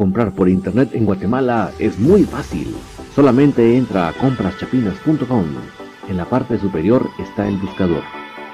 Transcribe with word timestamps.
Comprar 0.00 0.32
por 0.32 0.48
internet 0.48 0.94
en 0.94 1.04
Guatemala 1.04 1.72
es 1.78 1.98
muy 1.98 2.24
fácil. 2.24 2.74
Solamente 3.14 3.76
entra 3.76 4.08
a 4.08 4.14
compraschapinas.com. 4.14 5.44
En 6.08 6.16
la 6.16 6.24
parte 6.24 6.58
superior 6.58 7.10
está 7.18 7.46
el 7.46 7.58
buscador, 7.58 8.02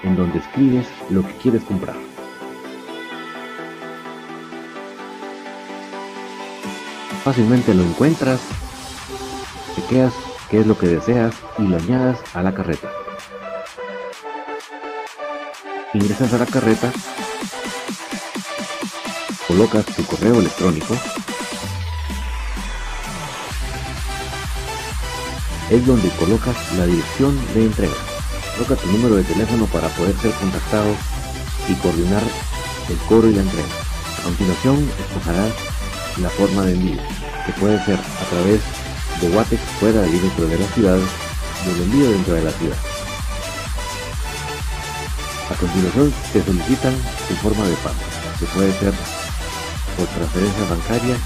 en 0.02 0.16
donde 0.16 0.40
escribes 0.40 0.88
lo 1.08 1.24
que 1.24 1.32
quieres 1.34 1.62
comprar. 1.62 1.94
Fácilmente 7.22 7.74
lo 7.74 7.84
encuentras, 7.84 8.40
chequeas 9.76 10.14
qué 10.50 10.58
es 10.58 10.66
lo 10.66 10.76
que 10.76 10.88
deseas 10.88 11.32
y 11.58 11.62
lo 11.62 11.76
añadas 11.76 12.18
a 12.34 12.42
la 12.42 12.52
carreta. 12.52 12.90
Ingresas 15.94 16.32
a 16.32 16.38
la 16.38 16.46
carreta 16.46 16.90
colocas 19.46 19.86
tu 19.86 20.04
correo 20.04 20.40
electrónico, 20.40 20.94
es 25.70 25.86
donde 25.86 26.08
colocas 26.10 26.56
la 26.76 26.86
dirección 26.86 27.38
de 27.54 27.66
entrega. 27.66 27.94
Coloca 28.56 28.76
tu 28.76 28.90
número 28.92 29.16
de 29.16 29.24
teléfono 29.24 29.66
para 29.66 29.88
poder 29.88 30.16
ser 30.18 30.32
contactado 30.32 30.94
y 31.68 31.74
coordinar 31.74 32.22
el 32.88 32.96
cobro 33.08 33.28
y 33.28 33.34
la 33.34 33.42
entrega. 33.42 33.68
A 34.18 34.22
continuación, 34.22 34.88
escogerás 34.98 35.52
la 36.20 36.30
forma 36.30 36.62
de 36.62 36.72
envío, 36.72 37.00
que 37.44 37.52
puede 37.60 37.84
ser 37.84 37.98
a 37.98 38.30
través 38.30 38.60
de 39.20 39.28
Watex 39.30 39.60
fuera 39.80 40.06
y 40.06 40.18
dentro 40.18 40.46
de 40.46 40.58
la 40.58 40.66
ciudad 40.68 40.98
y 41.66 41.70
el 41.70 41.82
envío 41.82 42.10
dentro 42.10 42.34
de 42.34 42.42
la 42.42 42.50
ciudad. 42.52 42.76
A 45.50 45.54
continuación, 45.54 46.12
te 46.32 46.44
solicitan 46.44 46.94
tu 47.28 47.34
forma 47.36 47.64
de 47.66 47.74
pago, 47.76 47.94
que 48.38 48.46
puede 48.46 48.72
ser 48.78 48.92
por 49.96 50.06
transferencia 50.06 50.64
bancaria, 50.68 51.16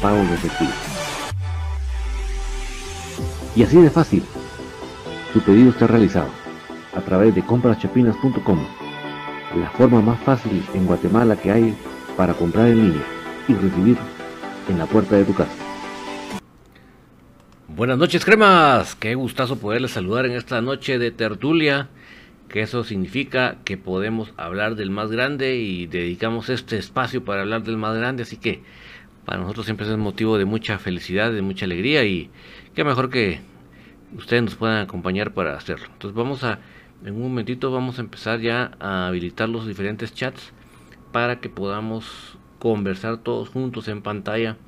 pago 0.00 0.18
de 0.18 0.34
efectivo. 0.34 0.85
Y 3.56 3.62
así 3.62 3.80
de 3.80 3.88
fácil, 3.88 4.22
tu 5.32 5.40
pedido 5.40 5.70
está 5.70 5.86
realizado 5.86 6.28
a 6.94 7.00
través 7.00 7.34
de 7.34 7.42
compraschapinas.com, 7.42 8.66
la 9.58 9.70
forma 9.70 10.02
más 10.02 10.20
fácil 10.20 10.62
en 10.74 10.84
Guatemala 10.84 11.36
que 11.36 11.50
hay 11.50 11.74
para 12.18 12.34
comprar 12.34 12.68
en 12.68 12.88
línea 12.88 13.04
y 13.48 13.54
recibir 13.54 13.96
en 14.68 14.78
la 14.78 14.84
puerta 14.84 15.16
de 15.16 15.24
tu 15.24 15.34
casa. 15.34 15.54
Buenas 17.66 17.96
noches, 17.96 18.26
cremas. 18.26 18.94
Qué 18.94 19.14
gustazo 19.14 19.58
poderles 19.58 19.92
saludar 19.92 20.26
en 20.26 20.32
esta 20.32 20.60
noche 20.60 20.98
de 20.98 21.10
tertulia 21.10 21.88
que 22.50 22.60
eso 22.60 22.84
significa 22.84 23.56
que 23.64 23.78
podemos 23.78 24.34
hablar 24.36 24.76
del 24.76 24.90
más 24.90 25.10
grande 25.10 25.56
y 25.56 25.86
dedicamos 25.86 26.50
este 26.50 26.76
espacio 26.76 27.24
para 27.24 27.40
hablar 27.40 27.62
del 27.62 27.78
más 27.78 27.96
grande, 27.96 28.24
así 28.24 28.36
que 28.36 28.62
para 29.24 29.40
nosotros 29.40 29.66
siempre 29.66 29.90
es 29.90 29.96
motivo 29.96 30.38
de 30.38 30.44
mucha 30.44 30.78
felicidad, 30.78 31.32
de 31.32 31.42
mucha 31.42 31.64
alegría 31.64 32.04
y 32.04 32.30
qué 32.76 32.84
mejor 32.84 33.08
que 33.08 33.40
ustedes 34.16 34.42
nos 34.42 34.54
puedan 34.54 34.82
acompañar 34.82 35.32
para 35.32 35.56
hacerlo. 35.56 35.86
Entonces 35.86 36.14
vamos 36.14 36.44
a, 36.44 36.60
en 37.02 37.14
un 37.14 37.22
momentito 37.22 37.72
vamos 37.72 37.98
a 37.98 38.02
empezar 38.02 38.40
ya 38.40 38.72
a 38.78 39.08
habilitar 39.08 39.48
los 39.48 39.66
diferentes 39.66 40.14
chats 40.14 40.52
para 41.10 41.40
que 41.40 41.48
podamos 41.48 42.38
conversar 42.58 43.16
todos 43.16 43.48
juntos 43.48 43.88
en 43.88 44.02
pantalla, 44.02 44.58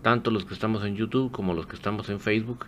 tanto 0.00 0.30
los 0.30 0.46
que 0.46 0.54
estamos 0.54 0.82
en 0.84 0.96
YouTube 0.96 1.30
como 1.30 1.52
los 1.52 1.66
que 1.66 1.76
estamos 1.76 2.08
en 2.08 2.20
Facebook 2.20 2.66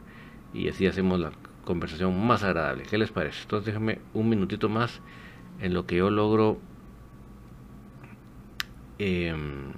y 0.52 0.68
así 0.68 0.86
hacemos 0.86 1.18
la 1.18 1.32
conversación 1.64 2.26
más 2.26 2.44
agradable. 2.44 2.82
¿Qué 2.82 2.98
les 2.98 3.10
parece? 3.10 3.40
Entonces 3.40 3.64
déjenme 3.64 4.00
un 4.12 4.28
minutito 4.28 4.68
más 4.68 5.00
en 5.60 5.72
lo 5.72 5.86
que 5.86 5.96
yo 5.96 6.10
logro 6.10 6.58
em, 8.98 9.72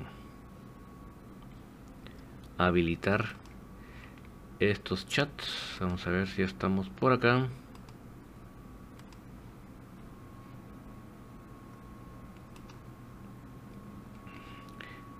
habilitar 2.59 3.46
estos 4.61 5.06
chats. 5.06 5.76
Vamos 5.81 6.06
a 6.06 6.11
ver 6.11 6.29
si 6.29 6.43
estamos 6.43 6.88
por 6.88 7.12
acá. 7.12 7.49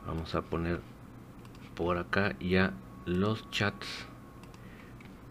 Vamos 0.07 0.35
a 0.35 0.43
poner 0.43 0.81
por 1.75 1.99
acá 1.99 2.37
ya 2.39 2.73
los 3.05 3.51
chats 3.51 4.07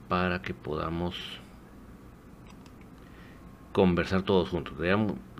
para 0.08 0.42
que 0.42 0.54
podamos 0.54 1.16
conversar 3.72 4.24
todos 4.24 4.50
juntos. 4.50 4.74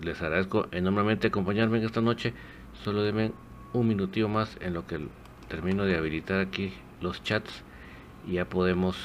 Les 0.00 0.20
agradezco 0.20 0.66
enormemente 0.72 1.28
acompañarme 1.28 1.78
en 1.78 1.84
esta 1.84 2.00
noche. 2.00 2.34
Solo 2.82 3.02
denme 3.02 3.32
un 3.72 3.86
minutito 3.86 4.28
más 4.28 4.56
en 4.60 4.74
lo 4.74 4.86
que 4.86 5.06
termino 5.48 5.84
de 5.84 5.96
habilitar 5.96 6.40
aquí 6.40 6.72
los 7.00 7.22
chats 7.22 7.62
ya 8.26 8.44
podemos 8.48 8.96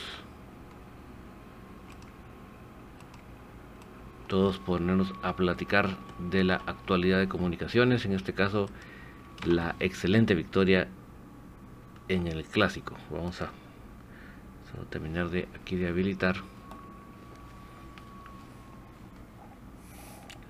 todos 4.27 4.59
ponernos 4.59 5.13
a 5.23 5.35
platicar 5.35 5.97
de 6.31 6.43
la 6.43 6.55
actualidad 6.55 7.19
de 7.19 7.27
comunicaciones, 7.27 8.05
en 8.05 8.13
este 8.13 8.33
caso 8.33 8.67
la 9.45 9.75
excelente 9.79 10.35
victoria 10.35 10.87
en 12.07 12.27
el 12.27 12.43
clásico. 12.45 12.95
Vamos 13.09 13.41
a 13.41 13.51
Solo 14.71 14.85
terminar 14.85 15.29
de 15.29 15.47
aquí 15.59 15.75
de 15.75 15.89
habilitar 15.89 16.37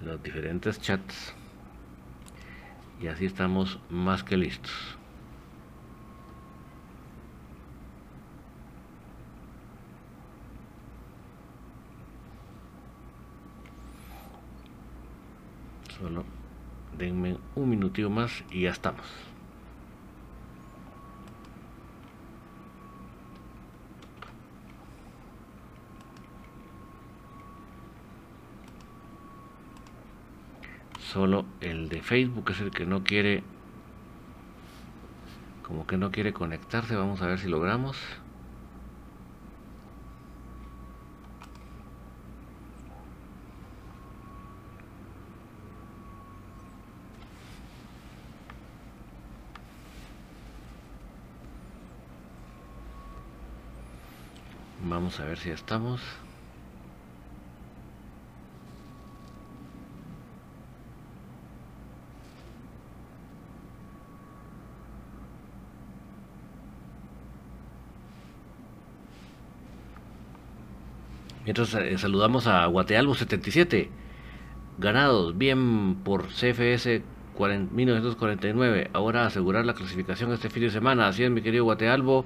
los 0.03 0.21
diferentes 0.21 0.79
chats 0.79 1.33
y 3.01 3.07
así 3.07 3.25
estamos 3.25 3.79
más 3.89 4.23
que 4.23 4.37
listos. 4.37 5.00
Solo 16.01 16.25
denme 16.97 17.37
un 17.55 17.69
minutito 17.69 18.09
más 18.09 18.43
y 18.51 18.61
ya 18.61 18.71
estamos. 18.71 19.05
solo 31.11 31.43
el 31.59 31.89
de 31.89 32.01
Facebook 32.01 32.51
es 32.51 32.61
el 32.61 32.71
que 32.71 32.85
no 32.85 33.03
quiere 33.03 33.43
como 35.61 35.85
que 35.85 35.97
no 35.97 36.09
quiere 36.09 36.31
conectarse 36.31 36.95
vamos 36.95 37.21
a 37.21 37.27
ver 37.27 37.37
si 37.37 37.49
logramos 37.49 37.97
vamos 55.01 55.19
a 55.19 55.25
ver 55.25 55.37
si 55.39 55.49
estamos 55.49 55.99
Mientras 71.43 71.73
eh, 71.73 71.97
saludamos 71.97 72.45
a 72.45 72.63
Guatealbo 72.67 73.15
77. 73.15 73.89
Ganados 74.77 75.35
bien 75.35 75.95
por 76.03 76.27
CFS 76.27 77.01
1949. 77.39 78.91
Ahora 78.93 79.25
asegurar 79.25 79.65
la 79.65 79.73
clasificación 79.73 80.31
este 80.31 80.51
fin 80.51 80.61
de 80.61 80.69
semana. 80.69 81.07
Así 81.07 81.23
es, 81.23 81.31
mi 81.31 81.41
querido 81.41 81.63
Guatealbo. 81.63 82.25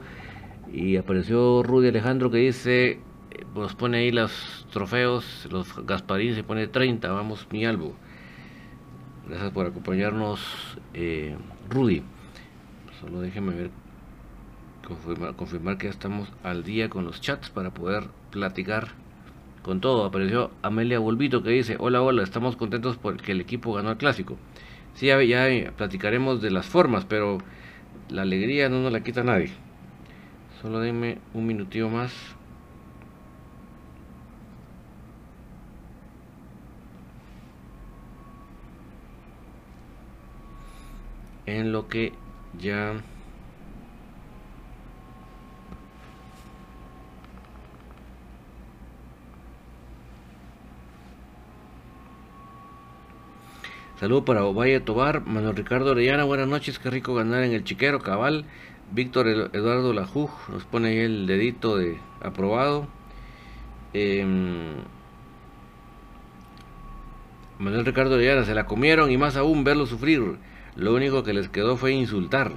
Y 0.72 0.98
apareció 0.98 1.64
Rudy 1.64 1.90
Alejandro 1.90 2.32
que 2.32 2.38
dice, 2.38 2.92
eh, 2.92 3.00
nos 3.56 3.76
pone 3.76 3.98
ahí 4.00 4.12
los 4.12 4.68
trofeos, 4.72 5.48
los 5.52 5.86
Gasparín 5.86 6.36
se 6.36 6.44
pone 6.44 6.68
30. 6.68 7.12
Vamos, 7.12 7.48
mi 7.52 7.66
Albo. 7.66 7.96
Gracias 9.28 9.52
por 9.52 9.66
acompañarnos 9.66 10.78
eh, 10.94 11.36
Rudy. 11.70 12.04
Solo 13.02 13.22
déjeme 13.22 13.54
ver, 13.54 13.72
confirmar, 15.36 15.78
que 15.78 15.86
ya 15.88 15.92
estamos 15.92 16.32
al 16.44 16.64
día 16.64 16.90
con 16.90 17.06
los 17.06 17.22
chats 17.22 17.50
para 17.50 17.74
poder 17.74 18.04
platicar 18.32 18.90
con 19.64 19.82
todo. 19.82 20.06
Apareció 20.06 20.52
Amelia 20.62 21.00
Volvito 21.00 21.42
que 21.42 21.50
dice, 21.50 21.76
hola, 21.80 22.02
hola, 22.02 22.24
estamos 22.24 22.56
contentos 22.56 22.98
porque 22.98 23.32
el 23.32 23.42
equipo 23.42 23.74
ganó 23.74 23.92
el 23.92 23.98
clásico. 23.98 24.38
Sí, 24.94 25.08
ya, 25.08 25.22
ya 25.24 25.72
platicaremos 25.72 26.42
de 26.42 26.52
las 26.52 26.68
formas, 26.68 27.06
pero 27.06 27.40
la 28.10 28.22
alegría 28.22 28.70
no 28.70 28.82
nos 28.82 28.92
la 28.92 29.02
quita 29.02 29.24
nadie. 29.24 29.65
Solo 30.66 30.80
denme 30.80 31.20
un 31.36 31.46
minutito 31.46 31.90
más. 31.90 32.12
En 41.46 41.72
lo 41.72 41.88
que 41.88 42.14
ya 42.58 42.96
Saludos 54.00 54.24
para 54.26 54.44
Ovalle 54.44 54.80
Tobar, 54.80 55.26
Manuel 55.26 55.56
Ricardo 55.56 55.92
Orellana, 55.92 56.24
buenas 56.24 56.48
noches, 56.48 56.80
qué 56.80 56.90
rico 56.90 57.14
ganar 57.14 57.44
en 57.44 57.54
el 57.54 57.64
chiquero, 57.64 58.00
cabal. 58.00 58.46
Víctor 58.92 59.28
Eduardo 59.28 59.94
Lajuj 59.94 60.32
nos 60.50 60.66
pone 60.66 60.90
ahí 60.90 60.98
el 61.00 61.28
dedito 61.28 61.78
de 61.78 61.98
aprobado. 62.22 62.88
Em, 63.94 64.76
Manuel 67.60 67.86
Ricardo 67.86 68.16
Orellana, 68.16 68.44
se 68.44 68.54
la 68.54 68.66
comieron 68.66 69.12
y 69.12 69.18
más 69.18 69.38
aún 69.38 69.64
verlo 69.64 69.86
sufrir. 69.86 70.38
Lo 70.76 70.94
único 70.94 71.24
que 71.24 71.34
les 71.34 71.50
quedó 71.50 71.78
fue 71.78 71.92
insultar. 71.94 72.52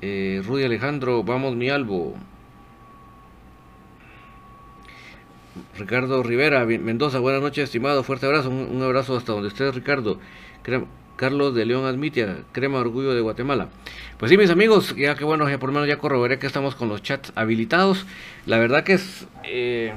Eh, 0.00 0.42
Rudy 0.46 0.64
Alejandro, 0.64 1.24
vamos 1.24 1.56
mi 1.56 1.68
albo. 1.68 2.14
Ricardo 5.78 6.22
Rivera, 6.22 6.64
Mendoza, 6.64 7.18
buenas 7.18 7.42
noches, 7.42 7.64
estimado, 7.64 8.02
fuerte 8.02 8.26
abrazo, 8.26 8.50
un, 8.50 8.82
abrazo 8.82 9.16
hasta 9.16 9.32
donde 9.32 9.48
estés, 9.48 9.74
Ricardo. 9.74 10.18
Carlos 11.16 11.54
de 11.54 11.64
León 11.64 11.86
Admitia, 11.86 12.38
Crema 12.52 12.78
Orgullo 12.78 13.14
de 13.14 13.20
Guatemala. 13.20 13.68
Pues 14.18 14.30
sí, 14.30 14.38
mis 14.38 14.50
amigos, 14.50 14.94
ya 14.96 15.14
que 15.14 15.24
bueno, 15.24 15.48
ya 15.48 15.58
por 15.58 15.70
lo 15.70 15.74
menos 15.74 15.88
ya 15.88 15.98
corroboré 15.98 16.38
que 16.38 16.46
estamos 16.46 16.74
con 16.74 16.88
los 16.88 17.02
chats 17.02 17.32
habilitados. 17.34 18.06
La 18.44 18.58
verdad 18.58 18.84
que 18.84 18.94
es, 18.94 19.26
eh, 19.44 19.92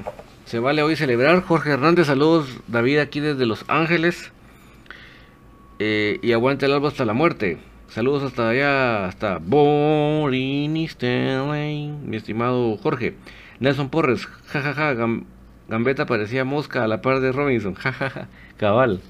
se 0.45 0.59
vale 0.59 0.81
hoy 0.81 0.95
celebrar. 0.95 1.43
Jorge 1.43 1.71
Hernández, 1.71 2.07
saludos, 2.07 2.49
David 2.67 2.99
aquí 2.99 3.19
desde 3.19 3.45
Los 3.45 3.65
Ángeles. 3.67 4.31
Eh, 5.79 6.19
y 6.21 6.33
aguante 6.33 6.65
el 6.65 6.73
alba 6.73 6.89
hasta 6.89 7.05
la 7.05 7.13
muerte. 7.13 7.57
Saludos 7.89 8.23
hasta 8.23 8.49
allá, 8.49 9.05
hasta 9.05 9.39
Borini 9.39 10.87
mi 11.01 12.17
estimado 12.17 12.77
Jorge. 12.77 13.15
Nelson 13.59 13.89
Porres, 13.89 14.27
jajaja, 14.47 14.95
Gambetta 15.67 16.05
parecía 16.05 16.45
mosca 16.45 16.83
a 16.83 16.87
la 16.87 17.01
par 17.01 17.19
de 17.19 17.31
Robinson. 17.31 17.73
Jajaja, 17.75 18.27
cabal. 18.57 19.01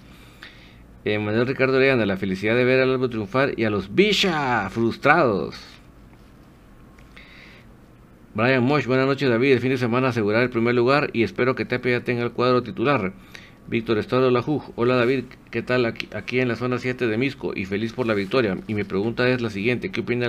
Manuel 1.05 1.47
Ricardo 1.47 1.79
de 1.79 2.05
la 2.05 2.17
felicidad 2.17 2.55
de 2.55 2.65
ver 2.65 2.81
al 2.81 2.91
Albo 2.91 3.09
triunfar 3.09 3.53
y 3.57 3.63
a 3.63 3.69
los 3.69 3.95
Bisha 3.95 4.69
frustrados. 4.69 5.55
Brian 8.35 8.63
Mosh, 8.63 8.85
buenas 8.85 9.07
noches 9.07 9.29
David, 9.29 9.53
el 9.53 9.59
fin 9.59 9.71
de 9.71 9.77
semana 9.77 10.09
asegurar 10.09 10.43
el 10.43 10.49
primer 10.49 10.75
lugar 10.75 11.09
y 11.13 11.23
espero 11.23 11.55
que 11.55 11.65
Tepe 11.65 11.91
ya 11.91 12.03
tenga 12.03 12.23
el 12.23 12.31
cuadro 12.31 12.63
titular. 12.63 13.13
Víctor 13.67 13.97
Estado 13.97 14.29
Lajuj, 14.29 14.71
hola 14.75 14.95
David, 14.95 15.25
¿qué 15.51 15.61
tal 15.61 15.85
aquí, 15.85 16.39
en 16.39 16.47
la 16.47 16.55
zona 16.55 16.79
7 16.79 17.07
de 17.07 17.17
Misco? 17.17 17.53
Y 17.55 17.65
feliz 17.65 17.93
por 17.93 18.05
la 18.05 18.13
victoria. 18.13 18.57
Y 18.67 18.73
mi 18.73 18.83
pregunta 18.83 19.27
es 19.29 19.41
la 19.41 19.49
siguiente, 19.49 19.91
¿qué 19.91 20.01
opina 20.01 20.27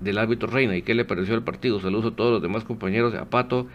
del 0.00 0.18
árbitro 0.18 0.48
Reina 0.48 0.76
y 0.76 0.82
qué 0.82 0.94
le 0.94 1.04
pareció 1.04 1.34
el 1.34 1.42
partido? 1.42 1.80
Saludos 1.80 2.12
a 2.12 2.16
todos 2.16 2.32
los 2.32 2.42
demás 2.42 2.64
compañeros 2.64 3.12
de 3.12 3.18
Apato 3.18 3.68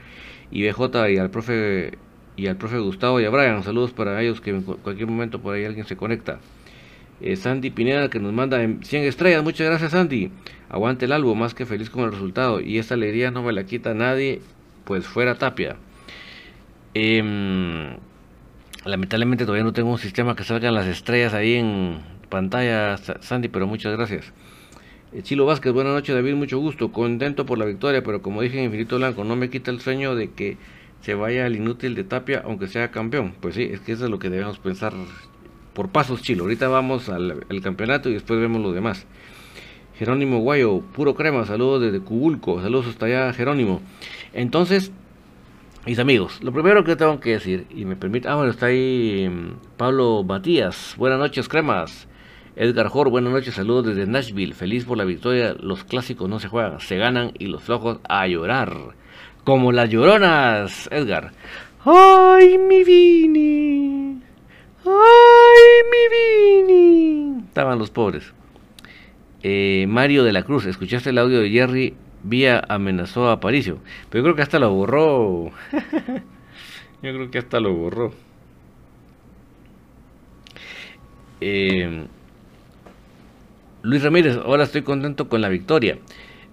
y 0.52 0.68
BJ 0.68 1.10
y 1.10 1.18
al 1.18 1.32
profe 1.32 1.98
y 2.38 2.48
al 2.48 2.58
profe 2.58 2.80
Gustavo 2.80 3.20
y 3.20 3.26
a 3.26 3.30
Brian. 3.30 3.64
Saludos 3.64 3.92
para 3.92 4.22
ellos 4.22 4.42
que 4.42 4.52
en 4.52 4.62
cualquier 4.62 5.08
momento 5.08 5.40
por 5.40 5.56
ahí 5.56 5.66
alguien 5.66 5.86
se 5.86 5.96
conecta. 5.96 6.40
Eh, 7.22 7.36
Sandy 7.36 7.70
Pineda 7.70 8.10
que 8.10 8.20
nos 8.20 8.34
manda 8.34 8.58
100 8.58 9.04
estrellas. 9.04 9.44
Muchas 9.44 9.68
gracias 9.68 9.92
Sandy. 9.92 10.32
Aguante 10.70 11.06
el 11.06 11.12
álbum, 11.12 11.40
más 11.40 11.54
que 11.54 11.66
feliz 11.66 11.90
con 11.90 12.04
el 12.04 12.12
resultado. 12.12 12.60
Y 12.60 12.78
esta 12.78 12.96
alegría 12.96 13.32
no 13.32 13.44
me 13.44 13.54
la 13.54 13.66
quita 13.66 13.94
nadie, 13.94 14.42
pues 14.84 15.06
fuera 15.06 15.38
Tapia. 15.38 15.78
Em, 16.94 17.98
lamentablemente 18.86 19.46
todavía 19.46 19.64
no 19.64 19.74
tengo 19.74 19.92
un 19.92 19.98
sistema 19.98 20.36
que 20.36 20.44
salgan 20.44 20.74
las 20.74 20.88
estrellas 20.88 21.34
ahí 21.34 21.56
en 21.56 22.00
pantalla, 22.30 22.98
Sandy, 22.98 23.48
pero 23.50 23.68
muchas 23.68 23.96
gracias. 23.96 24.34
Eh, 25.14 25.22
Chilo 25.22 25.46
Vázquez, 25.46 25.72
buenas 25.72 25.94
noches 25.94 26.16
David, 26.16 26.36
mucho 26.36 26.60
gusto. 26.60 26.92
Contento 26.92 27.46
por 27.46 27.58
la 27.58 27.66
victoria, 27.66 28.04
pero 28.04 28.22
como 28.22 28.42
dije 28.42 28.60
en 28.60 28.66
Infinito 28.66 28.98
Blanco, 28.98 29.24
no 29.24 29.36
me 29.36 29.50
quita 29.50 29.72
el 29.72 29.80
sueño 29.80 30.16
de 30.16 30.32
que 30.32 30.58
se 31.06 31.14
vaya 31.14 31.46
al 31.46 31.56
inútil 31.56 31.94
de 31.94 32.04
Tapia, 32.04 32.42
aunque 32.44 32.68
sea 32.68 32.90
campeón. 32.90 33.36
Pues 33.40 33.54
sí, 33.54 33.62
es 33.62 33.80
que 33.80 33.92
eso 33.92 34.06
es 34.06 34.10
lo 34.10 34.18
que 34.18 34.32
debemos 34.32 34.58
pensar 34.58 34.92
por 35.76 35.90
pasos, 35.90 36.24
Chilo. 36.24 36.46
Ahorita 36.46 36.68
vamos 36.68 37.10
al, 37.10 37.46
campeonato 37.62 38.10
y 38.10 38.14
después 38.14 38.40
vemos 38.40 38.60
lo 38.60 38.72
demás. 38.72 39.06
Jerónimo 40.00 40.40
Guayo, 40.40 40.80
puro 40.96 41.14
crema, 41.14 41.46
saludos 41.46 41.84
desde 41.84 42.00
Cubulco, 42.00 42.60
saludos 42.60 42.88
hasta 42.88 43.06
allá, 43.06 43.34
Jerónimo. 43.34 43.82
Entonces, 44.34 44.92
mis 45.86 46.00
amigos, 46.00 46.44
lo 46.44 46.52
primero 46.52 46.84
que 46.84 46.96
tengo 46.96 47.20
que 47.20 47.34
decir, 47.34 47.68
y 47.70 47.86
me 47.86 47.96
permite, 47.96 48.28
ah, 48.28 48.34
bueno, 48.34 48.50
está 48.50 48.66
ahí 48.66 49.30
mm, 49.30 49.78
Pablo 49.78 50.24
Matías, 50.24 50.96
buenas 50.98 51.20
noches, 51.20 51.48
cremas. 51.48 52.08
Edgar 52.56 52.88
Jor, 52.88 53.12
buenas 53.12 53.32
noches, 53.32 53.54
saludos 53.54 53.86
desde 53.86 54.08
Nashville. 54.08 54.56
Feliz 54.56 54.86
por 54.86 54.98
la 54.98 55.04
victoria. 55.04 55.56
Los 55.60 55.84
clásicos 55.84 56.28
no 56.28 56.40
se 56.40 56.48
juegan, 56.48 56.80
se 56.80 56.98
ganan 56.98 57.32
y 57.38 57.46
los 57.46 57.62
flojos 57.62 58.00
a 58.10 58.26
llorar. 58.26 58.96
Como 59.46 59.72
las 59.72 59.92
lloronas, 59.92 60.90
Edgar. 60.92 61.32
¡Ay, 61.86 62.58
mi 62.58 62.84
Vini! 62.84 64.20
¡Ay, 64.84 65.76
mi 65.92 66.64
Vini! 66.74 67.44
Estaban 67.48 67.78
los 67.78 67.92
pobres. 67.92 68.34
Eh, 69.44 69.86
Mario 69.88 70.24
de 70.24 70.34
la 70.34 70.42
Cruz, 70.42 70.66
¿escuchaste 70.66 71.12
el 71.12 71.20
audio 71.20 71.42
de 71.42 71.52
Jerry? 71.52 71.94
Vía 72.24 72.64
amenazó 72.68 73.28
a 73.30 73.34
Aparicio. 73.34 73.78
Pero 74.10 74.22
yo 74.22 74.24
creo 74.24 74.36
que 74.36 74.42
hasta 74.42 74.58
lo 74.58 74.74
borró. 74.74 75.52
yo 77.04 77.14
creo 77.14 77.30
que 77.30 77.38
hasta 77.38 77.60
lo 77.60 77.72
borró. 77.72 78.14
Eh, 81.40 82.08
Luis 83.84 84.02
Ramírez, 84.02 84.38
ahora 84.38 84.64
estoy 84.64 84.82
contento 84.82 85.30
con 85.30 85.40
la 85.40 85.50
victoria. 85.50 86.00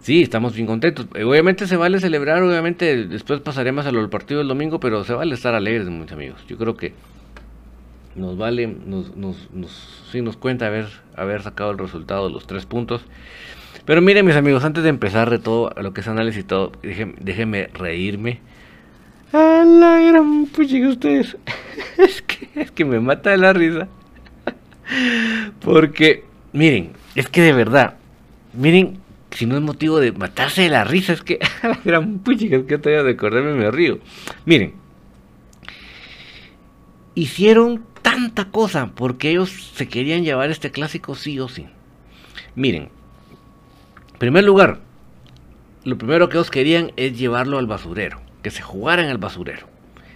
Sí, 0.03 0.21
estamos 0.23 0.55
bien 0.55 0.67
contentos. 0.67 1.07
Eh, 1.15 1.23
obviamente 1.23 1.69
se 1.69 1.77
vale 1.77 2.01
celebrar, 2.01 2.43
obviamente 2.43 3.07
después 3.07 3.41
pasaremos 3.41 3.87
a 3.87 3.93
lo 3.93 4.01
del 4.01 4.11
partido 4.11 4.39
del 4.39 4.49
domingo, 4.49 4.81
pero 4.81 5.05
se 5.05 5.15
vale 5.15 5.33
estar 5.35 5.55
alegres, 5.55 5.89
muchos 5.89 6.13
amigos. 6.13 6.45
Yo 6.49 6.59
creo 6.59 6.77
que 6.77 6.93
nos 8.17 8.37
vale, 8.37 8.67
nos, 8.67 9.13
sí 10.11 10.21
nos 10.21 10.37
cuenta 10.37 10.67
haber, 10.67 10.89
haber 11.15 11.43
sacado 11.43 11.71
el 11.71 11.79
resultado 11.79 12.27
de 12.27 12.35
los 12.35 12.49
tres 12.49 12.67
puntos. 12.67 13.03
Pero 13.85 14.03
miren 14.03 14.27
mis 14.27 14.35
amigos, 14.35 14.65
antes 14.65 14.83
de 14.83 14.89
empezar 14.89 15.31
de 15.31 15.39
todo 15.39 15.73
lo 15.81 15.95
que 15.95 16.01
es 16.01 16.09
análisis 16.09 16.41
y 16.41 16.47
todo, 16.47 16.73
déjenme, 16.83 17.69
reírme. 17.69 18.41
A 19.33 19.65
la 19.65 20.01
gran 20.01 20.47
puchiga 20.47 20.89
ustedes. 20.89 21.37
es, 21.97 22.23
que, 22.23 22.49
es 22.57 22.73
que 22.73 22.85
me 22.85 22.99
mata 22.99 23.37
la 23.37 23.53
risa. 23.53 23.87
Porque, 25.61 26.25
miren, 26.53 26.91
es 27.15 27.29
que 27.29 27.41
de 27.41 27.53
verdad, 27.53 27.95
miren, 28.53 29.02
si 29.33 29.47
no 29.47 29.57
es 29.57 29.63
motivo 29.63 30.01
de 30.01 30.13
matarse 30.13 30.63
de 30.63 30.69
la 30.69 30.85
risa, 30.85 31.13
es 31.13 31.23
que 31.23 31.39
gran 31.85 32.19
puchica, 32.19 32.57
es 32.57 32.65
que 32.65 32.79
todavía 32.79 33.03
de 33.03 33.13
acordarme 33.13 33.55
me 33.55 33.71
río. 33.71 33.99
Miren, 34.45 34.75
hicieron 37.15 37.85
tanta 38.03 38.47
cosa 38.47 38.91
porque 38.95 39.31
ellos 39.31 39.73
se 39.75 39.89
querían 39.89 40.25
llevar 40.25 40.51
este 40.51 40.71
clásico 40.71 41.15
sí 41.15 41.39
o 41.41 41.49
sí. 41.49 41.67
Miren, 42.55 42.91
en 44.13 44.19
primer 44.19 44.45
lugar, 44.45 44.81
lo 45.85 45.99
primero 45.99 46.29
que 46.29 46.37
ellos 46.37 46.51
querían 46.51 46.93
es 46.97 47.19
llevarlo 47.19 47.59
al 47.59 47.67
basurero, 47.67 48.21
que 48.43 48.51
se 48.51 48.63
jugara 48.63 49.03
en 49.03 49.09
el 49.09 49.19
basurero. 49.19 49.67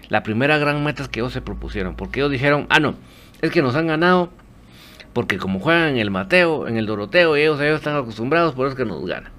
La 0.08 0.23
primera 0.23 0.58
gran 0.58 0.85
meta 0.85 1.08
que 1.08 1.20
ellos 1.20 1.32
se 1.32 1.40
propusieron, 1.40 1.96
porque 1.96 2.20
ellos 2.20 2.30
dijeron, 2.30 2.66
ah 2.68 2.78
no, 2.78 2.94
es 3.40 3.50
que 3.50 3.62
nos 3.62 3.75
han 3.75 3.88
ganado 3.88 4.30
porque 5.16 5.38
como 5.38 5.61
juegan 5.61 5.92
en 5.92 5.96
el 5.96 6.11
Mateo, 6.11 6.68
en 6.68 6.76
el 6.76 6.85
Doroteo, 6.85 7.38
y 7.38 7.40
ellos, 7.40 7.58
ellos 7.58 7.78
están 7.78 7.96
acostumbrados, 7.96 8.52
por 8.52 8.66
eso 8.66 8.75
es 8.75 8.76
que 8.76 8.85
nos 8.85 9.02
ganan. 9.06 9.32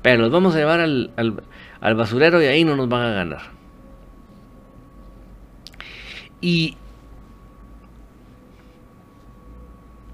Pero 0.00 0.22
los 0.22 0.30
vamos 0.30 0.54
a 0.54 0.58
llevar 0.58 0.78
al, 0.78 1.10
al, 1.16 1.94
basurero 1.96 2.40
y 2.40 2.46
ahí 2.46 2.62
no 2.62 2.76
nos 2.76 2.88
van 2.88 3.02
a 3.02 3.10
ganar. 3.10 3.40
Y 6.40 6.76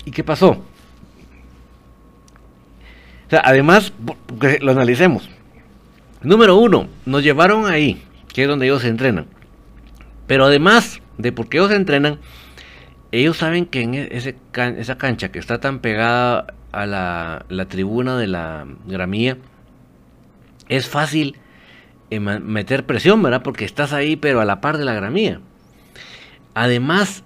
¿Y 0.06 0.10
qué 0.10 0.24
pasó? 0.24 0.52
O 0.52 0.62
sea, 3.28 3.42
además, 3.44 3.92
lo 4.62 4.72
analicemos. 4.72 5.28
Número 6.22 6.56
uno, 6.56 6.88
nos 7.04 7.22
llevaron 7.22 7.66
ahí, 7.66 8.02
que 8.32 8.44
es 8.44 8.48
donde 8.48 8.64
ellos 8.64 8.80
se 8.80 8.88
entrenan. 8.88 9.26
Pero 10.26 10.46
además 10.46 11.02
de 11.18 11.30
porque 11.30 11.58
ellos 11.58 11.68
se 11.68 11.76
entrenan, 11.76 12.20
ellos 13.12 13.38
saben 13.38 13.66
que 13.66 13.82
en 13.82 13.94
e-, 13.94 14.08
esa 14.12 14.98
cancha 14.98 15.30
que 15.30 15.38
está 15.38 15.60
tan 15.60 15.80
pegada 15.80 16.54
a 16.72 16.86
la, 16.86 17.66
tribuna 17.68 18.16
de 18.16 18.26
la 18.26 18.66
gramía, 18.86 19.38
es 20.68 20.88
fácil 20.88 21.36
meter 22.10 22.86
presión, 22.86 23.22
¿verdad? 23.22 23.42
Porque 23.42 23.64
estás 23.64 23.92
ahí, 23.92 24.16
pero 24.16 24.40
a 24.40 24.44
la 24.44 24.60
par 24.60 24.78
de 24.78 24.84
la 24.84 24.94
gramía. 24.94 25.40
Además, 26.54 27.24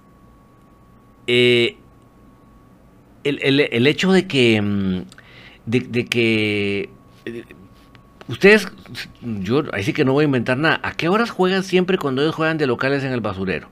eh, 1.26 1.76
el, 3.25 3.87
hecho 3.87 4.12
de 4.12 4.26
que, 4.26 4.61
mm, 4.61 5.03
de, 5.67 6.05
que 6.07 6.91
eh, 7.25 7.45
ustedes, 8.29 8.69
yo 9.23 9.64
ahí 9.73 9.83
sí 9.83 9.93
que 9.93 10.05
no 10.05 10.12
voy 10.12 10.25
a 10.25 10.26
inventar 10.26 10.59
nada, 10.59 10.81
¿a 10.83 10.93
qué 10.93 11.09
horas 11.09 11.31
juegan 11.31 11.64
siempre 11.64 11.99
cuando 11.99 12.23
ellos 12.23 12.35
juegan 12.35 12.59
de 12.59 12.67
locales 12.67 13.05
en 13.05 13.12
el 13.12 13.21
basurero? 13.21 13.69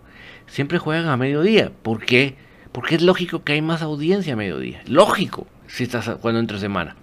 Siempre 0.52 0.76
juegan 0.76 1.08
a 1.08 1.16
mediodía. 1.16 1.72
¿Por 1.82 2.04
qué? 2.04 2.36
Porque 2.72 2.96
es 2.96 3.00
lógico 3.00 3.42
que 3.42 3.54
hay 3.54 3.62
más 3.62 3.80
audiencia 3.80 4.34
a 4.34 4.36
mediodía. 4.36 4.82
Lógico, 4.86 5.46
si 5.66 5.84
estás 5.84 6.06
jugando 6.20 6.40
entre 6.40 6.58
semana. 6.58 6.94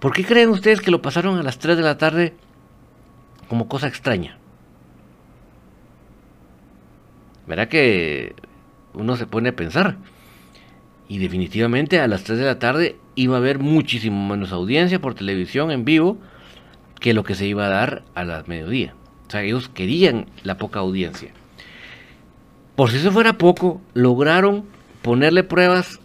¿Por 0.00 0.12
qué 0.12 0.22
creen 0.22 0.50
ustedes 0.50 0.82
que 0.82 0.90
lo 0.90 1.00
pasaron 1.00 1.38
a 1.38 1.42
las 1.42 1.58
3 1.58 1.78
de 1.78 1.82
la 1.82 1.96
tarde 1.96 2.34
como 3.48 3.68
cosa 3.68 3.88
extraña? 3.88 4.36
Verá 7.46 7.70
que 7.70 8.34
uno 8.92 9.16
se 9.16 9.26
pone 9.26 9.48
a 9.48 9.56
pensar. 9.56 9.96
Y 11.08 11.16
definitivamente 11.16 12.00
a 12.00 12.06
las 12.06 12.24
3 12.24 12.38
de 12.38 12.44
la 12.44 12.58
tarde 12.58 12.96
iba 13.14 13.36
a 13.36 13.38
haber 13.38 13.60
muchísimo 13.60 14.28
menos 14.28 14.52
audiencia 14.52 15.00
por 15.00 15.14
televisión 15.14 15.70
en 15.70 15.86
vivo 15.86 16.18
que 17.00 17.14
lo 17.14 17.24
que 17.24 17.34
se 17.34 17.46
iba 17.46 17.64
a 17.64 17.70
dar 17.70 18.02
a 18.14 18.24
las 18.24 18.46
mediodía. 18.46 18.94
O 19.26 19.30
sea, 19.30 19.42
ellos 19.42 19.70
querían 19.70 20.26
la 20.42 20.58
poca 20.58 20.80
audiencia. 20.80 21.32
Por 22.78 22.92
si 22.92 22.98
eso 22.98 23.10
fuera 23.10 23.38
poco, 23.38 23.82
lograron 23.92 24.64
ponerle 25.02 25.42
pruebas 25.42 25.98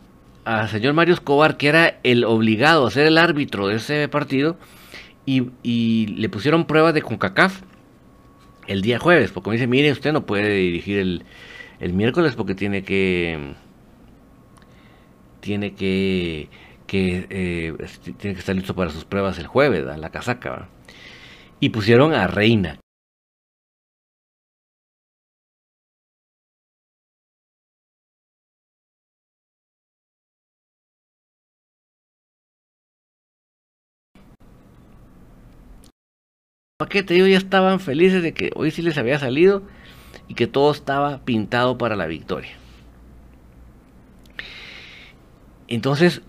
al 0.43 0.67
señor 0.69 0.95
Mario 0.95 1.13
Escobar, 1.13 1.55
que 1.55 1.67
era 1.67 1.99
el 2.01 2.23
obligado 2.23 2.87
a 2.87 2.89
ser 2.89 3.05
el 3.05 3.19
árbitro 3.19 3.67
de 3.67 3.75
ese 3.75 4.07
partido, 4.07 4.57
y, 5.23 6.07
le 6.07 6.29
pusieron 6.29 6.65
pruebas 6.65 6.95
de 6.95 7.03
CONCACAF 7.03 7.61
el 8.65 8.81
día 8.81 8.97
jueves, 8.97 9.29
porque 9.29 9.51
me 9.51 9.55
dice, 9.57 9.67
mire, 9.67 9.91
usted 9.91 10.13
no 10.13 10.25
puede 10.25 10.49
dirigir 10.49 10.97
el, 10.97 11.25
el 11.79 11.93
miércoles 11.93 12.33
porque 12.35 12.55
tiene 12.55 12.83
que 12.83 13.53
tiene 15.41 15.75
que, 15.75 16.49
que 16.87 17.27
eh, 17.29 17.73
tiene 18.17 18.33
que 18.33 18.39
estar 18.39 18.55
listo 18.55 18.73
para 18.73 18.89
sus 18.89 19.05
pruebas 19.05 19.37
el 19.37 19.45
jueves, 19.45 19.85
la 19.95 20.09
casaca. 20.09 20.69
Y 21.59 21.69
pusieron 21.69 22.15
a 22.15 22.25
Reina, 22.25 22.79
paquete, 36.83 37.15
ellos 37.15 37.29
ya 37.29 37.37
estaban 37.37 37.79
felices 37.79 38.21
de 38.21 38.33
que 38.33 38.51
hoy 38.55 38.69
sí 38.69 38.81
les 38.81 38.97
había 38.97 39.17
salido 39.17 39.63
y 40.27 40.33
que 40.33 40.47
todo 40.47 40.69
estaba 40.71 41.19
pintado 41.23 41.77
para 41.77 41.95
la 41.95 42.07
victoria. 42.07 42.51
Entonces, 45.69 46.21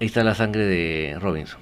ahí 0.00 0.06
está 0.06 0.24
la 0.24 0.34
sangre 0.34 0.64
de 0.64 1.18
Robinson. 1.20 1.60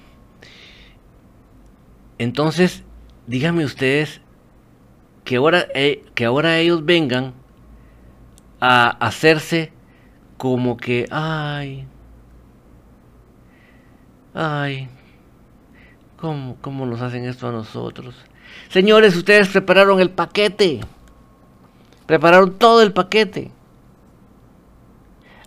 Entonces, 2.17 2.85
díganme 3.27 3.65
ustedes 3.65 4.21
que 5.25 5.35
ahora, 5.35 5.67
eh, 5.75 6.05
que 6.15 6.23
ahora 6.23 6.57
ellos 6.59 6.85
vengan 6.85 7.33
a 8.61 8.87
hacerse 9.05 9.73
como 10.37 10.77
que, 10.77 11.07
ay, 11.11 11.85
ay, 14.33 14.87
¿Cómo, 16.25 16.57
¿Cómo 16.59 16.87
nos 16.87 17.01
hacen 17.01 17.23
esto 17.25 17.47
a 17.47 17.51
nosotros? 17.51 18.15
Señores, 18.69 19.15
ustedes 19.15 19.47
prepararon 19.47 19.99
el 19.99 20.09
paquete. 20.09 20.81
Prepararon 22.07 22.57
todo 22.57 22.81
el 22.81 22.93
paquete. 22.93 23.51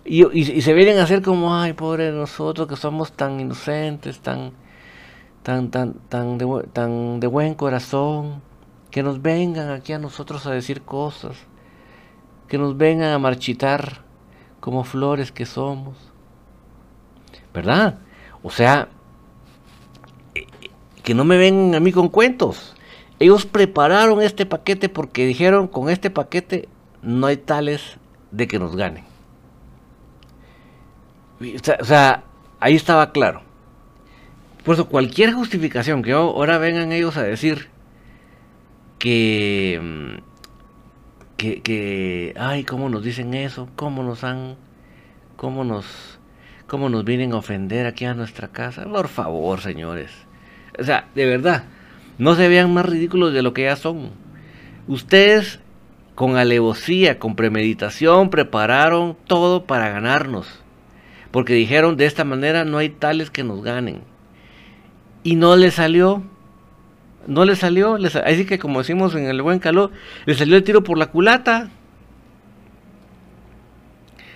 Y, 0.05 0.61
se 0.61 0.73
vienen 0.73 0.99
a 0.99 1.03
hacer 1.03 1.21
como, 1.21 1.53
ay, 1.53 1.73
pobre 1.73 2.13
nosotros 2.13 2.65
que 2.69 2.77
somos 2.77 3.11
tan 3.11 3.41
inocentes, 3.41 4.21
tan, 4.21 4.53
tan, 5.43 5.69
tan, 5.69 6.37
de, 6.37 6.69
tan 6.71 7.19
de 7.19 7.27
buen 7.27 7.55
corazón, 7.55 8.41
que 8.89 9.03
nos 9.03 9.21
vengan 9.21 9.71
aquí 9.71 9.91
a 9.91 9.99
nosotros 9.99 10.45
a 10.45 10.51
decir 10.51 10.83
cosas, 10.83 11.35
que 12.47 12.57
nos 12.57 12.77
vengan 12.77 13.11
a 13.11 13.19
marchitar 13.19 14.05
como 14.61 14.85
flores 14.85 15.33
que 15.33 15.45
somos. 15.45 15.97
¿Verdad? 17.53 17.99
O 18.41 18.49
sea, 18.49 18.87
que 21.03 21.13
no 21.13 21.25
me 21.25 21.37
vengan 21.37 21.75
a 21.75 21.79
mí 21.79 21.91
con 21.91 22.09
cuentos. 22.09 22.75
Ellos 23.19 23.45
prepararon 23.45 24.21
este 24.21 24.45
paquete 24.45 24.89
porque 24.89 25.25
dijeron, 25.25 25.67
con 25.67 25.89
este 25.89 26.09
paquete 26.09 26.69
no 27.01 27.27
hay 27.27 27.37
tales 27.37 27.97
de 28.31 28.47
que 28.47 28.59
nos 28.59 28.75
ganen. 28.75 29.03
O 31.79 31.85
sea, 31.85 32.23
ahí 32.59 32.75
estaba 32.75 33.11
claro. 33.11 33.41
Por 34.63 34.75
eso, 34.75 34.89
cualquier 34.89 35.33
justificación 35.33 36.01
que 36.01 36.11
ahora 36.11 36.57
vengan 36.57 36.91
ellos 36.91 37.17
a 37.17 37.23
decir 37.23 37.69
que, 38.99 39.79
mm, 39.81 40.21
que, 41.37 41.61
que, 41.61 42.33
ay, 42.37 42.65
cómo 42.65 42.89
nos 42.89 43.03
dicen 43.03 43.33
eso, 43.33 43.69
cómo 43.75 44.03
nos 44.03 44.23
han, 44.23 44.57
cómo 45.37 45.63
nos, 45.63 46.19
cómo 46.67 46.89
nos 46.89 47.05
vienen 47.05 47.31
a 47.31 47.37
ofender 47.37 47.85
aquí 47.85 48.05
a 48.05 48.13
nuestra 48.13 48.49
casa. 48.49 48.83
Por 48.83 49.07
favor, 49.07 49.61
señores. 49.61 50.11
O 50.79 50.83
sea, 50.83 51.07
de 51.15 51.25
verdad, 51.25 51.65
no 52.17 52.35
se 52.35 52.47
vean 52.47 52.73
más 52.73 52.85
ridículos 52.85 53.33
de 53.33 53.41
lo 53.41 53.53
que 53.53 53.63
ya 53.63 53.75
son. 53.75 54.11
Ustedes, 54.87 55.59
con 56.15 56.35
alevosía, 56.35 57.19
con 57.19 57.35
premeditación, 57.35 58.29
prepararon 58.29 59.15
todo 59.27 59.65
para 59.65 59.89
ganarnos. 59.89 60.61
Porque 61.31 61.53
dijeron, 61.53 61.95
de 61.95 62.05
esta 62.05 62.23
manera 62.23 62.65
no 62.65 62.77
hay 62.77 62.89
tales 62.89 63.29
que 63.29 63.43
nos 63.43 63.63
ganen. 63.63 64.01
Y 65.23 65.35
no 65.35 65.55
les 65.55 65.75
salió. 65.75 66.23
No 67.27 67.45
les 67.45 67.59
salió. 67.59 67.97
Les, 67.97 68.15
así 68.15 68.45
que 68.45 68.59
como 68.59 68.79
decimos 68.79 69.13
en 69.15 69.25
el 69.25 69.41
buen 69.41 69.59
calor, 69.59 69.91
le 70.25 70.33
salió 70.33 70.57
el 70.57 70.63
tiro 70.63 70.83
por 70.83 70.97
la 70.97 71.07
culata. 71.07 71.69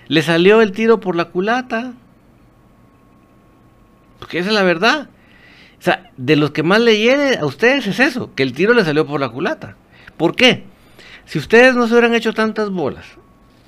Le 0.06 0.22
salió 0.22 0.60
el 0.60 0.72
tiro 0.72 1.00
por 1.00 1.16
la 1.16 1.26
culata. 1.26 1.94
Porque 4.18 4.38
esa 4.38 4.50
es 4.50 4.54
la 4.54 4.62
verdad. 4.62 5.08
Sea, 5.84 6.10
de 6.16 6.36
los 6.36 6.52
que 6.52 6.62
más 6.62 6.80
le 6.80 6.96
hiere 6.96 7.36
a 7.36 7.44
ustedes 7.44 7.86
es 7.86 8.00
eso, 8.00 8.34
que 8.34 8.42
el 8.42 8.54
tiro 8.54 8.72
le 8.72 8.86
salió 8.86 9.06
por 9.06 9.20
la 9.20 9.28
culata. 9.28 9.76
¿Por 10.16 10.34
qué? 10.34 10.64
Si 11.26 11.38
ustedes 11.38 11.76
no 11.76 11.86
se 11.86 11.92
hubieran 11.92 12.14
hecho 12.14 12.32
tantas 12.32 12.70
bolas 12.70 13.04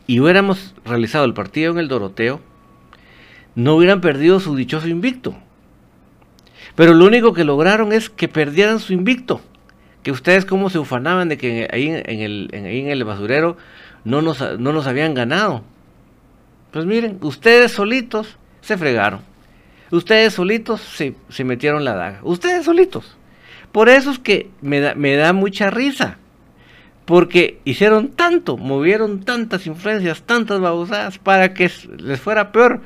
y 0.07 0.19
hubiéramos 0.21 0.75
realizado 0.87 1.27
el 1.27 1.35
partido 1.35 1.73
en 1.73 1.79
el 1.79 1.89
Doroteo, 1.89 2.41
no 3.55 3.77
hubieran 3.77 4.01
perdido 4.01 4.41
su 4.41 4.57
dichoso 4.57 4.89
invicto. 4.89 5.37
Pero 6.75 6.95
lo 6.95 7.05
único 7.05 7.35
que 7.35 7.45
lograron 7.45 7.93
es 7.93 8.09
que 8.09 8.29
perdieran 8.29 8.81
su 8.81 8.95
invicto. 8.95 9.43
Que 10.03 10.11
ustedes 10.11 10.47
como 10.47 10.71
se 10.71 10.79
ufanaban 10.79 11.29
de 11.29 11.37
que 11.37 11.69
ahí 11.71 11.89
en 11.89 12.21
el, 12.21 12.49
en 12.53 12.89
el 12.89 13.05
basurero 13.05 13.59
no 14.05 14.23
nos, 14.23 14.41
no 14.59 14.73
nos 14.73 14.87
habían 14.87 15.13
ganado. 15.13 15.65
Pues 16.71 16.87
miren, 16.87 17.19
ustedes 17.21 17.73
solitos 17.73 18.39
se 18.63 18.79
fregaron. 18.79 19.36
Ustedes 19.91 20.35
solitos 20.35 20.81
se, 20.81 21.45
metieron 21.45 21.85
la 21.85 21.95
daga. 21.95 22.21
Ustedes 22.23 22.65
solitos. 22.65 23.17
Por 23.73 23.89
eso 23.89 24.11
es 24.11 24.19
que 24.19 24.51
me 24.61 24.81
da, 24.81 24.95
me 24.95 25.17
da 25.17 25.33
mucha 25.33 25.71
risa. 25.71 26.19
Porque 27.05 27.61
hicieron 27.65 28.09
tanto, 28.09 28.57
movieron 28.57 29.21
tantas 29.25 29.67
influencias, 29.67 30.23
tantas 30.23 30.61
babosadas 30.61 31.19
para 31.19 31.55
que 31.55 31.71
les 31.99 32.21
fuera 32.21 32.51
peor. 32.51 32.81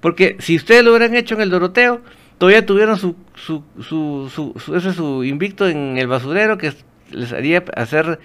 Porque 0.00 0.36
si 0.40 0.56
ustedes 0.56 0.84
lo 0.84 0.90
hubieran 0.90 1.14
hecho 1.14 1.36
en 1.36 1.40
el 1.40 1.50
Doroteo, 1.50 2.02
todavía 2.36 2.66
tuvieron 2.66 2.98
su, 2.98 3.16
su, 3.34 3.62
su, 3.80 4.30
su, 4.34 4.76
ese 4.76 4.92
su 4.92 5.24
invicto 5.24 5.66
en 5.68 5.96
el 5.96 6.06
basurero 6.06 6.58
que 6.58 6.74
les 7.10 7.32
haría 7.32 7.64
hacer 7.76 8.18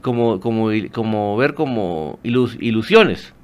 como, 0.00 0.40
como, 0.40 0.70
como 0.92 1.36
ver 1.36 1.54
como 1.54 2.18
ilusiones. 2.22 3.34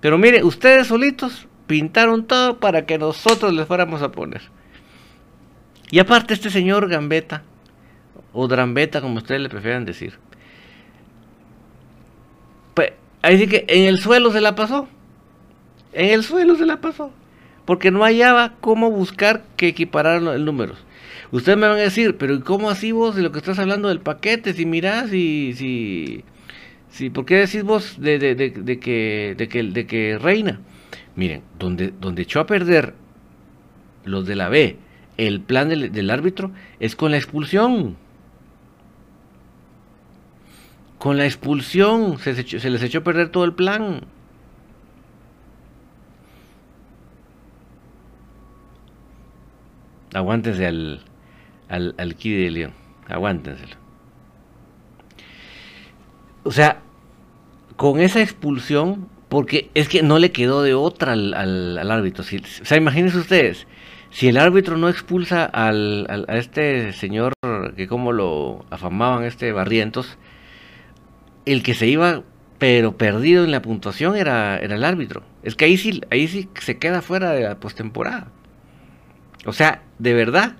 Pero 0.00 0.18
mire, 0.18 0.44
ustedes 0.44 0.86
solitos 0.86 1.48
pintaron 1.66 2.26
todo 2.26 2.58
para 2.58 2.86
que 2.86 2.98
nosotros 2.98 3.52
les 3.52 3.66
fuéramos 3.66 4.02
a 4.02 4.12
poner. 4.12 4.42
Y 5.90 5.98
aparte 5.98 6.34
este 6.34 6.50
señor 6.50 6.88
Gambetta, 6.88 7.42
o 8.32 8.48
Drambeta 8.48 9.00
como 9.00 9.18
ustedes 9.18 9.40
le 9.40 9.48
prefieran 9.48 9.84
decir, 9.84 10.18
pues 12.74 12.92
ahí 13.22 13.38
sí 13.38 13.46
que 13.46 13.64
en 13.68 13.84
el 13.84 13.98
suelo 13.98 14.32
se 14.32 14.40
la 14.40 14.54
pasó. 14.54 14.88
En 15.92 16.10
el 16.10 16.22
suelo 16.22 16.56
se 16.56 16.66
la 16.66 16.80
pasó. 16.80 17.10
Porque 17.64 17.90
no 17.90 18.04
hallaba 18.04 18.54
cómo 18.60 18.90
buscar 18.90 19.44
que 19.56 19.68
equipararan 19.68 20.24
los 20.24 20.40
números. 20.40 20.78
Ustedes 21.32 21.58
me 21.58 21.66
van 21.66 21.78
a 21.78 21.82
decir, 21.82 22.16
pero 22.16 22.42
¿cómo 22.44 22.70
así 22.70 22.92
vos 22.92 23.16
de 23.16 23.22
lo 23.22 23.32
que 23.32 23.38
estás 23.38 23.58
hablando 23.58 23.88
del 23.88 24.00
paquete? 24.00 24.52
Si 24.52 24.66
mirás 24.66 25.12
y 25.12 25.54
si, 25.54 26.24
si 26.90 27.10
¿por 27.10 27.24
qué 27.24 27.36
decís 27.36 27.64
vos 27.64 28.00
de, 28.00 28.18
de, 28.18 28.34
de, 28.34 28.78
que, 28.78 29.34
de, 29.36 29.48
que, 29.48 29.62
de 29.64 29.86
que 29.86 30.18
reina? 30.18 30.60
Miren, 31.16 31.42
donde, 31.58 31.92
donde 31.98 32.22
echó 32.22 32.40
a 32.40 32.46
perder 32.46 32.94
los 34.04 34.26
de 34.26 34.36
la 34.36 34.48
B 34.48 34.78
el 35.16 35.40
plan 35.40 35.68
del, 35.68 36.10
árbitro 36.10 36.50
es 36.78 36.94
con 36.94 37.10
la 37.10 37.16
expulsión. 37.16 37.96
Con 40.98 41.16
la 41.16 41.24
expulsión 41.24 42.18
se, 42.18 42.34
les 42.70 42.82
echó 42.82 42.98
a 42.98 43.04
perder 43.04 43.30
todo 43.30 43.44
el 43.44 43.54
plan. 43.54 44.02
Aguántense 50.12 50.66
al, 50.66 51.02
al, 51.68 51.94
al 51.98 52.14
de 52.14 52.50
León. 52.50 52.72
Aguántenselo. 53.08 53.76
O 56.44 56.52
sea, 56.52 56.80
con 57.76 58.00
esa 58.00 58.20
expulsión, 58.20 59.08
porque 59.28 59.70
es 59.74 59.88
que 59.88 60.02
no 60.02 60.18
le 60.18 60.32
quedó 60.32 60.62
de 60.62 60.74
otra 60.74 61.12
al, 61.12 61.34
al, 61.34 61.90
árbitro. 61.90 62.24
o 62.24 62.64
sea, 62.64 62.76
imagínense 62.76 63.18
ustedes, 63.18 63.66
si 64.10 64.28
el 64.28 64.36
árbitro 64.36 64.76
no 64.76 64.88
expulsa 64.88 65.44
al, 65.44 66.06
a 66.28 66.36
este 66.36 66.92
señor 66.92 67.32
que 67.76 67.88
como 67.88 68.12
lo 68.12 68.64
afamaban, 68.70 69.24
este 69.24 69.52
Barrientos, 69.52 70.18
el 71.44 71.62
que 71.62 71.74
se 71.74 71.86
iba 71.86 72.22
pero 72.58 72.96
perdido 72.96 73.44
en 73.44 73.50
la 73.50 73.60
puntuación 73.62 74.16
era, 74.16 74.58
era 74.58 74.76
el 74.76 74.84
árbitro. 74.84 75.22
Es 75.42 75.54
que 75.54 75.66
ahí 75.66 75.76
sí, 75.76 76.00
ahí 76.10 76.26
sí 76.26 76.48
se 76.60 76.78
queda 76.78 77.02
fuera 77.02 77.32
de 77.32 77.42
la 77.42 77.60
postemporada. 77.60 78.28
O 79.44 79.52
sea, 79.52 79.82
de 79.98 80.14
verdad, 80.14 80.56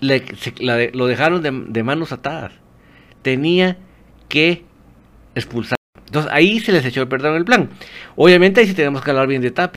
lo 0.00 1.06
dejaron 1.06 1.42
de, 1.42 1.82
manos 1.82 2.12
atadas. 2.12 2.52
Tenía 3.22 3.78
que 4.28 4.64
expulsar. 5.34 5.77
Entonces 6.08 6.32
ahí 6.32 6.58
se 6.58 6.72
les 6.72 6.84
echó 6.84 7.02
el 7.02 7.08
perdón 7.08 7.36
el 7.36 7.44
plan. 7.44 7.68
Obviamente 8.16 8.60
ahí 8.60 8.66
sí 8.66 8.74
tenemos 8.74 9.02
que 9.02 9.10
hablar 9.10 9.28
bien 9.28 9.42
de 9.42 9.50
Tapia. 9.50 9.76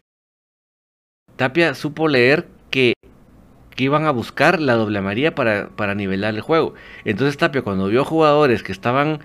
Tapia 1.36 1.76
supo 1.76 2.08
leer 2.08 2.48
que, 2.70 2.94
que 3.76 3.84
iban 3.84 4.06
a 4.06 4.12
buscar 4.12 4.62
la 4.62 4.76
doble 4.76 5.00
amarilla 5.00 5.36
para, 5.36 5.70
para 5.70 5.94
nivelar 5.94 6.34
el 6.34 6.42
juego. 6.42 6.74
Entonces 7.04 7.38
Tapia 7.38 7.64
cuando 7.64 7.88
vio 7.88 8.06
jugadores 8.06 8.64
que 8.64 8.72
estaban 8.72 9.20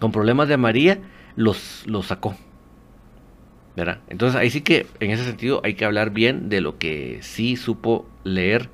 con 0.00 0.10
problemas 0.10 0.48
de 0.48 0.54
amarilla, 0.54 0.98
los, 1.36 1.84
los 1.86 2.06
sacó. 2.06 2.36
¿verdad? 3.76 4.00
Entonces 4.08 4.40
ahí 4.40 4.50
sí 4.50 4.62
que 4.62 4.86
en 4.98 5.10
ese 5.10 5.24
sentido 5.24 5.60
hay 5.64 5.74
que 5.74 5.84
hablar 5.84 6.10
bien 6.10 6.48
de 6.48 6.60
lo 6.60 6.78
que 6.78 7.18
sí 7.22 7.56
supo 7.56 8.06
leer 8.24 8.68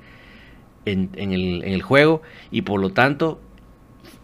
en, 0.85 1.11
el, 1.15 1.63
en 1.63 1.73
el 1.73 1.81
juego 1.81 2.21
y 2.49 2.63
por 2.63 2.79
lo 2.79 2.91
tanto 2.91 3.39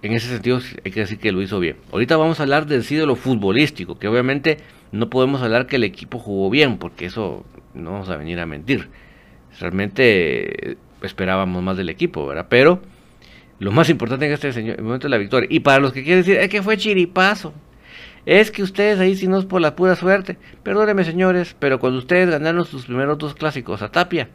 en 0.02 0.14
ese 0.14 0.28
sentido 0.28 0.60
hay 0.84 0.92
que 0.92 1.02
decir 1.02 1.20
que 1.20 1.32
lo 1.32 1.42
hizo 1.42 1.60
bien. 1.60 1.78
Ahorita 1.92 2.18
vamos 2.18 2.40
a 2.40 2.44
hablar 2.44 2.66
de 2.66 2.82
sí 2.84 2.96
de 2.96 3.06
lo 3.06 3.16
futbolístico, 3.16 3.98
que 3.98 4.08
obviamente 4.08 4.58
no 4.92 5.10
podemos 5.10 5.42
hablar 5.42 5.68
que 5.68 5.78
el 5.78 5.84
equipo 5.84 6.20
jugó 6.20 6.50
bien, 6.50 6.78
porque 6.78 7.06
eso 7.06 7.46
no 7.74 7.92
vamos 7.92 8.10
a 8.10 8.18
venir 8.18 8.40
a 8.40 8.46
mentir. 8.46 8.90
Realmente 9.60 10.78
esperábamos 11.02 11.64
más 11.64 11.78
del 11.78 11.90
equipo, 11.90 12.28
¿verdad? 12.28 12.48
Pero 12.50 12.82
lo 13.60 13.72
más 13.72 13.90
importante 13.90 14.28
en 14.28 14.34
este 14.34 14.82
momento 14.82 15.08
es 15.08 15.12
la 15.12 15.18
victoria. 15.18 15.48
Y 15.52 15.62
para 15.62 15.80
los 15.80 15.94
que 15.94 16.04
quieren 16.04 16.24
decir, 16.24 16.38
es 16.38 16.50
que 16.50 16.62
fue 16.62 16.78
chiripazo. 16.78 17.54
Es 18.26 18.52
que 18.52 18.62
ustedes 18.62 19.00
ahí 19.00 19.16
si 19.16 19.28
no 19.28 19.40
es 19.40 19.46
por 19.46 19.62
la 19.62 19.76
pura 19.76 19.96
suerte. 19.96 20.38
Perdónenme 20.62 21.06
señores, 21.06 21.56
pero 21.58 21.80
cuando 21.80 22.00
ustedes 22.00 22.30
ganaron 22.30 22.66
sus 22.66 22.86
primeros 22.86 23.18
dos 23.18 23.34
clásicos 23.36 23.82
a 23.82 23.90
Tapia, 23.90 24.30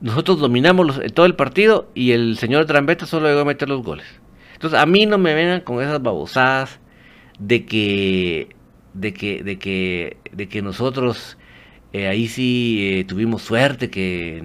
nosotros 0.00 0.38
dominamos 0.38 1.00
todo 1.14 1.26
el 1.26 1.34
partido 1.34 1.90
y 1.94 2.12
el 2.12 2.36
señor 2.36 2.66
Trambeta 2.66 3.06
solo 3.06 3.28
llegó 3.28 3.40
a 3.40 3.44
meter 3.44 3.68
los 3.68 3.82
goles. 3.82 4.06
Entonces 4.60 4.78
a 4.78 4.84
mí 4.84 5.06
no 5.06 5.16
me 5.16 5.32
vengan 5.32 5.62
con 5.62 5.80
esas 5.82 6.02
babosadas 6.02 6.80
de 7.38 7.64
que 7.64 8.50
de 8.92 9.14
que 9.14 9.42
de 9.42 9.58
que 9.58 10.18
de 10.32 10.48
que 10.50 10.60
nosotros 10.60 11.38
eh, 11.94 12.08
ahí 12.08 12.28
sí 12.28 12.98
eh, 12.98 13.04
tuvimos 13.04 13.40
suerte 13.40 13.88
que 13.88 14.42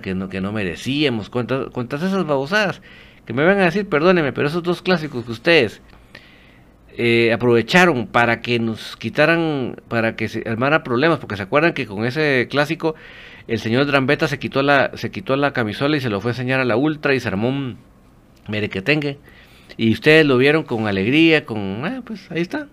que 0.00 0.14
no 0.14 0.28
que 0.28 0.40
no 0.40 0.52
merecíamos 0.52 1.28
cuántas 1.28 1.70
cuántas 1.70 2.04
esas 2.04 2.24
babosadas. 2.24 2.82
Que 3.26 3.32
me 3.32 3.42
vengan 3.44 3.62
a 3.62 3.64
decir 3.64 3.88
perdónenme 3.88 4.32
pero 4.32 4.46
esos 4.46 4.62
dos 4.62 4.80
clásicos 4.80 5.24
que 5.24 5.32
ustedes 5.32 5.82
eh, 6.96 7.32
aprovecharon 7.32 8.06
para 8.06 8.42
que 8.42 8.60
nos 8.60 8.96
quitaran 8.96 9.74
para 9.88 10.14
que 10.14 10.28
se 10.28 10.48
armara 10.48 10.84
problemas 10.84 11.18
porque 11.18 11.36
se 11.36 11.42
acuerdan 11.42 11.72
que 11.72 11.86
con 11.86 12.04
ese 12.04 12.46
clásico 12.48 12.94
el 13.48 13.58
señor 13.58 13.86
Drambeta 13.86 14.28
se 14.28 14.38
quitó 14.38 14.62
la, 14.62 14.92
se 14.96 15.10
quitó 15.10 15.34
la 15.34 15.52
camisola 15.52 15.96
y 15.96 16.00
se 16.00 16.10
lo 16.10 16.20
fue 16.20 16.30
a 16.30 16.34
enseñar 16.34 16.60
a 16.60 16.64
la 16.64 16.76
ultra 16.76 17.12
y 17.12 17.18
se 17.18 17.26
armó 17.26 17.48
un 17.48 17.90
merequetengue. 18.48 19.18
Y 19.76 19.92
ustedes 19.92 20.26
lo 20.26 20.36
vieron 20.36 20.64
con 20.64 20.86
alegría, 20.86 21.44
con, 21.44 21.84
ah, 21.84 22.02
pues 22.04 22.30
ahí 22.30 22.42
está, 22.42 22.68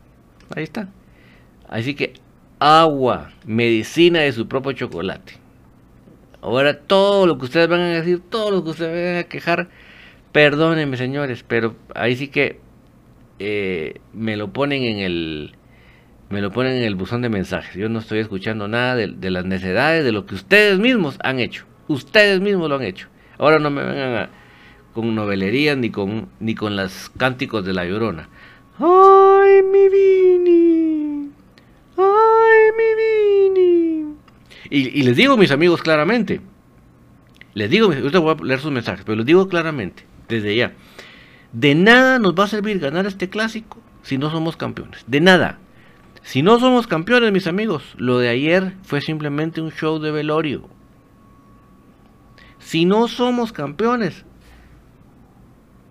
ahí 0.55 0.63
está. 0.63 0.89
Así 1.67 1.95
que 1.95 2.13
agua, 2.59 3.31
medicina 3.45 4.19
de 4.19 4.31
su 4.31 4.47
propio 4.47 4.73
chocolate. 4.73 5.33
Ahora 6.41 6.79
todo 6.79 7.27
lo 7.27 7.37
que 7.37 7.45
ustedes 7.45 7.67
van 7.67 7.81
a 7.81 7.87
decir, 7.87 8.21
todo 8.29 8.51
lo 8.51 8.63
que 8.63 8.69
ustedes 8.71 9.13
van 9.13 9.25
a 9.25 9.27
quejar, 9.27 9.69
perdónenme 10.31 10.97
señores, 10.97 11.43
pero 11.47 11.75
ahí 11.95 12.15
sí 12.15 12.27
que 12.29 12.59
eh, 13.39 13.95
me 14.13 14.37
lo 14.37 14.51
ponen 14.51 14.83
en 14.83 14.99
el 14.99 15.55
me 16.29 16.41
lo 16.41 16.51
ponen 16.51 16.73
en 16.73 16.83
el 16.83 16.95
buzón 16.95 17.21
de 17.21 17.29
mensajes. 17.29 17.75
Yo 17.75 17.89
no 17.89 17.99
estoy 17.99 18.19
escuchando 18.19 18.67
nada 18.67 18.95
de, 18.95 19.29
las 19.31 19.45
necesidades 19.45 20.03
de 20.03 20.11
lo 20.11 20.27
que 20.27 20.35
ustedes 20.35 20.77
mismos 20.77 21.17
han 21.23 21.39
hecho. 21.39 21.65
Ustedes 21.87 22.39
mismos 22.39 22.69
lo 22.69 22.75
han 22.75 22.83
hecho. 22.83 23.07
Ahora 23.39 23.57
no 23.57 23.71
me 23.71 23.83
vengan 23.83 24.29
con 24.99 25.15
novelerías 25.15 25.77
ni 25.77 25.91
con, 25.91 26.27
ni 26.41 26.55
con 26.55 26.75
las 26.75 27.09
cánticos 27.17 27.63
de 27.63 27.71
la 27.71 27.85
llorona. 27.85 28.27
¡Ay, 28.79 29.61
mi 29.63 29.87
Vini! 29.87 31.29
¡Ay, 31.95 32.59
mi 32.77 33.49
Vini! 33.53 34.15
Y, 34.69 35.03
les 35.03 35.15
digo, 35.15 35.37
mis 35.37 35.51
amigos, 35.51 35.81
claramente. 35.81 36.41
Les 37.53 37.69
digo, 37.69 37.85
ahorita 37.85 38.19
voy 38.19 38.35
a 38.37 38.43
leer 38.43 38.59
sus 38.59 38.73
mensajes, 38.73 39.05
pero 39.05 39.15
les 39.15 39.25
digo 39.25 39.47
claramente, 39.47 40.03
desde 40.27 40.53
ya. 40.53 40.73
De 41.53 41.75
nada 41.75 42.19
nos 42.19 42.35
va 42.35 42.43
a 42.43 42.47
servir 42.47 42.79
ganar 42.79 43.05
este 43.05 43.29
clásico 43.29 43.77
si 44.03 44.17
no 44.17 44.29
somos 44.29 44.57
campeones. 44.57 45.05
De 45.07 45.21
nada. 45.21 45.59
Si 46.23 46.41
no 46.41 46.59
somos 46.59 46.87
campeones, 46.87 47.31
mis 47.31 47.47
amigos, 47.47 47.95
lo 47.95 48.19
de 48.19 48.27
ayer 48.27 48.73
fue 48.83 48.99
simplemente 48.99 49.61
un 49.61 49.71
show 49.71 49.99
de 49.99 50.11
velorio. 50.11 50.67
Si 52.59 52.83
no 52.83 53.07
somos 53.07 53.53
campeones, 53.53 54.25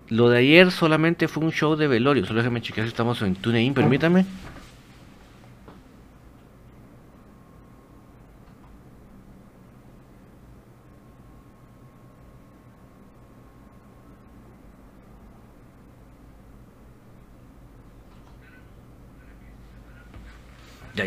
lo 0.09 0.29
de 0.29 0.39
ayer 0.39 0.71
solamente 0.71 1.27
fue 1.27 1.43
un 1.43 1.51
show 1.51 1.75
de 1.75 1.87
velorio. 1.87 2.25
Solo 2.25 2.39
déjame 2.39 2.61
chequear 2.61 2.85
si 2.85 2.89
estamos 2.89 3.21
en 3.21 3.35
TuneIn, 3.35 3.73
permítame. 3.73 4.25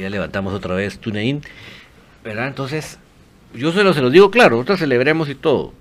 ya, 0.01 0.11
levantamos 0.11 0.55
otra 0.55 0.75
vez 0.75 0.99
TuneIn, 0.99 1.43
¿verdad? 2.25 2.49
Entonces, 2.49 2.99
yo 3.55 3.73
se 3.73 3.85
lo, 3.85 3.93
se 3.93 4.01
los 4.01 4.13
digo 4.13 4.31
claro, 4.31 4.57
nosotros 4.57 4.81
celebremos 4.81 5.29
y 5.29 5.35
todo. 5.35 5.75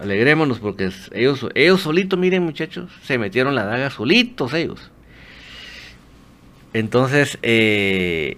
Alegrémonos 0.00 0.58
porque 0.58 0.90
ellos, 1.12 1.46
ellos 1.54 1.80
solitos, 1.80 2.18
miren 2.18 2.42
muchachos, 2.42 2.90
se 3.02 3.18
metieron 3.18 3.54
la 3.54 3.64
daga 3.64 3.90
solitos 3.90 4.52
ellos. 4.54 4.90
Entonces, 6.72 7.38
eh, 7.42 8.36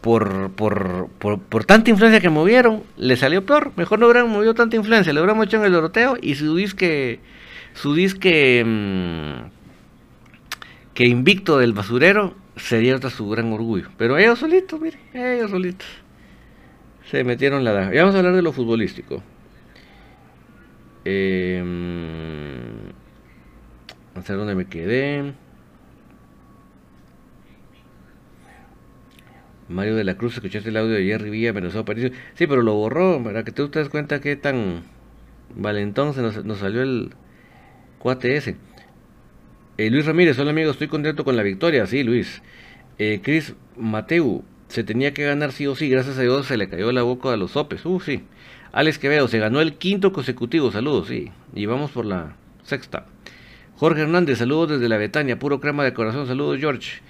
por, 0.00 0.50
por, 0.52 1.08
por, 1.18 1.64
tanta 1.64 1.90
influencia 1.90 2.20
que 2.20 2.30
movieron, 2.30 2.82
le 2.96 3.16
salió 3.16 3.44
peor. 3.44 3.72
Mejor 3.76 3.98
no 3.98 4.06
hubieran 4.06 4.28
movido 4.28 4.54
tanta 4.54 4.76
influencia, 4.76 5.12
le 5.12 5.20
hubieran 5.20 5.42
hecho 5.42 5.58
en 5.58 5.64
el 5.64 5.72
Doroteo 5.72 6.16
y 6.20 6.34
su 6.34 6.56
disque, 6.56 7.20
su 7.74 7.94
disque 7.94 8.64
mm, 8.64 9.50
que 10.94 11.06
invicto 11.06 11.58
del 11.58 11.72
basurero 11.72 12.34
sería 12.56 12.96
otra 12.96 13.10
su 13.10 13.28
gran 13.28 13.52
orgullo. 13.52 13.88
Pero 13.96 14.18
ellos 14.18 14.38
solitos, 14.38 14.80
miren, 14.80 15.00
ellos 15.12 15.50
solitos. 15.50 15.86
Se 17.10 17.24
metieron 17.24 17.64
la 17.64 17.72
daga. 17.72 17.94
Y 17.94 17.98
vamos 17.98 18.14
a 18.14 18.18
hablar 18.18 18.34
de 18.34 18.42
lo 18.42 18.52
futbolístico. 18.52 19.22
Eh, 21.04 21.62
a 24.14 24.20
ver 24.20 24.36
dónde 24.36 24.54
me 24.54 24.66
quedé. 24.66 25.34
Mario 29.68 29.94
de 29.94 30.04
la 30.04 30.16
Cruz, 30.16 30.34
escuchaste 30.34 30.70
el 30.70 30.76
audio 30.76 30.94
de 30.94 31.04
Jerry 31.04 31.30
Villa, 31.30 31.52
Mendoza 31.52 31.80
Aparicio. 31.80 32.10
Sí, 32.34 32.46
pero 32.46 32.62
lo 32.62 32.74
borró, 32.74 33.22
para 33.22 33.44
que 33.44 33.52
tú 33.52 33.68
te 33.68 33.78
das 33.78 33.88
cuenta 33.88 34.20
que 34.20 34.34
tan 34.36 34.82
valentón 35.54 36.12
se 36.12 36.22
nos, 36.22 36.44
nos 36.44 36.58
salió 36.58 36.82
el 36.82 37.14
cuate 37.98 38.36
ese. 38.36 38.56
Eh, 39.78 39.90
Luis 39.90 40.06
Ramírez, 40.06 40.38
hola 40.38 40.50
amigo, 40.50 40.72
estoy 40.72 40.88
contento 40.88 41.24
con 41.24 41.36
la 41.36 41.42
victoria. 41.42 41.86
Sí, 41.86 42.02
Luis. 42.02 42.42
Eh, 42.98 43.20
Chris 43.22 43.54
Mateu, 43.76 44.44
se 44.68 44.84
tenía 44.84 45.14
que 45.14 45.24
ganar 45.24 45.52
sí 45.52 45.66
o 45.66 45.74
sí. 45.74 45.88
Gracias 45.88 46.18
a 46.18 46.22
Dios 46.22 46.46
se 46.46 46.56
le 46.56 46.68
cayó 46.68 46.92
la 46.92 47.02
boca 47.02 47.32
a 47.32 47.36
los 47.36 47.52
sopes. 47.52 47.86
Uh, 47.86 48.00
sí. 48.00 48.24
Alex 48.72 48.98
Quevedo, 48.98 49.28
se 49.28 49.38
ganó 49.38 49.60
el 49.60 49.74
quinto 49.74 50.12
consecutivo. 50.12 50.70
Saludos, 50.70 51.08
sí. 51.08 51.30
Y 51.54 51.66
vamos 51.66 51.90
por 51.90 52.04
la 52.04 52.36
sexta. 52.62 53.06
Jorge 53.76 54.02
Hernández, 54.02 54.38
saludos 54.38 54.70
desde 54.70 54.88
la 54.88 54.96
Betania. 54.96 55.38
Puro 55.38 55.60
crema 55.60 55.84
de 55.84 55.94
corazón. 55.94 56.26
Saludos, 56.26 56.60
George. 56.60 57.00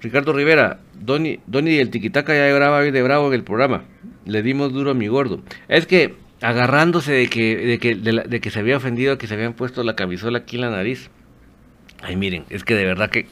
Ricardo 0.00 0.32
Rivera, 0.32 0.80
Donny, 1.00 1.40
Donny 1.46 1.76
del 1.76 1.90
Tiquitaca 1.90 2.34
ya 2.34 2.46
graba 2.54 2.82
de 2.82 3.02
bravo 3.02 3.28
en 3.28 3.34
el 3.34 3.44
programa. 3.44 3.84
Le 4.26 4.42
dimos 4.42 4.72
duro 4.72 4.90
a 4.90 4.94
mi 4.94 5.08
gordo. 5.08 5.40
Es 5.68 5.86
que 5.86 6.14
agarrándose 6.40 7.12
de 7.12 7.28
que, 7.28 7.56
de 7.56 7.78
que, 7.78 7.94
de, 7.94 8.40
que 8.40 8.50
se 8.50 8.58
había 8.58 8.76
ofendido, 8.76 9.16
que 9.16 9.26
se 9.26 9.34
habían 9.34 9.54
puesto 9.54 9.82
la 9.82 9.96
camisola 9.96 10.40
aquí 10.40 10.56
en 10.56 10.62
la 10.62 10.70
nariz. 10.70 11.10
Ay, 12.02 12.16
miren, 12.16 12.44
es 12.50 12.64
que 12.64 12.74
de 12.74 12.84
verdad 12.84 13.08
que 13.08 13.26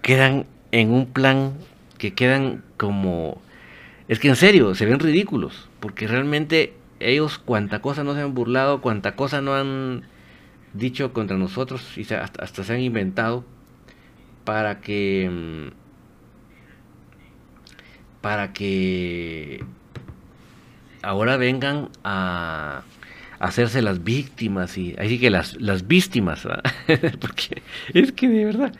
quedan 0.00 0.46
en 0.70 0.90
un 0.90 1.12
plan 1.12 1.52
que 1.98 2.14
quedan 2.14 2.64
como... 2.78 3.42
Es 4.08 4.18
que 4.18 4.28
en 4.28 4.36
serio, 4.36 4.74
se 4.74 4.86
ven 4.86 5.00
ridículos, 5.00 5.68
porque 5.82 6.06
realmente 6.06 6.74
ellos 7.00 7.38
cuánta 7.38 7.80
cosa 7.80 8.04
no 8.04 8.14
se 8.14 8.20
han 8.20 8.34
burlado, 8.34 8.80
cuánta 8.80 9.16
cosa 9.16 9.40
no 9.42 9.56
han 9.56 10.04
dicho 10.74 11.12
contra 11.12 11.36
nosotros 11.36 11.98
y 11.98 12.02
hasta, 12.02 12.42
hasta 12.42 12.62
se 12.62 12.72
han 12.72 12.80
inventado 12.80 13.44
para 14.44 14.80
que 14.80 15.28
mm, 15.28 15.82
para 18.20 18.52
que 18.52 19.64
ahora 21.02 21.36
vengan 21.36 21.88
a 22.04 22.84
hacerse 23.40 23.82
las 23.82 24.04
víctimas 24.04 24.78
y 24.78 24.94
así 24.98 25.18
que 25.18 25.30
las, 25.30 25.60
las 25.60 25.88
víctimas, 25.88 26.46
porque 27.20 27.60
es 27.92 28.12
que 28.12 28.28
de 28.28 28.44
verdad, 28.44 28.72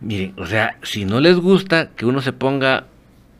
miren, 0.00 0.32
o 0.38 0.46
sea, 0.46 0.78
si 0.82 1.04
no 1.04 1.20
les 1.20 1.36
gusta 1.36 1.90
que 1.90 2.06
uno 2.06 2.22
se 2.22 2.32
ponga, 2.32 2.86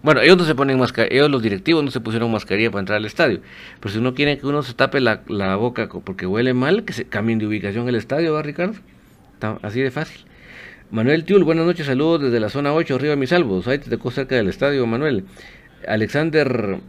bueno, 0.02 0.20
ellos 0.20 0.36
no 0.36 0.44
se 0.44 0.54
ponen 0.54 0.78
mascarilla, 0.78 1.14
ellos 1.14 1.30
los 1.30 1.42
directivos 1.42 1.84
no 1.84 1.90
se 1.90 2.00
pusieron 2.00 2.30
mascarilla 2.30 2.70
para 2.70 2.80
entrar 2.80 2.96
al 2.96 3.04
estadio, 3.04 3.40
pero 3.80 3.92
si 3.92 4.00
no 4.00 4.14
quieren 4.14 4.38
que 4.38 4.46
uno 4.46 4.62
se 4.62 4.74
tape 4.74 5.00
la, 5.00 5.22
la 5.28 5.56
boca 5.56 5.88
porque 5.88 6.26
huele 6.26 6.54
mal, 6.54 6.84
que 6.84 6.92
se 6.92 7.04
cambien 7.04 7.38
de 7.38 7.46
ubicación 7.46 7.88
el 7.88 7.94
estadio, 7.94 8.34
¿va 8.34 8.42
Ricardo? 8.42 8.74
así 9.62 9.80
de 9.80 9.90
fácil. 9.90 10.26
Manuel 10.90 11.24
Tiul, 11.24 11.44
buenas 11.44 11.64
noches, 11.64 11.86
saludos 11.86 12.22
desde 12.22 12.40
la 12.40 12.48
zona 12.48 12.72
8, 12.72 12.94
arriba 12.94 13.16
mis 13.16 13.30
salvos, 13.30 13.66
ahí 13.68 13.78
te 13.78 13.88
tocó 13.90 14.10
cerca 14.10 14.34
del 14.36 14.48
estadio, 14.48 14.86
Manuel. 14.86 15.24
Alexander 15.86 16.80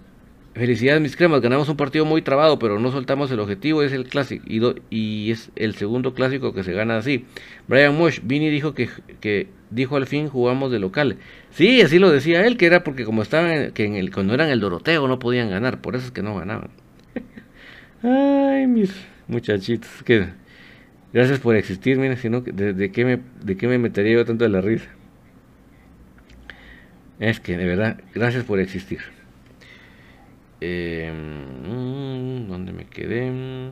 Felicidades 0.54 1.02
mis 1.02 1.15
cremas, 1.15 1.39
ganamos 1.39 1.69
un 1.69 1.78
partido 1.78 2.04
muy 2.04 2.21
trabado, 2.21 2.60
pero 2.60 2.78
no 2.78 2.91
soltamos 2.91 3.32
el 3.32 3.39
objetivo, 3.39 3.84
es 3.84 3.93
el 3.93 4.10
clásico 4.10 4.43
y, 4.45 4.60
y 4.89 5.32
es 5.32 5.50
el 5.56 5.76
segundo 5.76 6.13
clásico 6.13 6.54
que 6.54 6.65
se 6.65 6.74
gana 6.74 6.97
así. 6.97 7.26
Brian 7.69 7.97
Mosh, 7.97 8.19
Vini 8.21 8.50
dijo 8.50 8.74
que, 8.74 8.89
que, 9.21 9.47
dijo 9.69 9.95
al 9.95 10.08
fin 10.08 10.28
jugamos 10.28 10.69
de 10.69 10.80
local. 10.80 11.17
Sí, 11.52 11.82
así 11.82 12.00
lo 12.00 12.10
decía 12.12 12.46
él, 12.46 12.58
que 12.58 12.66
era 12.66 12.84
porque 12.84 13.04
como 13.04 13.22
estaban, 13.22 13.72
que 13.72 13.86
en 13.86 13.96
el, 13.96 14.12
cuando 14.12 14.34
eran 14.34 14.50
el 14.50 14.60
Doroteo 14.60 15.08
no 15.08 15.20
podían 15.20 15.50
ganar, 15.50 15.82
por 15.82 15.96
eso 15.96 16.06
es 16.06 16.12
que 16.12 16.22
no 16.22 16.36
ganaban. 16.36 16.70
Ay, 18.04 18.68
mis 18.68 18.94
muchachitos, 19.28 19.90
que 20.04 20.28
gracias 21.14 21.40
por 21.40 21.56
existir, 21.56 21.98
miren, 21.98 22.18
sino 22.18 22.42
de, 22.42 22.74
de, 22.74 22.92
qué 22.92 23.06
me, 23.06 23.20
de 23.44 23.58
qué 23.58 23.68
me 23.68 23.78
metería 23.78 24.14
yo 24.14 24.26
tanto 24.26 24.46
de 24.46 24.50
la 24.50 24.62
risa. 24.62 24.90
Es 27.20 27.40
que, 27.40 27.58
de 27.58 27.66
verdad, 27.66 28.02
gracias 28.16 28.44
por 28.46 28.60
existir. 28.60 29.00
Eh, 30.62 31.12
¿Dónde 32.48 32.72
me 32.72 32.86
quedé? 32.86 33.72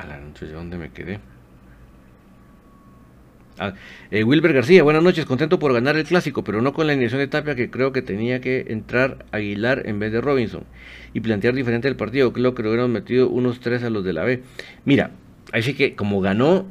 A 0.00 0.06
la 0.06 0.18
noche, 0.18 0.46
¿dónde 0.46 0.78
me 0.78 0.90
quedé? 0.90 1.20
Ah, 3.58 3.74
eh, 4.10 4.24
Wilber 4.24 4.54
García, 4.54 4.82
buenas 4.82 5.02
noches, 5.02 5.26
contento 5.26 5.58
por 5.58 5.74
ganar 5.74 5.98
el 5.98 6.04
clásico, 6.04 6.42
pero 6.42 6.62
no 6.62 6.72
con 6.72 6.86
la 6.86 6.94
iniciación 6.94 7.20
de 7.20 7.26
Tapia 7.26 7.54
que 7.54 7.70
creo 7.70 7.92
que 7.92 8.00
tenía 8.00 8.40
que 8.40 8.64
entrar 8.68 9.26
Aguilar 9.30 9.82
en 9.84 9.98
vez 9.98 10.10
de 10.10 10.22
Robinson 10.22 10.64
y 11.12 11.20
plantear 11.20 11.52
diferente 11.54 11.86
el 11.86 11.96
partido. 11.96 12.32
Creo 12.32 12.54
que 12.54 12.62
lo 12.62 12.70
hubieran 12.70 12.90
metido 12.90 13.28
unos 13.28 13.60
tres 13.60 13.82
a 13.82 13.90
los 13.90 14.02
de 14.02 14.14
la 14.14 14.24
B. 14.24 14.42
Mira, 14.86 15.10
así 15.52 15.74
que 15.74 15.94
como 15.94 16.22
ganó 16.22 16.64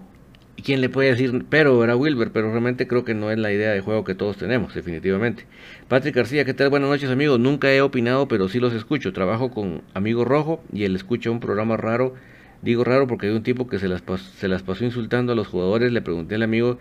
quién 0.64 0.82
le 0.82 0.90
puede 0.90 1.12
decir, 1.12 1.46
pero 1.52 1.84
era 1.84 1.96
Wilber, 1.96 2.32
pero 2.32 2.50
realmente 2.50 2.88
creo 2.88 3.06
que 3.06 3.14
no 3.14 3.30
es 3.30 3.38
la 3.38 3.52
idea 3.52 3.70
de 3.70 3.82
juego 3.82 4.04
que 4.04 4.16
todos 4.16 4.38
tenemos, 4.38 4.74
definitivamente. 4.74 5.46
Patrick 5.88 6.16
García, 6.16 6.46
¿qué 6.46 6.56
tal? 6.56 6.72
Buenas 6.72 6.90
noches, 6.90 7.12
amigos. 7.12 7.40
Nunca 7.40 7.72
he 7.72 7.82
opinado, 7.82 8.28
pero 8.28 8.50
sí 8.50 8.60
los 8.60 8.74
escucho. 8.74 9.14
Trabajo 9.14 9.52
con 9.52 9.84
Amigo 9.94 10.26
Rojo 10.26 10.64
y 10.74 10.86
él 10.86 10.96
escucha 10.96 11.30
un 11.30 11.40
programa 11.40 11.78
raro. 11.78 12.16
Digo 12.62 12.84
raro 12.84 13.08
porque 13.08 13.28
hay 13.28 13.34
un 13.34 13.44
tipo 13.44 13.68
que 13.68 13.80
se 13.80 13.88
las, 13.88 14.04
se 14.38 14.48
las 14.48 14.64
pasó 14.64 14.84
insultando 14.84 15.34
a 15.34 15.36
los 15.36 15.48
jugadores. 15.48 15.92
Le 15.92 16.02
pregunté 16.02 16.36
al 16.36 16.44
amigo 16.44 16.78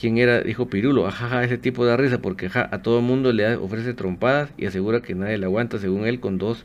quién 0.00 0.18
era, 0.18 0.40
dijo 0.40 0.68
Pirulo. 0.68 1.06
Ajaja, 1.06 1.44
ese 1.44 1.58
tipo 1.58 1.84
da 1.84 1.96
risa 1.96 2.18
porque 2.20 2.50
a 2.54 2.82
todo 2.82 3.00
mundo 3.00 3.32
le 3.32 3.56
ofrece 3.56 3.94
trompadas 3.94 4.52
y 4.56 4.66
asegura 4.66 5.02
que 5.02 5.14
nadie 5.14 5.38
le 5.38 5.46
aguanta, 5.46 5.78
según 5.78 6.06
él, 6.06 6.20
con 6.20 6.38
dos 6.38 6.64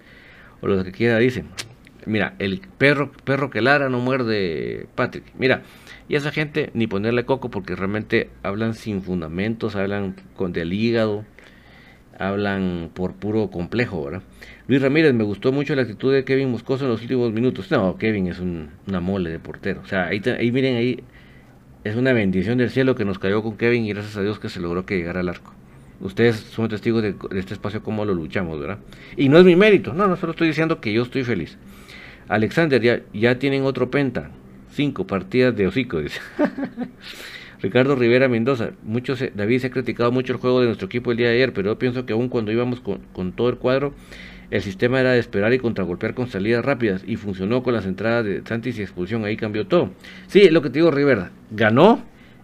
o 0.62 0.67
los 0.67 0.84
que 0.84 0.91
quiera, 0.91 1.17
dice. 1.17 1.43
Mira, 2.06 2.36
el 2.39 2.62
perro, 2.78 3.12
perro 3.23 3.49
que 3.49 3.62
lara 3.62 3.89
no 3.89 3.99
muerde, 3.99 4.88
Patrick. 4.95 5.23
Mira, 5.38 5.63
y 6.10 6.15
esa 6.15 6.32
gente 6.32 6.69
ni 6.73 6.88
ponerle 6.88 7.26
coco 7.26 7.49
porque 7.49 7.76
realmente 7.76 8.30
hablan 8.43 8.73
sin 8.73 9.02
fundamentos, 9.02 9.76
hablan 9.76 10.15
con 10.36 10.52
del 10.52 10.73
hígado, 10.73 11.26
hablan 12.19 12.89
por 12.93 13.13
puro 13.13 13.49
complejo, 13.49 14.06
¿verdad? 14.06 14.21
Luis 14.67 14.82
Ramírez, 14.82 15.13
me 15.13 15.23
gustó 15.23 15.52
mucho 15.52 15.76
la 15.76 15.82
actitud 15.82 16.13
de 16.13 16.23
Kevin 16.23 16.52
Moscoso 16.52 16.86
en 16.86 16.91
los 16.91 17.02
últimos 17.02 17.34
minutos. 17.34 17.69
No, 17.71 17.97
Kevin 17.97 18.28
es 18.28 18.39
un, 18.39 18.69
una 18.88 18.99
mole 18.99 19.30
de 19.30 19.39
portero. 19.39 19.82
O 19.84 19.88
sea, 19.88 20.08
ahí, 20.08 20.21
ahí 20.26 20.52
miren, 20.52 20.78
ahí 20.78 21.04
es 21.84 21.95
una 21.95 22.13
bendición 22.13 22.58
del 22.58 22.69
cielo 22.69 22.95
que 22.95 23.04
nos 23.06 23.19
cayó 23.19 23.43
con 23.43 23.58
Kevin 23.58 23.86
y 23.86 23.89
gracias 23.89 24.15
a 24.17 24.21
Dios 24.21 24.39
que 24.39 24.49
se 24.49 24.60
logró 24.60 24.86
que 24.86 24.95
llegara 24.95 25.19
al 25.19 25.30
arco. 25.30 25.54
Ustedes 25.99 26.38
son 26.38 26.69
testigos 26.69 27.02
de, 27.02 27.15
este 27.36 27.54
espacio, 27.54 27.84
cómo 27.84 28.06
lo 28.06 28.13
luchamos, 28.13 28.60
¿verdad? 28.60 28.80
Y 29.15 29.30
no 29.30 29.38
es 29.38 29.45
mi 29.45 29.56
mérito, 29.56 29.93
no, 29.93 30.08
no 30.08 30.15
solo 30.15 30.32
estoy 30.32 30.47
diciendo 30.47 30.82
que 30.82 30.91
yo 30.91 31.04
estoy 31.04 31.23
feliz. 31.23 31.58
Alexander, 32.28 32.82
ya, 32.82 33.02
ya 33.13 33.39
tienen 33.39 33.63
otro 33.63 33.91
penta. 33.91 34.32
Cinco 34.71 35.06
partidas 35.06 35.56
de 35.56 35.67
hocico, 35.67 36.02
dice. 36.02 36.19
Ricardo 37.63 37.95
Rivera 37.95 38.28
Mendoza, 38.28 38.71
muchos, 38.84 39.23
David 39.36 39.60
se 39.60 39.67
ha 39.67 39.71
criticado 39.71 40.12
mucho 40.12 40.34
el 40.34 40.39
juego 40.39 40.60
de 40.60 40.65
nuestro 40.65 40.88
equipo 40.88 41.12
el 41.12 41.17
día 41.17 41.30
de 41.30 41.36
ayer, 41.36 41.54
pero 41.54 41.71
yo 41.71 41.80
pienso 41.80 42.06
que 42.06 42.12
aún 42.12 42.28
cuando 42.28 42.52
íbamos 42.52 42.82
con, 42.82 43.32
todo 43.32 43.47
el 43.47 43.56
cuadro, 43.56 43.93
el 44.52 44.62
sistema 44.62 44.99
era 44.99 45.13
de 45.13 45.19
esperar 45.19 45.54
y 45.54 45.60
contragolpear 45.60 46.13
con 46.13 46.28
salidas 46.28 46.65
rápidas 46.65 47.06
y 47.08 47.15
funcionó 47.15 47.63
con 47.63 47.73
las 47.73 47.86
entradas 47.86 48.26
de 48.26 48.43
Santis 48.45 48.78
y 48.78 48.82
expulsión, 48.82 49.23
ahí 49.23 49.38
cambió 49.38 49.65
todo. 49.65 49.91
Sí, 50.28 50.49
lo 50.49 50.62
que 50.62 50.71
te 50.71 50.80
digo 50.80 50.91
Rivera, 50.91 51.32
ganó 51.52 52.04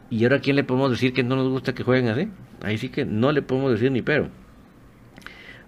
y 0.10 0.24
ahora 0.24 0.40
quién 0.40 0.56
le 0.56 0.64
podemos 0.64 0.90
decir 0.90 1.12
que 1.12 1.22
no 1.22 1.36
nos 1.36 1.50
gusta 1.50 1.76
que 1.76 1.84
jueguen 1.84 2.08
así. 2.08 2.30
Ahí 2.62 2.78
sí 2.78 2.88
que 2.88 3.04
no 3.04 3.34
le 3.34 3.42
podemos 3.42 3.74
decir 3.74 3.92
ni 3.92 4.02
pero. 4.02 4.30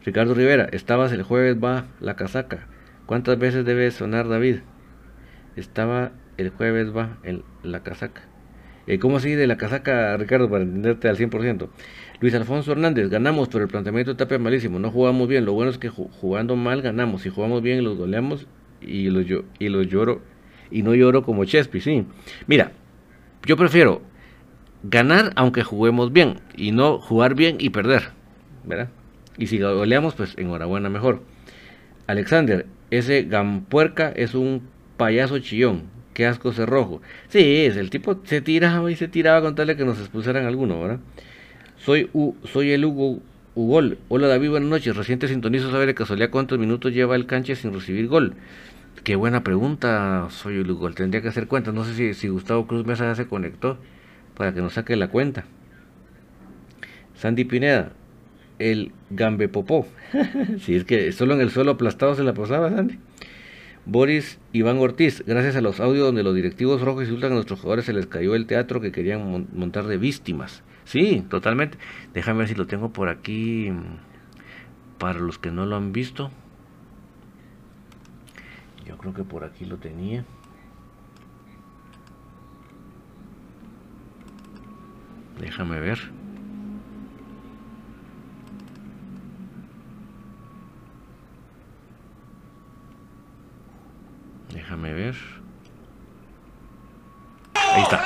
Ricardo 0.06 0.34
Rivera, 0.34 0.70
estabas 0.72 1.12
el 1.12 1.24
jueves, 1.24 1.62
va 1.62 1.88
la 2.00 2.16
casaca. 2.16 2.68
¿Cuántas 3.06 3.38
veces 3.38 3.66
debe 3.66 3.92
sonar 3.92 4.30
David? 4.30 4.60
Estaba 5.58 6.14
el 6.38 6.52
jueves 6.52 6.96
va 6.96 7.18
la 7.64 7.84
casaca. 7.84 8.31
Eh, 8.88 9.00
¿Cómo 9.00 9.18
así 9.18 9.32
de 9.32 9.48
la 9.48 9.58
casaca, 9.58 10.18
Ricardo, 10.18 10.50
para 10.50 10.64
entenderte 10.64 11.08
al 11.08 11.18
100%? 11.18 11.70
Luis 12.20 12.34
Alfonso 12.36 12.72
Hernández, 12.72 13.10
ganamos, 13.10 13.50
pero 13.50 13.64
el 13.64 13.70
planteamiento 13.70 14.12
de 14.12 14.18
Tapia 14.18 14.36
es 14.36 14.42
malísimo. 14.42 14.80
No 14.80 14.92
jugamos 14.92 15.28
bien. 15.28 15.46
Lo 15.46 15.54
bueno 15.54 15.72
es 15.72 15.78
que 15.78 15.90
jugando 15.90 16.56
mal 16.56 16.82
ganamos. 16.82 17.24
Si 17.24 17.30
jugamos 17.30 17.62
bien, 17.62 17.84
los 17.84 17.98
goleamos 17.98 18.48
y 18.82 19.10
los, 19.10 19.26
yo 19.26 19.44
y 19.60 19.70
los 19.70 19.88
lloro. 19.88 20.22
Y 20.70 20.84
no 20.84 20.94
lloro 20.96 21.24
como 21.24 21.46
Chespi, 21.46 21.82
sí. 21.82 22.06
Mira, 22.48 22.72
yo 23.46 23.58
prefiero 23.58 24.02
ganar 24.84 25.32
aunque 25.36 25.64
juguemos 25.64 26.12
bien 26.12 26.40
y 26.56 26.72
no 26.72 27.00
jugar 27.00 27.36
bien 27.36 27.58
y 27.60 27.70
perder. 27.70 28.10
¿Verdad? 28.64 28.90
Y 29.38 29.48
si 29.48 29.60
goleamos, 29.60 30.16
pues 30.16 30.36
enhorabuena, 30.38 30.90
mejor. 30.90 31.24
Alexander, 32.08 32.68
ese 32.90 33.24
Gampuerca 33.24 34.12
es 34.12 34.36
un 34.36 34.62
payaso 34.98 35.40
chillón 35.40 35.84
qué 36.14 36.26
asco 36.26 36.52
rojo. 36.52 37.02
Sí, 37.30 37.66
es 37.66 37.78
el 37.78 37.90
tipo 37.90 38.20
se 38.24 38.42
tiraba 38.42 38.92
y 38.92 38.96
se 38.96 39.08
tiraba 39.08 39.42
con 39.42 39.56
tal 39.56 39.68
de 39.68 39.76
que 39.76 39.86
nos 39.86 40.00
expulsaran 40.00 40.46
alguno, 40.46 40.82
¿verdad? 40.82 41.00
Soy 41.78 42.10
U, 42.14 42.36
soy 42.44 42.72
el 42.72 42.86
Hugo 42.86 43.20
Ugol. 43.56 43.98
Hola 44.08 44.28
David, 44.28 44.52
buenas 44.52 44.70
noches. 44.70 44.96
Reciente 44.96 45.28
sintonizo 45.28 45.72
saber 45.72 45.88
de 45.88 45.96
casualidad 45.96 46.30
cuántos 46.30 46.60
minutos 46.60 46.94
lleva 46.94 47.16
el 47.16 47.26
canche 47.26 47.56
sin 47.56 47.74
recibir 47.74 48.08
gol. 48.08 48.36
Qué 49.04 49.16
buena 49.16 49.44
pregunta, 49.44 50.28
soy 50.30 50.58
el 50.58 50.70
Hugo. 50.70 50.92
Tendría 50.92 51.22
que 51.22 51.30
hacer 51.30 51.48
cuenta. 51.48 51.72
No 51.72 51.84
sé 51.84 51.96
si, 51.96 52.14
si 52.14 52.28
Gustavo 52.28 52.68
Cruz 52.68 52.86
Mesa 52.86 53.06
ya 53.06 53.16
se 53.16 53.28
conectó 53.28 53.78
para 54.36 54.54
que 54.54 54.62
nos 54.62 54.74
saque 54.74 54.96
la 54.96 55.08
cuenta. 55.08 55.46
Sandy 57.16 57.46
Pineda, 57.46 57.94
el 58.60 58.92
Gambe 59.10 59.48
Popó. 59.48 59.88
si 60.60 60.76
es 60.76 60.86
que 60.86 61.12
solo 61.12 61.34
en 61.34 61.42
el 61.42 61.50
suelo 61.52 61.72
aplastado 61.72 62.16
se 62.16 62.24
la 62.24 62.34
posaba, 62.34 62.70
Sandy. 62.70 62.98
Boris 63.86 64.40
Iván 64.54 64.78
Ortiz, 64.78 65.24
gracias 65.26 65.56
a 65.56 65.62
los 65.62 65.80
audios 65.80 66.06
donde 66.06 66.24
los 66.24 66.36
directivos 66.36 66.82
rojos 66.82 67.04
insultan 67.04 67.32
a 67.32 67.36
nuestros 67.36 67.60
jugadores, 67.60 67.86
se 67.86 67.94
les 67.94 68.06
cayó 68.06 68.36
el 68.36 68.46
teatro 68.46 68.80
que 68.80 68.92
querían 68.92 69.48
montar 69.54 69.86
de 69.86 69.98
víctimas. 69.98 70.64
Sí, 70.84 71.26
totalmente. 71.30 71.78
Déjame 72.14 72.40
ver 72.40 72.48
si 72.48 72.56
lo 72.56 72.68
tengo 72.68 72.94
por 72.94 73.10
aquí 73.10 73.72
mm, 73.72 75.00
para 75.00 75.20
los 75.20 75.40
que 75.40 75.52
no 75.52 75.66
lo 75.66 75.76
han 75.76 75.94
visto. 75.94 76.32
Yo 78.86 78.98
creo 78.98 79.14
que 79.14 79.24
por 79.24 79.44
aquí 79.44 79.66
lo 79.66 79.78
tenía. 79.78 80.26
Déjame 85.40 85.80
ver. 85.80 86.21
Déjame 94.54 94.94
ver. 94.94 95.16
Ahí 97.56 97.84
está. 97.84 98.02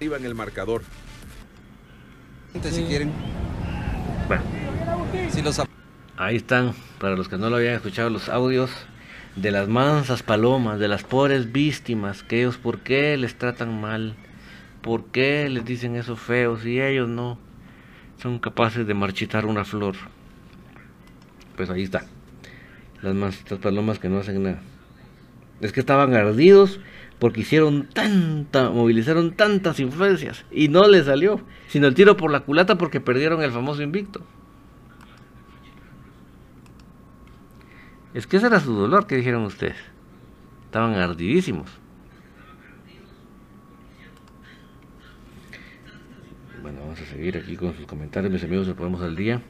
En 0.00 0.24
el 0.24 0.34
marcador. 0.34 0.82
Si 2.62 2.82
quieren. 2.84 3.12
Ahí 6.16 6.36
están, 6.36 6.72
para 6.98 7.16
los 7.16 7.28
que 7.28 7.36
no 7.36 7.50
lo 7.50 7.56
habían 7.56 7.74
escuchado, 7.74 8.08
los 8.08 8.30
audios 8.30 8.70
de 9.36 9.50
las 9.50 9.68
mansas 9.68 10.22
palomas, 10.22 10.78
de 10.78 10.88
las 10.88 11.02
pobres 11.02 11.52
víctimas, 11.52 12.22
que 12.22 12.40
ellos 12.40 12.56
por 12.56 12.80
qué 12.80 13.16
les 13.18 13.36
tratan 13.36 13.78
mal, 13.80 14.16
por 14.80 15.04
qué 15.06 15.48
les 15.50 15.66
dicen 15.66 15.96
eso 15.96 16.16
feo, 16.16 16.58
si 16.58 16.80
ellos 16.80 17.08
no 17.08 17.38
son 18.22 18.38
capaces 18.38 18.86
de 18.86 18.94
marchitar 18.94 19.44
una 19.44 19.64
flor. 19.64 19.96
Pues 21.56 21.68
ahí 21.68 21.82
está. 21.82 22.04
Las 23.02 23.14
mansas 23.14 23.58
palomas 23.58 23.98
que 23.98 24.08
no 24.08 24.18
hacen 24.18 24.42
nada. 24.42 24.60
Es 25.60 25.72
que 25.72 25.80
estaban 25.80 26.14
ardidos 26.14 26.80
porque 27.20 27.42
hicieron 27.42 27.86
tanta, 27.92 28.70
movilizaron 28.70 29.32
tantas 29.32 29.78
influencias 29.78 30.46
y 30.50 30.68
no 30.68 30.88
les 30.88 31.04
salió, 31.04 31.42
sino 31.68 31.86
el 31.86 31.94
tiro 31.94 32.16
por 32.16 32.32
la 32.32 32.40
culata 32.40 32.76
porque 32.76 33.00
perdieron 33.00 33.42
el 33.42 33.52
famoso 33.52 33.82
invicto. 33.82 34.22
Es 38.14 38.26
que 38.26 38.38
ese 38.38 38.46
era 38.46 38.58
su 38.58 38.74
dolor, 38.74 39.06
que 39.06 39.16
dijeron 39.16 39.44
ustedes. 39.44 39.76
Estaban 40.64 40.94
ardidísimos. 40.94 41.70
Bueno, 46.62 46.80
vamos 46.80 47.00
a 47.00 47.04
seguir 47.04 47.36
aquí 47.36 47.54
con 47.56 47.76
sus 47.76 47.86
comentarios, 47.86 48.32
mis 48.32 48.42
amigos, 48.42 48.66
nos 48.66 48.76
ponemos 48.76 49.02
al 49.02 49.14
día. 49.14 49.42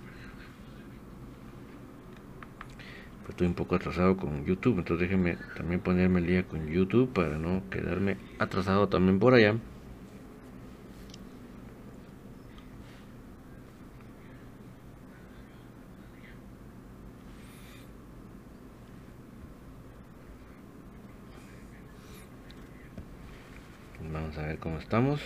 Estoy 3.30 3.46
un 3.46 3.54
poco 3.54 3.76
atrasado 3.76 4.16
con 4.16 4.44
YouTube, 4.44 4.78
entonces 4.78 5.08
déjenme 5.08 5.36
también 5.56 5.80
ponerme 5.80 6.20
el 6.20 6.26
día 6.26 6.46
con 6.46 6.66
YouTube 6.68 7.12
para 7.12 7.38
no 7.38 7.62
quedarme 7.70 8.16
atrasado 8.38 8.88
también 8.88 9.18
por 9.18 9.34
allá. 9.34 9.56
Vamos 24.12 24.36
a 24.38 24.46
ver 24.46 24.58
cómo 24.58 24.78
estamos. 24.78 25.20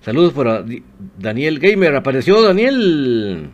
Saludos 0.00 0.32
para 0.32 0.64
Daniel 1.18 1.58
Gamer. 1.58 1.94
Apareció 1.94 2.40
Daniel. 2.42 3.50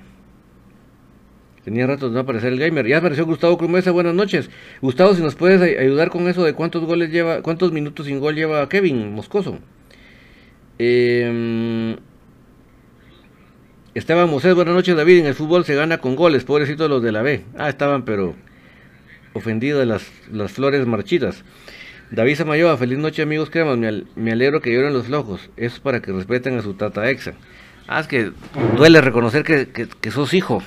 Tenía 1.65 1.85
rato 1.89 2.09
de 2.09 2.15
no 2.15 2.21
aparecer 2.21 2.53
el 2.53 2.61
gamer. 2.61 2.87
Ya 2.87 2.99
apareció 2.99 3.27
Gustavo 3.27 3.59
Crumesa. 3.59 3.91
Buenas 3.91 4.15
noches. 4.15 4.49
Gustavo, 4.81 5.17
si 5.17 5.21
nos 5.21 5.35
puedes 5.35 5.61
ayudar 5.61 6.11
con 6.11 6.29
eso 6.29 6.45
de 6.45 6.53
cuántos 6.53 6.85
goles 6.85 7.11
lleva, 7.11 7.43
cuántos 7.43 7.73
minutos 7.73 8.07
sin 8.07 8.21
gol 8.21 8.37
lleva 8.37 8.69
Kevin 8.69 9.13
Moscoso. 9.13 9.59
Eh, 10.79 11.97
Esteban 13.95 14.31
Mosés, 14.31 14.55
buenas 14.55 14.75
noches 14.77 14.97
David. 14.97 15.19
En 15.19 15.27
el 15.27 15.35
fútbol 15.35 15.65
se 15.65 15.75
gana 15.75 15.99
con 15.99 16.15
goles. 16.15 16.45
Pobrecitos 16.45 16.89
los 16.89 17.03
de 17.03 17.11
la 17.11 17.23
B. 17.23 17.43
Ah, 17.59 17.69
estaban 17.69 18.05
pero 18.05 18.37
ofendidos 19.33 19.85
las, 19.85 20.07
las 20.31 20.53
flores 20.53 20.87
marchitas. 20.87 21.45
David 22.11 22.37
Samayoa, 22.37 22.77
feliz 22.77 22.99
noche 22.99 23.23
amigos 23.23 23.51
cremas, 23.51 23.79
me, 24.15 24.33
alegro 24.33 24.61
que 24.61 24.73
lloren 24.73 24.93
los 24.93 25.07
flojos, 25.07 25.51
es 25.57 25.81
para 25.81 26.01
que 26.01 26.13
respeten 26.13 26.57
a 26.57 26.63
su 26.63 26.75
tata 26.75 27.11
exa. 27.11 27.35
Ah, 27.89 28.01
es 28.01 28.07
que 28.07 28.31
duele 28.77 29.01
reconocer 29.01 29.43
que, 29.43 30.11
sos 30.11 30.33
hijo. 30.33 30.63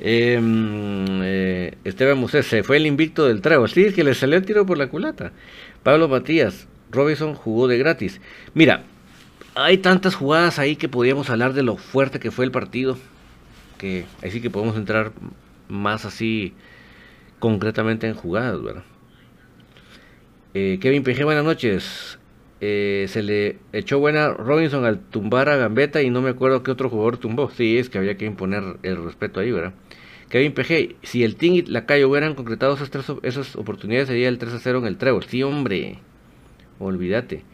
Em, 0.00 1.20
eh, 1.22 1.74
Esteban 1.84 2.18
Musés, 2.18 2.46
se 2.46 2.62
fue 2.62 2.76
el 2.76 2.86
invicto 2.86 3.26
del 3.26 3.42
trago. 3.42 3.66
Sí, 3.68 3.84
es 3.84 3.94
que 3.94 4.04
le 4.04 4.14
salió 4.14 4.36
el 4.36 4.44
tiro 4.46 4.64
por 4.64 4.78
la 4.78 4.86
culata. 4.88 5.32
Pablo 5.82 6.08
Matías, 6.08 6.66
Robinson 6.90 7.34
jugó 7.34 7.68
de 7.68 7.78
gratis. 7.78 8.20
Mira, 8.54 8.84
hay 9.54 9.78
tantas 9.78 10.14
jugadas 10.14 10.58
ahí 10.58 10.76
que 10.76 10.88
podíamos 10.88 11.30
hablar 11.30 11.52
de 11.52 11.62
lo 11.62 11.76
fuerte 11.76 12.20
que 12.20 12.30
fue 12.30 12.44
el 12.44 12.52
partido. 12.52 12.96
Que 13.76 14.06
ahí 14.22 14.30
sí 14.30 14.40
que 14.40 14.50
podemos 14.50 14.76
entrar 14.76 15.12
más 15.68 16.04
así 16.04 16.54
concretamente 17.38 18.06
en 18.06 18.14
jugadas, 18.14 18.62
¿verdad? 18.62 18.84
Eh, 20.54 20.78
Kevin 20.80 21.02
PG, 21.02 21.24
buenas 21.24 21.44
noches. 21.44 22.18
Eh, 22.60 23.06
se 23.08 23.22
le 23.22 23.58
echó 23.72 24.00
buena 24.00 24.30
Robinson 24.30 24.84
al 24.84 24.98
tumbar 24.98 25.48
a 25.48 25.56
Gambetta 25.56 26.02
y 26.02 26.10
no 26.10 26.20
me 26.20 26.30
acuerdo 26.30 26.62
qué 26.62 26.70
otro 26.70 26.90
jugador 26.90 27.18
tumbó. 27.18 27.50
Sí, 27.50 27.78
es 27.78 27.88
que 27.88 27.98
había 27.98 28.16
que 28.16 28.24
imponer 28.24 28.78
el 28.82 29.04
respeto 29.04 29.40
ahí, 29.40 29.52
¿verdad? 29.52 29.74
Kevin 30.28 30.52
PG, 30.52 30.96
si 31.02 31.24
el 31.24 31.36
Ting 31.36 31.52
y 31.52 31.62
la 31.62 31.86
Cayo 31.86 32.08
hubieran 32.08 32.34
concretado 32.34 32.74
esas, 32.74 32.90
tres, 32.90 33.06
esas 33.22 33.56
oportunidades, 33.56 34.08
sería 34.08 34.28
el 34.28 34.38
3 34.38 34.52
a 34.54 34.58
0 34.58 34.78
en 34.78 34.86
el 34.86 34.98
Trevor. 34.98 35.24
Sí, 35.24 35.42
hombre, 35.42 35.98
olvídate. 36.78 37.44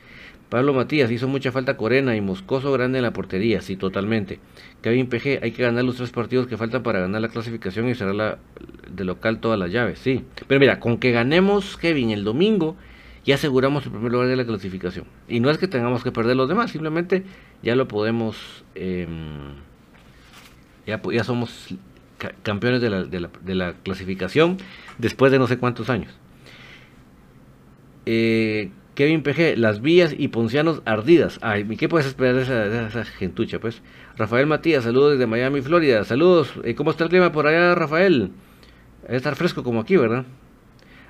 Pablo 0.54 0.72
Matías, 0.72 1.10
hizo 1.10 1.26
mucha 1.26 1.50
falta 1.50 1.76
Corena 1.76 2.14
y 2.14 2.20
Moscoso 2.20 2.70
grande 2.70 2.98
en 2.98 3.02
la 3.02 3.12
portería, 3.12 3.60
sí, 3.60 3.74
totalmente. 3.74 4.38
Kevin 4.82 5.08
PG, 5.08 5.42
hay 5.42 5.50
que 5.50 5.64
ganar 5.64 5.82
los 5.82 5.96
tres 5.96 6.10
partidos 6.10 6.46
que 6.46 6.56
faltan 6.56 6.84
para 6.84 7.00
ganar 7.00 7.20
la 7.22 7.28
clasificación 7.28 7.88
y 7.88 7.96
cerrar 7.96 8.14
la, 8.14 8.38
de 8.88 9.02
local 9.02 9.40
todas 9.40 9.58
las 9.58 9.72
llaves, 9.72 9.98
sí. 9.98 10.24
Pero 10.46 10.60
mira, 10.60 10.78
con 10.78 10.98
que 10.98 11.10
ganemos, 11.10 11.76
Kevin, 11.76 12.10
el 12.10 12.22
domingo, 12.22 12.76
ya 13.24 13.34
aseguramos 13.34 13.84
el 13.86 13.90
primer 13.90 14.12
lugar 14.12 14.28
de 14.28 14.36
la 14.36 14.46
clasificación. 14.46 15.06
Y 15.26 15.40
no 15.40 15.50
es 15.50 15.58
que 15.58 15.66
tengamos 15.66 16.04
que 16.04 16.12
perder 16.12 16.36
los 16.36 16.48
demás, 16.48 16.70
simplemente 16.70 17.24
ya 17.64 17.74
lo 17.74 17.88
podemos, 17.88 18.64
em, 18.76 19.56
ya, 20.86 21.24
somos 21.24 21.74
campeones 22.44 22.80
de 22.80 22.90
la, 22.90 23.02
de, 23.02 23.18
la, 23.18 23.30
de 23.44 23.54
la 23.56 23.72
clasificación 23.72 24.58
después 24.98 25.32
de 25.32 25.40
no 25.40 25.48
sé 25.48 25.58
cuántos 25.58 25.90
años. 25.90 26.12
Eh, 28.06 28.70
Kevin 28.94 29.22
PG, 29.22 29.58
las 29.58 29.80
vías 29.80 30.14
y 30.16 30.28
poncianos 30.28 30.82
ardidas. 30.84 31.38
Ay, 31.42 31.64
¿qué 31.76 31.88
puedes 31.88 32.06
esperar 32.06 32.36
de 32.36 32.86
esa, 32.86 33.04
gentucha, 33.04 33.58
pues? 33.58 33.82
Rafael 34.16 34.46
Matías, 34.46 34.84
saludos 34.84 35.12
desde 35.12 35.26
Miami, 35.26 35.60
Florida. 35.62 36.04
Saludos. 36.04 36.52
Eh, 36.62 36.74
¿Cómo 36.74 36.90
está 36.90 37.04
el 37.04 37.10
clima 37.10 37.32
por 37.32 37.46
allá, 37.46 37.74
Rafael? 37.74 38.30
Debe 39.02 39.16
estar 39.16 39.34
fresco 39.34 39.64
como 39.64 39.80
aquí, 39.80 39.96
¿verdad? 39.96 40.24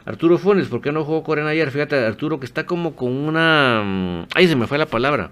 Arturo 0.07 0.39
Funes, 0.39 0.69
¿por 0.69 0.81
qué 0.81 0.93
no 0.93 1.05
jugó 1.05 1.23
Corena 1.23 1.51
ayer? 1.51 1.71
Fíjate, 1.71 1.97
Arturo 1.97 2.41
que 2.41 2.47
está 2.47 2.67
como 2.67 2.97
con 2.97 3.13
una... 3.13 3.83
Mm, 3.85 4.27
ay, 4.35 4.49
se 4.49 4.57
me 4.57 4.67
fue 4.67 4.79
la 4.79 4.87
palabra. 4.87 5.31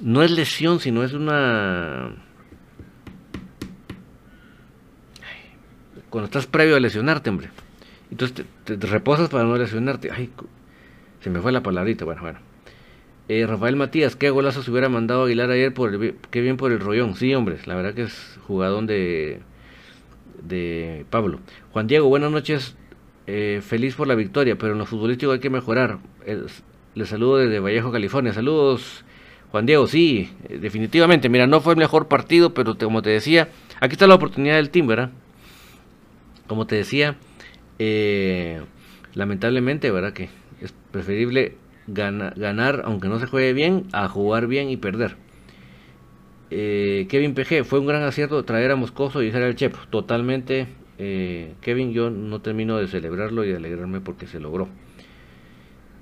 No 0.00 0.22
es 0.22 0.30
lesión, 0.30 0.80
sino 0.80 1.02
es 1.02 1.12
una... 1.12 2.14
Cuando 6.10 6.26
estás 6.26 6.46
previo 6.46 6.76
a 6.76 6.80
lesionarte, 6.80 7.28
hombre. 7.28 7.50
Entonces 8.10 8.46
te 8.64 8.76
reposas 8.76 9.28
para 9.28 9.44
no 9.44 9.56
lesionarte. 9.56 10.10
Ay, 10.10 10.30
se 11.28 11.34
me 11.34 11.42
fue 11.42 11.52
la 11.52 11.62
palabrita, 11.62 12.06
bueno, 12.06 12.22
bueno. 12.22 12.38
Eh, 13.28 13.46
Rafael 13.46 13.76
Matías, 13.76 14.16
qué 14.16 14.30
golazo 14.30 14.62
se 14.62 14.70
hubiera 14.70 14.88
mandado 14.88 15.24
Aguilar 15.24 15.50
ayer, 15.50 15.74
por 15.74 16.14
qué 16.30 16.40
bien 16.40 16.56
por 16.56 16.72
el 16.72 16.80
rollón. 16.80 17.16
Sí, 17.16 17.34
hombre, 17.34 17.58
la 17.66 17.74
verdad 17.74 17.92
que 17.92 18.04
es 18.04 18.40
jugador 18.46 18.86
de... 18.86 19.40
de 20.42 21.04
Pablo. 21.10 21.40
Juan 21.72 21.86
Diego, 21.86 22.08
buenas 22.08 22.30
noches. 22.30 22.76
Eh, 23.26 23.60
feliz 23.62 23.94
por 23.94 24.08
la 24.08 24.14
victoria, 24.14 24.56
pero 24.56 24.72
en 24.72 24.78
lo 24.78 24.86
futbolístico 24.86 25.32
hay 25.32 25.40
que 25.40 25.50
mejorar. 25.50 25.98
le 26.94 27.04
saludo 27.04 27.36
desde 27.36 27.60
Vallejo, 27.60 27.92
California. 27.92 28.32
Saludos, 28.32 29.04
Juan 29.50 29.66
Diego. 29.66 29.86
Sí, 29.86 30.32
eh, 30.48 30.56
definitivamente. 30.56 31.28
Mira, 31.28 31.46
no 31.46 31.60
fue 31.60 31.74
el 31.74 31.78
mejor 31.78 32.08
partido, 32.08 32.54
pero 32.54 32.78
como 32.78 33.02
te 33.02 33.10
decía, 33.10 33.50
aquí 33.80 33.92
está 33.92 34.06
la 34.06 34.14
oportunidad 34.14 34.56
del 34.56 34.70
team, 34.70 34.86
¿verdad? 34.86 35.10
Como 36.46 36.66
te 36.66 36.76
decía, 36.76 37.16
eh, 37.78 38.62
lamentablemente, 39.12 39.90
¿verdad? 39.90 40.14
Que 40.14 40.30
preferible 40.98 41.54
ganar, 41.86 42.82
aunque 42.84 43.08
no 43.08 43.20
se 43.20 43.26
juegue 43.26 43.52
bien, 43.52 43.84
a 43.92 44.08
jugar 44.08 44.48
bien 44.48 44.68
y 44.68 44.76
perder. 44.76 45.16
Eh, 46.50 47.06
Kevin 47.08 47.34
PG, 47.34 47.64
fue 47.64 47.78
un 47.78 47.86
gran 47.86 48.02
acierto 48.02 48.44
traer 48.44 48.72
a 48.72 48.76
Moscoso 48.76 49.22
y 49.22 49.26
dejar 49.26 49.42
al 49.42 49.54
Chepo. 49.54 49.78
Totalmente, 49.90 50.66
eh, 50.98 51.54
Kevin, 51.60 51.92
yo 51.92 52.10
no 52.10 52.40
termino 52.40 52.78
de 52.78 52.88
celebrarlo 52.88 53.44
y 53.44 53.50
de 53.50 53.56
alegrarme 53.56 54.00
porque 54.00 54.26
se 54.26 54.40
logró. 54.40 54.68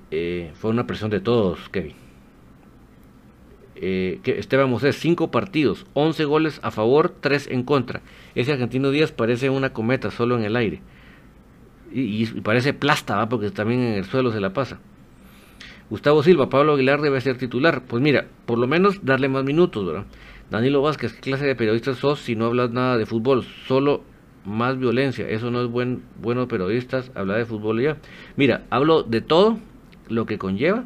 Eh, 0.09 0.51
fue 0.55 0.71
una 0.71 0.87
presión 0.87 1.11
de 1.11 1.19
todos, 1.19 1.69
Kevin. 1.69 1.93
Esteban 3.79 4.71
Mosés, 4.71 4.95
5 4.95 5.29
partidos, 5.29 5.85
11 5.93 6.25
goles 6.25 6.59
a 6.63 6.71
favor, 6.71 7.13
3 7.19 7.49
en 7.51 7.61
contra. 7.61 8.01
Ese 8.33 8.51
argentino 8.51 8.89
Díaz 8.89 9.11
parece 9.11 9.51
una 9.51 9.73
cometa 9.73 10.09
solo 10.09 10.35
en 10.35 10.43
el 10.43 10.55
aire. 10.55 10.81
Y, 11.91 12.25
parece 12.41 12.73
plasta, 12.73 13.27
porque 13.29 13.51
también 13.51 13.81
en 13.81 13.93
el 13.93 14.05
suelo 14.05 14.31
se 14.31 14.39
la 14.39 14.53
pasa. 14.53 14.79
Gustavo 15.89 16.21
Silva, 16.21 16.49
Pablo 16.49 16.73
Aguilar 16.73 17.01
debe 17.01 17.21
ser 17.21 17.37
titular. 17.37 17.83
Pues 17.87 18.01
mira, 18.01 18.27
por 18.45 18.57
lo 18.57 18.67
menos 18.67 19.05
darle 19.05 19.29
más 19.29 19.43
minutos, 19.43 19.85
¿verdad? 19.85 20.05
Danilo 20.49 20.81
Vázquez, 20.81 21.13
¿qué 21.13 21.31
clase 21.31 21.45
de 21.45 21.55
periodista 21.55 21.93
sos 21.93 22.19
si 22.19 22.35
no 22.35 22.45
hablas 22.45 22.71
nada 22.71 22.97
de 22.97 23.05
fútbol? 23.05 23.43
Solo 23.67 24.03
más 24.45 24.77
violencia. 24.79 25.27
Eso 25.29 25.51
no 25.51 25.61
es 25.61 25.69
buen, 25.69 26.03
bueno 26.21 26.47
periodistas, 26.47 27.11
hablar 27.15 27.37
de 27.37 27.45
fútbol 27.45 27.81
ya. 27.81 27.97
Mira, 28.35 28.65
hablo 28.69 29.03
de 29.03 29.21
todo 29.21 29.59
lo 30.07 30.25
que 30.25 30.37
conlleva, 30.37 30.85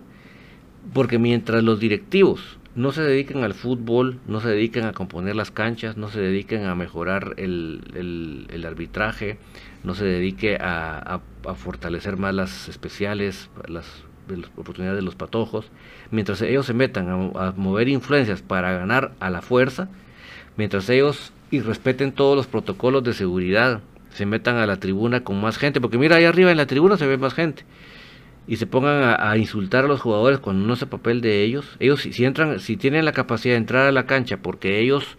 porque 0.94 1.20
mientras 1.20 1.64
los 1.64 1.80
directivos 1.80 2.58
no 2.76 2.92
se 2.92 3.02
dedican 3.02 3.44
al 3.44 3.54
fútbol, 3.54 4.20
no 4.28 4.40
se 4.40 4.50
dedican 4.50 4.86
a 4.86 4.94
componer 4.94 5.36
las 5.36 5.52
canchas, 5.52 5.98
no 5.98 6.10
se 6.10 6.22
dedican 6.22 6.66
a 6.66 6.76
mejorar 6.76 7.34
el, 7.38 8.64
arbitraje, 8.66 9.38
no 9.84 9.96
se 9.96 10.06
dedique 10.06 10.58
a, 10.58 11.22
a, 11.46 11.56
fortalecer 11.56 12.18
más 12.18 12.34
las 12.34 12.70
especiales, 12.70 13.50
las, 13.68 13.86
oportunidades 14.56 15.00
de 15.00 15.06
los 15.06 15.16
patojos, 15.16 15.70
mientras 16.10 16.42
ellos 16.42 16.66
se 16.66 16.74
metan 16.74 17.32
a, 17.36 17.52
mover 17.58 17.90
influencias 17.90 18.42
para 18.42 18.72
ganar 18.72 19.12
a 19.20 19.30
la 19.30 19.42
fuerza, 19.42 19.90
mientras 20.56 20.90
ellos 20.90 21.34
y 21.50 21.60
respeten 21.60 22.14
todos 22.14 22.38
los 22.38 22.48
protocolos 22.48 23.04
de 23.04 23.14
seguridad, 23.14 23.82
se 24.12 24.26
metan 24.26 24.58
a 24.58 24.66
la 24.66 24.78
tribuna 24.78 25.24
con 25.24 25.42
más 25.42 25.58
gente, 25.58 25.82
porque 25.82 25.98
mira 25.98 26.18
ahí 26.18 26.26
arriba 26.26 26.52
en 26.52 26.58
la 26.58 26.66
tribuna 26.66 26.98
se 26.98 27.08
ve 27.08 27.18
más 27.18 27.34
gente 27.34 27.66
y 28.48 28.58
se 28.58 28.68
pongan 28.68 29.16
a, 29.20 29.38
insultar 29.38 29.86
a 29.86 29.88
los 29.88 30.02
jugadores 30.02 30.40
cuando 30.40 30.66
no 30.66 30.74
es 30.74 30.82
el 30.82 30.88
papel 30.88 31.22
de 31.22 31.44
ellos. 31.44 31.78
Ellos 31.80 32.02
si, 32.02 32.26
entran, 32.26 32.60
si 32.60 32.76
tienen 32.76 33.06
la 33.06 33.12
capacidad 33.12 33.54
de 33.54 33.60
entrar 33.60 33.88
a 33.88 33.92
la 33.92 34.06
cancha 34.06 34.38
porque 34.38 34.80
ellos 34.80 35.18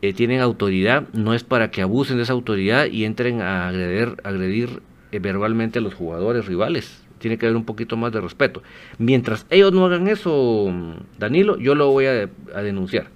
eh, 0.00 0.12
tienen 0.12 0.40
autoridad, 0.40 1.08
no 1.12 1.34
es 1.34 1.42
para 1.42 1.70
que 1.72 1.82
abusen 1.82 2.18
de 2.18 2.22
esa 2.22 2.32
autoridad 2.32 2.86
y 2.86 3.04
entren 3.04 3.42
a 3.42 3.68
agredir, 3.68 4.16
agredir 4.22 4.80
eh, 5.10 5.18
verbalmente 5.18 5.80
a 5.80 5.82
los 5.82 5.94
jugadores 5.94 6.46
rivales. 6.46 7.02
Tiene 7.18 7.36
que 7.36 7.46
haber 7.46 7.56
un 7.56 7.64
poquito 7.64 7.96
más 7.96 8.12
de 8.12 8.20
respeto. 8.20 8.62
Mientras 8.98 9.44
ellos 9.50 9.72
no 9.72 9.86
hagan 9.86 10.06
eso, 10.06 10.72
Danilo, 11.18 11.58
yo 11.58 11.74
lo 11.74 11.90
voy 11.90 12.06
a, 12.06 12.30
denunciar. 12.62 13.08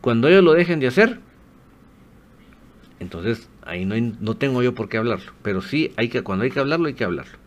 Cuando 0.00 0.28
ellos 0.28 0.42
lo 0.42 0.54
dejen 0.54 0.80
de 0.80 0.86
hacer, 0.86 1.20
entonces 2.98 3.50
ahí 3.62 3.84
no, 3.84 4.36
tengo 4.36 4.62
yo 4.62 4.74
por 4.74 4.88
qué 4.88 4.96
hablarlo. 4.96 5.32
Pero 5.42 5.60
sí, 5.60 5.92
hay 5.96 6.08
que, 6.08 6.22
cuando 6.22 6.44
hay 6.44 6.50
que 6.50 6.60
hablarlo, 6.60 6.86
hay 6.86 6.94
que 6.94 7.04
hablarlo. 7.04 7.38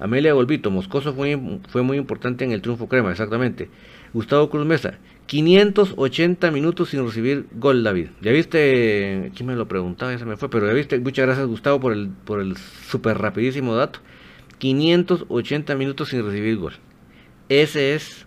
Amelia 0.00 0.32
Golbito, 0.32 0.72
Moscoso 0.72 1.14
fue, 1.14 1.38
fue 1.68 1.82
muy 1.82 1.96
importante 1.96 2.44
en 2.44 2.50
el 2.50 2.60
triunfo 2.60 2.88
crema, 2.88 3.12
exactamente. 3.12 3.70
Gustavo 4.12 4.50
Cruz 4.50 4.66
Mesa, 4.66 4.98
580 5.26 6.50
minutos 6.50 6.90
sin 6.90 7.04
recibir 7.04 7.46
gol, 7.52 7.82
David. 7.82 8.08
Ya 8.22 8.32
viste, 8.32 9.32
quién 9.34 9.46
me 9.46 9.56
lo 9.56 9.66
preguntaba, 9.66 10.12
ya 10.12 10.18
se 10.18 10.24
me 10.24 10.36
fue, 10.36 10.48
pero 10.48 10.66
ya 10.66 10.72
viste, 10.72 10.98
muchas 11.00 11.26
gracias 11.26 11.46
Gustavo 11.46 11.80
por 11.80 11.92
el, 11.92 12.08
por 12.08 12.40
el 12.40 12.56
súper 12.56 13.18
rapidísimo 13.18 13.74
dato. 13.74 14.00
580 14.58 15.74
minutos 15.74 16.08
sin 16.08 16.24
recibir 16.24 16.56
gol. 16.56 16.74
Ese 17.48 17.94
es 17.94 18.26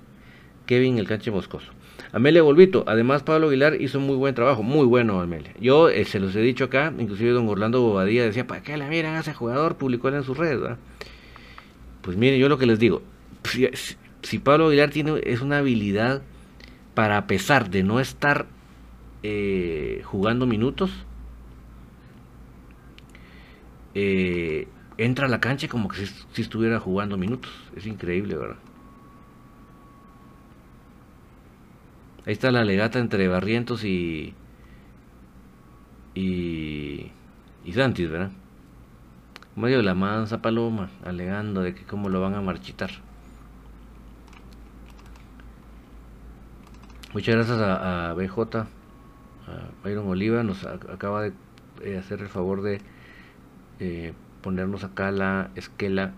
Kevin 0.65 0.97
el 0.97 1.07
canche 1.07 1.31
Moscoso. 1.31 1.71
Amelia 2.11 2.41
Golbito, 2.41 2.83
además 2.87 3.21
Pablo 3.21 3.47
Aguilar 3.47 3.79
hizo 3.79 3.99
muy 3.99 4.15
buen 4.15 4.33
trabajo, 4.33 4.63
muy 4.63 4.85
bueno 4.85 5.21
Amelia. 5.21 5.53
Yo 5.59 5.89
eh, 5.89 6.05
se 6.05 6.19
los 6.19 6.35
he 6.35 6.41
dicho 6.41 6.65
acá, 6.65 6.91
inclusive 6.97 7.31
don 7.31 7.47
Orlando 7.47 7.81
Bobadilla 7.81 8.23
decía, 8.23 8.47
¿para 8.47 8.63
qué 8.63 8.77
la 8.77 8.87
miran 8.87 9.15
a 9.15 9.19
ese 9.19 9.33
jugador? 9.33 9.77
Publicó 9.77 10.07
él 10.07 10.15
en 10.15 10.23
sus 10.23 10.37
redes, 10.37 10.59
¿verdad? 10.59 10.77
Pues 12.01 12.17
miren, 12.17 12.39
yo 12.39 12.49
lo 12.49 12.57
que 12.57 12.65
les 12.65 12.79
digo, 12.79 13.03
si, 14.23 14.39
Pablo 14.39 14.67
Aguilar 14.67 14.89
tiene, 14.89 15.21
es 15.23 15.41
una 15.41 15.59
habilidad 15.59 16.23
para 16.99 17.15
a 17.15 17.27
pesar 17.27 17.69
de 17.69 17.81
no 17.81 18.01
estar 18.01 18.45
eh, 19.23 20.01
jugando 20.03 20.45
minutos, 20.45 20.91
eh, 23.95 24.67
entra 24.97 25.27
a 25.27 25.29
la 25.29 25.39
cancha 25.39 25.69
como 25.69 25.87
que 25.87 26.05
si, 26.05 26.41
estuviera 26.41 26.77
jugando 26.77 27.15
minutos. 27.15 27.53
Es 27.73 27.85
increíble, 27.85 28.35
¿verdad? 28.35 28.57
Ahí 32.25 32.33
está 32.33 32.51
la 32.51 32.65
legata 32.65 32.99
entre 32.99 33.29
Barrientos 33.29 33.85
y, 33.85 34.33
y, 36.15 37.11
y 37.63 37.71
Santis, 37.71 38.09
¿verdad? 38.09 38.31
medio 39.55 39.77
de 39.77 39.83
la 39.83 39.95
mansa 39.95 40.41
paloma, 40.41 40.89
alegando 41.05 41.61
de 41.61 41.73
que 41.73 41.85
cómo 41.85 42.09
lo 42.09 42.19
van 42.19 42.35
a 42.35 42.41
marchitar. 42.41 42.89
Muchas 47.11 47.33
gracias 47.33 47.57
a, 47.59 48.13
BJ, 48.13 48.55
a 48.55 48.67
Byron 49.83 50.07
Oliva, 50.09 50.43
nos 50.43 50.63
acaba 50.63 51.23
de 51.23 51.33
eh, 51.81 51.97
hacer 51.97 52.21
el 52.21 52.27
favor 52.27 52.61
de 52.61 52.81
eh, 53.79 54.13
ponernos 54.43 54.83
acá 54.83 55.09
la 55.09 55.49
esquela 55.55 56.13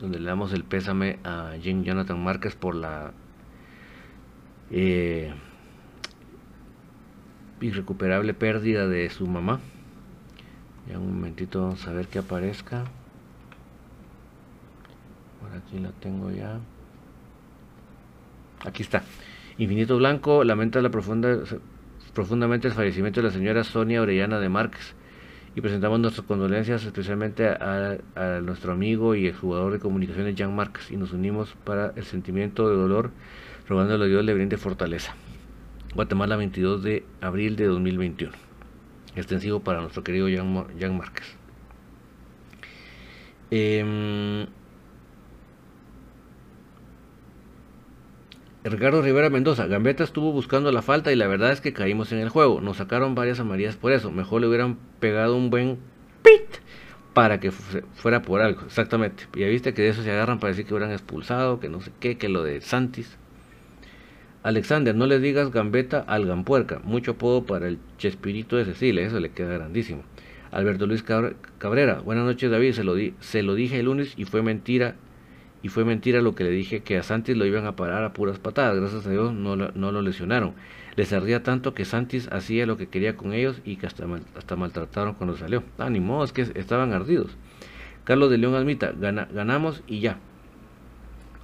donde 0.00 0.18
le 0.18 0.24
damos 0.24 0.54
el 0.54 0.64
pésame 0.64 1.18
a 1.24 1.52
Jim 1.60 1.82
Jonathan 1.82 2.24
Márquez 2.24 2.56
por 2.56 2.74
la 2.74 3.12
eh, 4.70 5.34
irrecuperable 7.60 8.32
pérdida 8.32 8.88
de 8.88 9.10
su 9.10 9.26
mamá. 9.26 9.60
Un 10.88 11.16
momentito 11.16 11.60
vamos 11.60 11.86
a 11.86 11.92
ver 11.92 12.08
que 12.08 12.18
aparezca. 12.18 12.84
Por 15.38 15.52
aquí 15.54 15.78
la 15.78 15.90
tengo 15.90 16.30
ya. 16.30 16.58
Aquí 18.64 18.82
está 18.82 19.02
infinito 19.60 19.96
blanco 19.98 20.42
lamenta 20.44 20.80
la 20.80 20.90
profunda 20.90 21.40
profundamente 22.14 22.66
el 22.68 22.74
fallecimiento 22.74 23.20
de 23.20 23.28
la 23.28 23.32
señora 23.32 23.62
Sonia 23.62 24.02
Orellana 24.02 24.40
de 24.40 24.48
Márquez. 24.48 24.94
Y 25.54 25.60
presentamos 25.60 25.98
nuestras 26.00 26.26
condolencias 26.26 26.84
especialmente 26.84 27.48
a, 27.48 27.98
nuestro 28.42 28.72
amigo 28.72 29.14
y 29.14 29.32
jugador 29.32 29.72
de 29.72 29.78
comunicaciones 29.80 30.34
Jan 30.36 30.54
Márquez 30.54 30.90
y 30.90 30.96
nos 30.96 31.12
unimos 31.12 31.54
para 31.64 31.92
el 31.96 32.04
sentimiento 32.04 32.68
de 32.68 32.76
dolor 32.76 33.10
rogándole 33.68 34.04
a 34.04 34.08
Dios 34.08 34.24
le 34.24 34.34
brinde 34.34 34.56
fortaleza. 34.56 35.14
Guatemala 35.94 36.36
22 36.36 36.82
de 36.82 37.04
abril 37.20 37.56
de 37.56 37.66
2021 37.66 38.50
extensivo 39.16 39.60
para 39.60 39.80
nuestro 39.80 40.02
querido 40.04 40.28
Jan, 40.28 40.96
Márquez. 40.96 41.36
Em, 43.50 44.46
Ricardo 48.62 49.00
Rivera 49.00 49.30
Mendoza, 49.30 49.66
Gambetta 49.66 50.04
estuvo 50.04 50.32
buscando 50.32 50.70
la 50.70 50.82
falta 50.82 51.10
y 51.10 51.16
la 51.16 51.26
verdad 51.26 51.50
es 51.50 51.62
que 51.62 51.72
caímos 51.72 52.12
en 52.12 52.18
el 52.18 52.28
juego. 52.28 52.60
Nos 52.60 52.76
sacaron 52.76 53.14
varias 53.14 53.40
amarillas 53.40 53.76
por 53.76 53.92
eso. 53.92 54.10
Mejor 54.10 54.42
le 54.42 54.48
hubieran 54.48 54.76
pegado 55.00 55.34
un 55.34 55.48
buen 55.48 55.78
pit 56.22 56.60
para 57.14 57.40
que 57.40 57.52
fuera 57.52 58.20
por 58.20 58.42
algo. 58.42 58.60
Exactamente. 58.66 59.24
Ya 59.34 59.46
viste 59.46 59.72
que 59.72 59.80
de 59.80 59.88
eso 59.88 60.02
se 60.02 60.10
agarran 60.10 60.40
para 60.40 60.50
decir 60.50 60.66
que 60.66 60.74
hubieran 60.74 60.92
expulsado, 60.92 61.58
que 61.58 61.70
no 61.70 61.80
sé 61.80 61.90
qué, 62.00 62.18
que 62.18 62.28
lo 62.28 62.42
de 62.42 62.60
Santis. 62.60 63.16
Alexander, 64.42 64.94
no 64.94 65.06
le 65.06 65.20
digas 65.20 65.50
gambeta 65.50 66.00
al 66.00 66.26
gampuerca, 66.26 66.80
mucho 66.82 67.12
apodo 67.12 67.44
para 67.44 67.68
el 67.68 67.78
chespirito 67.98 68.56
de 68.56 68.64
Cecilia, 68.64 69.06
eso 69.06 69.20
le 69.20 69.32
queda 69.32 69.52
grandísimo. 69.52 70.02
Alberto 70.50 70.86
Luis 70.86 71.02
Cabrera, 71.02 72.00
buenas 72.00 72.24
noches 72.24 72.50
David, 72.50 72.72
se 72.72 72.82
lo, 72.82 72.94
di 72.94 73.14
se 73.20 73.42
lo 73.42 73.54
dije 73.54 73.78
el 73.78 73.86
lunes 73.86 74.14
y 74.16 74.24
fue 74.24 74.42
mentira, 74.42 74.96
y 75.62 75.68
fue 75.68 75.84
mentira 75.84 76.22
lo 76.22 76.34
que 76.34 76.44
le 76.44 76.50
dije 76.50 76.80
que 76.80 76.98
a 76.98 77.02
Santis 77.02 77.36
lo 77.36 77.44
iban 77.46 77.66
a 77.66 77.76
parar 77.76 78.04
a 78.04 78.12
puras 78.12 78.38
patadas, 78.38 78.78
gracias 78.78 79.06
a 79.06 79.10
Dios 79.10 79.32
no, 79.32 79.56
no 79.56 79.92
lo 79.92 80.02
lesionaron. 80.02 80.54
Les 80.96 81.12
ardía 81.12 81.42
tanto 81.42 81.72
que 81.74 81.84
Santis 81.84 82.28
hacía 82.32 82.66
lo 82.66 82.76
que 82.76 82.88
quería 82.88 83.16
con 83.16 83.32
ellos 83.32 83.60
y 83.64 83.76
que 83.76 83.86
hasta, 83.86 84.06
hasta 84.36 84.56
maltrataron 84.56 85.14
cuando 85.14 85.36
salió. 85.36 85.62
Ah, 85.78 85.88
modo, 85.90 86.24
es 86.24 86.32
que 86.32 86.42
estaban 86.42 86.92
ardidos. 86.92 87.36
Carlos 88.04 88.30
de 88.30 88.38
León 88.38 88.54
Almita, 88.54 88.92
ganamos 88.92 89.82
y 89.86 90.00
ya. 90.00 90.18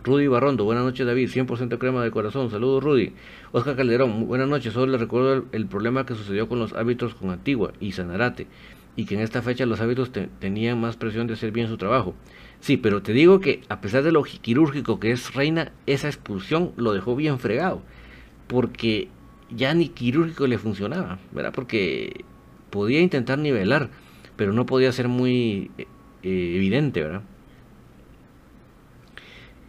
Rudy 0.03 0.29
Barrondo, 0.29 0.65
buenas 0.65 0.85
noches 0.85 1.05
David, 1.05 1.29
100% 1.31 1.79
crema 1.79 2.03
de 2.05 2.13
corazón, 2.13 2.51
saludos 2.51 2.83
Rudy. 2.83 3.13
Oscar 3.51 3.75
Calderón, 3.75 4.29
buenas 4.29 4.49
noches, 4.49 4.73
solo 4.73 4.93
le 4.93 4.99
recuerdo 4.99 5.47
el, 5.51 5.67
problema 5.67 6.07
que 6.07 6.15
sucedió 6.15 6.49
con 6.49 6.61
los 6.61 6.75
árbitros 6.75 7.15
con 7.17 7.31
Antigua 7.31 7.73
y 7.81 7.93
Sanarate, 7.93 8.47
y 8.95 9.05
que 9.05 9.17
en 9.17 9.21
esta 9.21 9.43
fecha 9.43 9.67
los 9.67 9.81
árbitros 9.81 10.13
tenían 10.39 10.81
más 10.81 10.97
presión 10.97 11.27
de 11.27 11.35
hacer 11.35 11.51
bien 11.51 11.67
su 11.67 11.77
trabajo. 11.77 12.15
Sí, 12.61 12.77
pero 12.77 13.03
te 13.03 13.13
digo 13.13 13.41
que 13.41 13.63
a 13.69 13.81
pesar 13.81 14.03
de 14.03 14.13
lo 14.13 14.23
quirúrgico 14.23 14.99
que 14.99 15.13
es 15.13 15.35
Reina, 15.35 15.73
esa 15.87 16.09
expulsión 16.09 16.73
lo 16.77 16.93
dejó 16.93 17.15
bien 17.15 17.39
fregado, 17.39 17.83
porque 18.47 19.09
ya 19.51 19.75
ni 19.75 19.89
quirúrgico 19.89 20.47
le 20.47 20.59
funcionaba, 20.59 21.19
¿verdad? 21.33 21.53
Porque 21.55 22.25
podía 22.71 23.01
intentar 23.01 23.39
nivelar, 23.39 23.91
pero 24.37 24.53
no 24.53 24.67
podía 24.67 24.91
ser 24.93 25.09
muy 25.09 25.71
eh, 25.79 25.87
evidente, 26.57 27.03
¿verdad? 27.03 27.23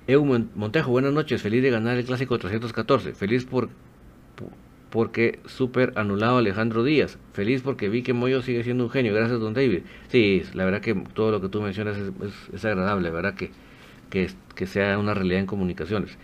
Eu 0.07 0.23
Montejo, 0.23 0.89
buenas 0.91 1.11
noches. 1.11 1.41
Feliz 1.41 1.61
de 1.61 1.69
ganar 1.69 1.97
el 1.97 2.05
clásico 2.05 2.39
314. 2.39 3.13
Feliz 3.13 3.43
por, 3.43 3.69
porque 4.89 5.39
súper 5.45 5.93
anulado 5.95 6.37
Alejandro 6.37 6.83
Díaz. 6.83 7.17
Feliz 7.33 7.61
porque 7.61 7.89
vi 7.89 8.03
que 8.03 8.13
Moyo 8.13 8.41
sigue 8.41 8.63
siendo 8.63 8.85
un 8.85 8.89
genio. 8.89 9.13
Gracias, 9.13 9.39
don 9.39 9.53
David. 9.53 9.81
Sí, 10.07 10.43
la 10.53 10.65
verdad 10.65 10.81
que 10.81 10.95
todo 11.13 11.31
lo 11.31 11.41
que 11.41 11.49
tú 11.49 11.61
mencionas 11.61 11.97
es, 12.53 12.65
agradable, 12.65 13.09
¿verdad? 13.09 13.35
Que, 13.35 13.51
que, 14.09 14.29
que, 14.55 14.67
sea 14.67 14.97
una 14.97 15.13
realidad 15.13 15.39
en 15.39 15.45
comunicaciones. 15.45 16.17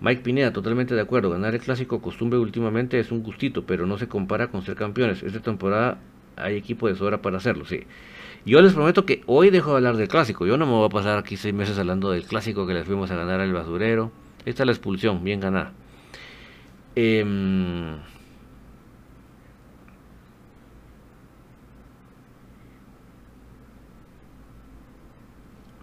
Mike 0.00 0.22
Pineda, 0.22 0.52
totalmente 0.52 0.94
de 0.94 1.00
acuerdo. 1.00 1.30
Ganar 1.30 1.54
el 1.54 1.60
clásico 1.60 2.00
costumbre 2.00 2.38
últimamente 2.38 2.98
es 3.00 3.10
un 3.10 3.22
gustito, 3.22 3.64
pero 3.64 3.86
no 3.86 3.98
se 3.98 4.08
compara 4.08 4.48
con 4.48 4.62
ser 4.62 4.76
campeones. 4.76 5.22
Esta 5.22 5.40
temporada 5.40 5.98
hay 6.36 6.56
equipo 6.56 6.88
de 6.88 6.94
sobra 6.94 7.22
para 7.22 7.38
hacerlo, 7.38 7.64
sí. 7.64 7.80
Yo 8.46 8.60
les 8.60 8.74
prometo 8.74 9.06
que 9.06 9.22
hoy 9.26 9.50
dejo 9.50 9.70
de 9.70 9.76
hablar 9.76 9.96
del 9.96 10.08
clásico. 10.08 10.46
Yo 10.46 10.56
no 10.58 10.66
me 10.66 10.72
voy 10.72 10.86
a 10.86 10.90
pasar 10.90 11.18
aquí 11.18 11.36
seis 11.36 11.54
meses 11.54 11.78
hablando 11.78 12.10
del 12.10 12.24
clásico 12.24 12.66
que 12.66 12.74
le 12.74 12.84
fuimos 12.84 13.10
a 13.10 13.16
ganar 13.16 13.40
al 13.40 13.52
basurero. 13.52 14.12
Esta 14.44 14.64
es 14.64 14.66
la 14.66 14.72
expulsión, 14.72 15.24
bien 15.24 15.40
ganada. 15.40 15.72
Em, 16.96 17.98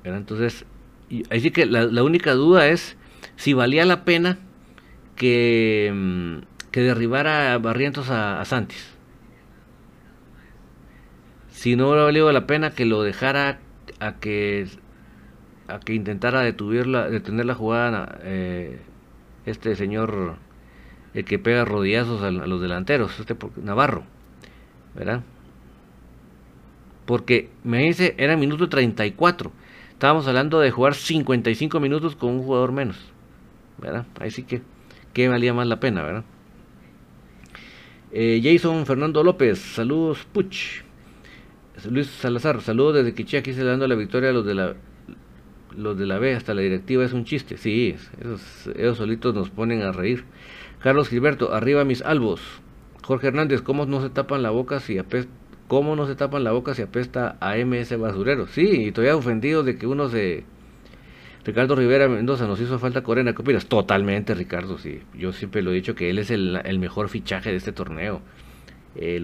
entonces, 0.03 0.65
así 1.29 1.51
que 1.51 1.65
la, 1.65 2.03
única 2.03 2.33
duda 2.33 2.67
es 2.67 2.97
si 3.35 3.53
valía 3.53 3.85
la 3.85 4.05
pena 4.05 4.37
que, 5.15 5.87
em, 5.87 6.41
que 6.71 6.81
derribara 6.81 7.57
Barrientos 7.57 8.09
a, 8.09 8.39
a 8.41 8.45
Santis. 8.45 8.91
Si 11.49 11.75
no 11.75 11.89
hubiera 11.89 12.05
valido 12.05 12.31
la 12.31 12.47
pena 12.47 12.71
que 12.71 12.85
lo 12.85 13.03
dejara 13.03 13.59
a 13.99 14.15
que 14.19 14.67
a 15.67 15.79
que 15.79 15.93
intentara 15.93 16.41
detener 16.41 17.45
la 17.45 17.55
jugada 17.55 18.19
eh, 18.23 18.79
este 19.45 19.75
señor 19.75 20.37
el 21.13 21.25
que 21.25 21.39
pega 21.39 21.65
rodillazos 21.65 22.21
a, 22.21 22.31
los 22.31 22.61
delanteros, 22.61 23.19
este 23.19 23.35
Navarro, 23.61 24.03
¿verdad? 24.95 25.23
Porque 27.05 27.49
me 27.63 27.79
dice, 27.83 28.15
era 28.17 28.37
minuto 28.37 28.69
34. 28.69 29.51
Estábamos 29.91 30.27
hablando 30.27 30.59
de 30.59 30.71
jugar 30.71 30.95
55 30.95 31.79
minutos 31.79 32.15
con 32.15 32.31
un 32.31 32.43
jugador 32.43 32.71
menos, 32.71 32.97
¿verdad? 33.77 34.05
Ahí 34.19 34.31
sí 34.31 34.43
que, 34.43 34.61
que 35.13 35.27
valía 35.27 35.53
más 35.53 35.67
la 35.67 35.79
pena, 35.79 36.03
¿verdad? 36.03 36.23
Eh, 38.13 38.41
Jason 38.43 38.85
Fernando 38.85 39.23
López, 39.23 39.59
saludos 39.59 40.27
Puch. 40.31 40.83
Luis 41.89 42.07
Salazar, 42.07 42.61
saludos 42.61 42.95
desde 42.95 43.13
Quiché, 43.13 43.37
aquí 43.37 43.53
se 43.53 43.63
dando 43.63 43.87
la 43.87 43.95
victoria 43.95 44.29
a 44.29 44.33
los 44.33 44.45
de 44.45 44.53
la 44.53 44.75
los 45.75 45.97
de 45.97 46.05
la 46.05 46.19
B, 46.19 46.35
hasta 46.35 46.53
la 46.53 46.61
directiva 46.61 47.03
es 47.05 47.13
un 47.13 47.25
chiste. 47.25 47.57
Sí, 47.57 47.95
esos, 48.19 48.69
ellos 48.75 48.97
solitos 48.97 49.33
nos 49.33 49.49
ponen 49.49 49.81
a 49.81 49.91
reír. 49.91 50.25
Carlos 50.83 51.09
Gilberto, 51.09 51.53
arriba 51.53 51.85
mis 51.85 52.01
albos. 52.01 52.41
Jorge 53.03 53.27
Hernández, 53.27 53.61
¿cómo 53.61 53.85
no 53.85 54.01
se 54.01 54.09
tapan 54.09 54.41
la 54.41 54.49
boca 54.49 54.79
si 54.79 54.97
apesta, 54.97 55.31
cómo 55.67 55.95
no 55.95 56.07
se 56.07 56.15
tapan 56.15 56.43
la 56.43 56.51
boca 56.51 56.73
si 56.73 56.81
apesta 56.81 57.37
a 57.39 57.55
MS 57.57 57.97
basurero? 57.99 58.47
Sí, 58.47 58.85
y 58.87 58.91
todavía 58.91 59.15
ofendido 59.15 59.63
de 59.63 59.77
que 59.77 59.85
uno 59.87 60.09
se 60.09 60.43
Ricardo 61.43 61.75
Rivera 61.75 62.07
Mendoza 62.07 62.45
nos 62.45 62.59
hizo 62.61 62.77
falta 62.77 63.01
Corena, 63.01 63.33
¿qué 63.33 63.41
opinas? 63.41 63.65
Totalmente, 63.65 64.35
Ricardo, 64.35 64.77
sí. 64.77 65.01
Yo 65.15 65.33
siempre 65.33 65.61
lo 65.61 65.71
he 65.71 65.75
dicho 65.75 65.95
que 65.95 66.09
él 66.09 66.19
es 66.19 66.29
el, 66.29 66.79
mejor 66.79 67.09
fichaje 67.09 67.49
de 67.49 67.57
este 67.57 67.71
torneo. 67.71 68.21
Eh, 68.95 69.21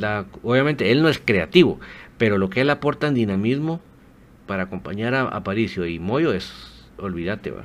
da, 0.00 0.26
obviamente 0.42 0.92
él 0.92 1.02
no 1.02 1.08
es 1.08 1.18
creativo, 1.18 1.80
pero 2.18 2.38
lo 2.38 2.50
que 2.50 2.60
él 2.60 2.70
aporta 2.70 3.08
en 3.08 3.14
dinamismo 3.14 3.80
para 4.46 4.64
acompañar 4.64 5.14
a 5.14 5.22
Aparicio 5.22 5.86
y 5.86 5.98
Moyo 5.98 6.32
es, 6.32 6.88
olvídate, 6.98 7.50
va. 7.50 7.64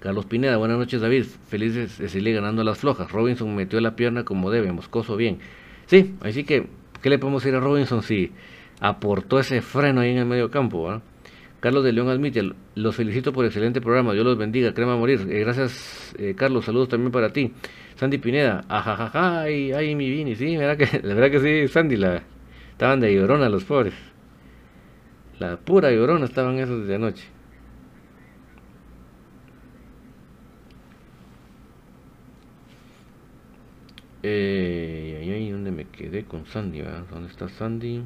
Carlos 0.00 0.26
Pineda, 0.26 0.56
buenas 0.58 0.78
noches 0.78 1.00
David, 1.00 1.24
feliz 1.48 1.74
de, 1.74 2.08
seguir 2.08 2.34
ganando 2.34 2.62
las 2.62 2.78
flojas. 2.78 3.10
Robinson 3.10 3.54
metió 3.54 3.80
la 3.80 3.96
pierna 3.96 4.24
como 4.24 4.50
debe, 4.50 4.70
Moscoso 4.70 5.16
bien. 5.16 5.38
Sí, 5.86 6.14
así 6.20 6.44
que, 6.44 6.68
¿qué 7.02 7.10
le 7.10 7.18
podemos 7.18 7.42
decir 7.42 7.56
a 7.56 7.60
Robinson 7.60 8.02
si 8.02 8.30
aportó 8.80 9.40
ese 9.40 9.60
freno 9.60 10.00
ahí 10.00 10.10
en 10.10 10.18
el 10.18 10.26
medio 10.26 10.50
campo? 10.50 11.00
Carlos 11.58 11.82
de 11.82 11.92
León 11.92 12.08
admite, 12.08 12.48
los 12.76 12.94
felicito 12.94 13.32
por 13.32 13.44
excelente 13.44 13.80
programa, 13.80 14.12
Dios 14.12 14.24
los 14.24 14.38
bendiga, 14.38 14.72
crema 14.72 14.96
morir. 14.96 15.26
Eh, 15.28 15.40
gracias 15.40 16.14
eh, 16.16 16.34
Carlos, 16.36 16.64
saludos 16.64 16.90
también 16.90 17.10
para 17.10 17.32
ti. 17.32 17.52
Sandy 17.96 18.18
Pineda, 18.18 18.64
ajajaja, 18.68 19.40
ay, 19.40 19.72
ay, 19.72 19.96
mi 19.96 20.08
Vini, 20.08 20.36
sí, 20.36 20.54
la 20.56 20.66
verdad 20.68 20.76
que, 20.76 21.00
la 21.08 21.14
verdad 21.14 21.30
que 21.32 21.40
sí, 21.66 21.72
Sandy, 21.72 21.96
la, 21.96 22.22
estaban 22.70 23.00
de 23.00 23.12
llorona 23.12 23.48
los 23.48 23.64
pobres. 23.64 23.94
La 25.40 25.56
pura 25.56 25.90
llorona 25.90 26.26
estaban 26.26 26.60
esos 26.60 26.86
de 26.86 26.94
anoche. 26.94 27.37
Eh, 34.22 35.32
ahí, 35.34 35.50
¿dónde 35.50 35.70
me 35.70 35.84
quedé 35.84 36.24
con 36.24 36.46
Sandy? 36.46 36.82
¿Dónde 37.10 37.30
está 37.30 37.48
Sandy? 37.48 38.02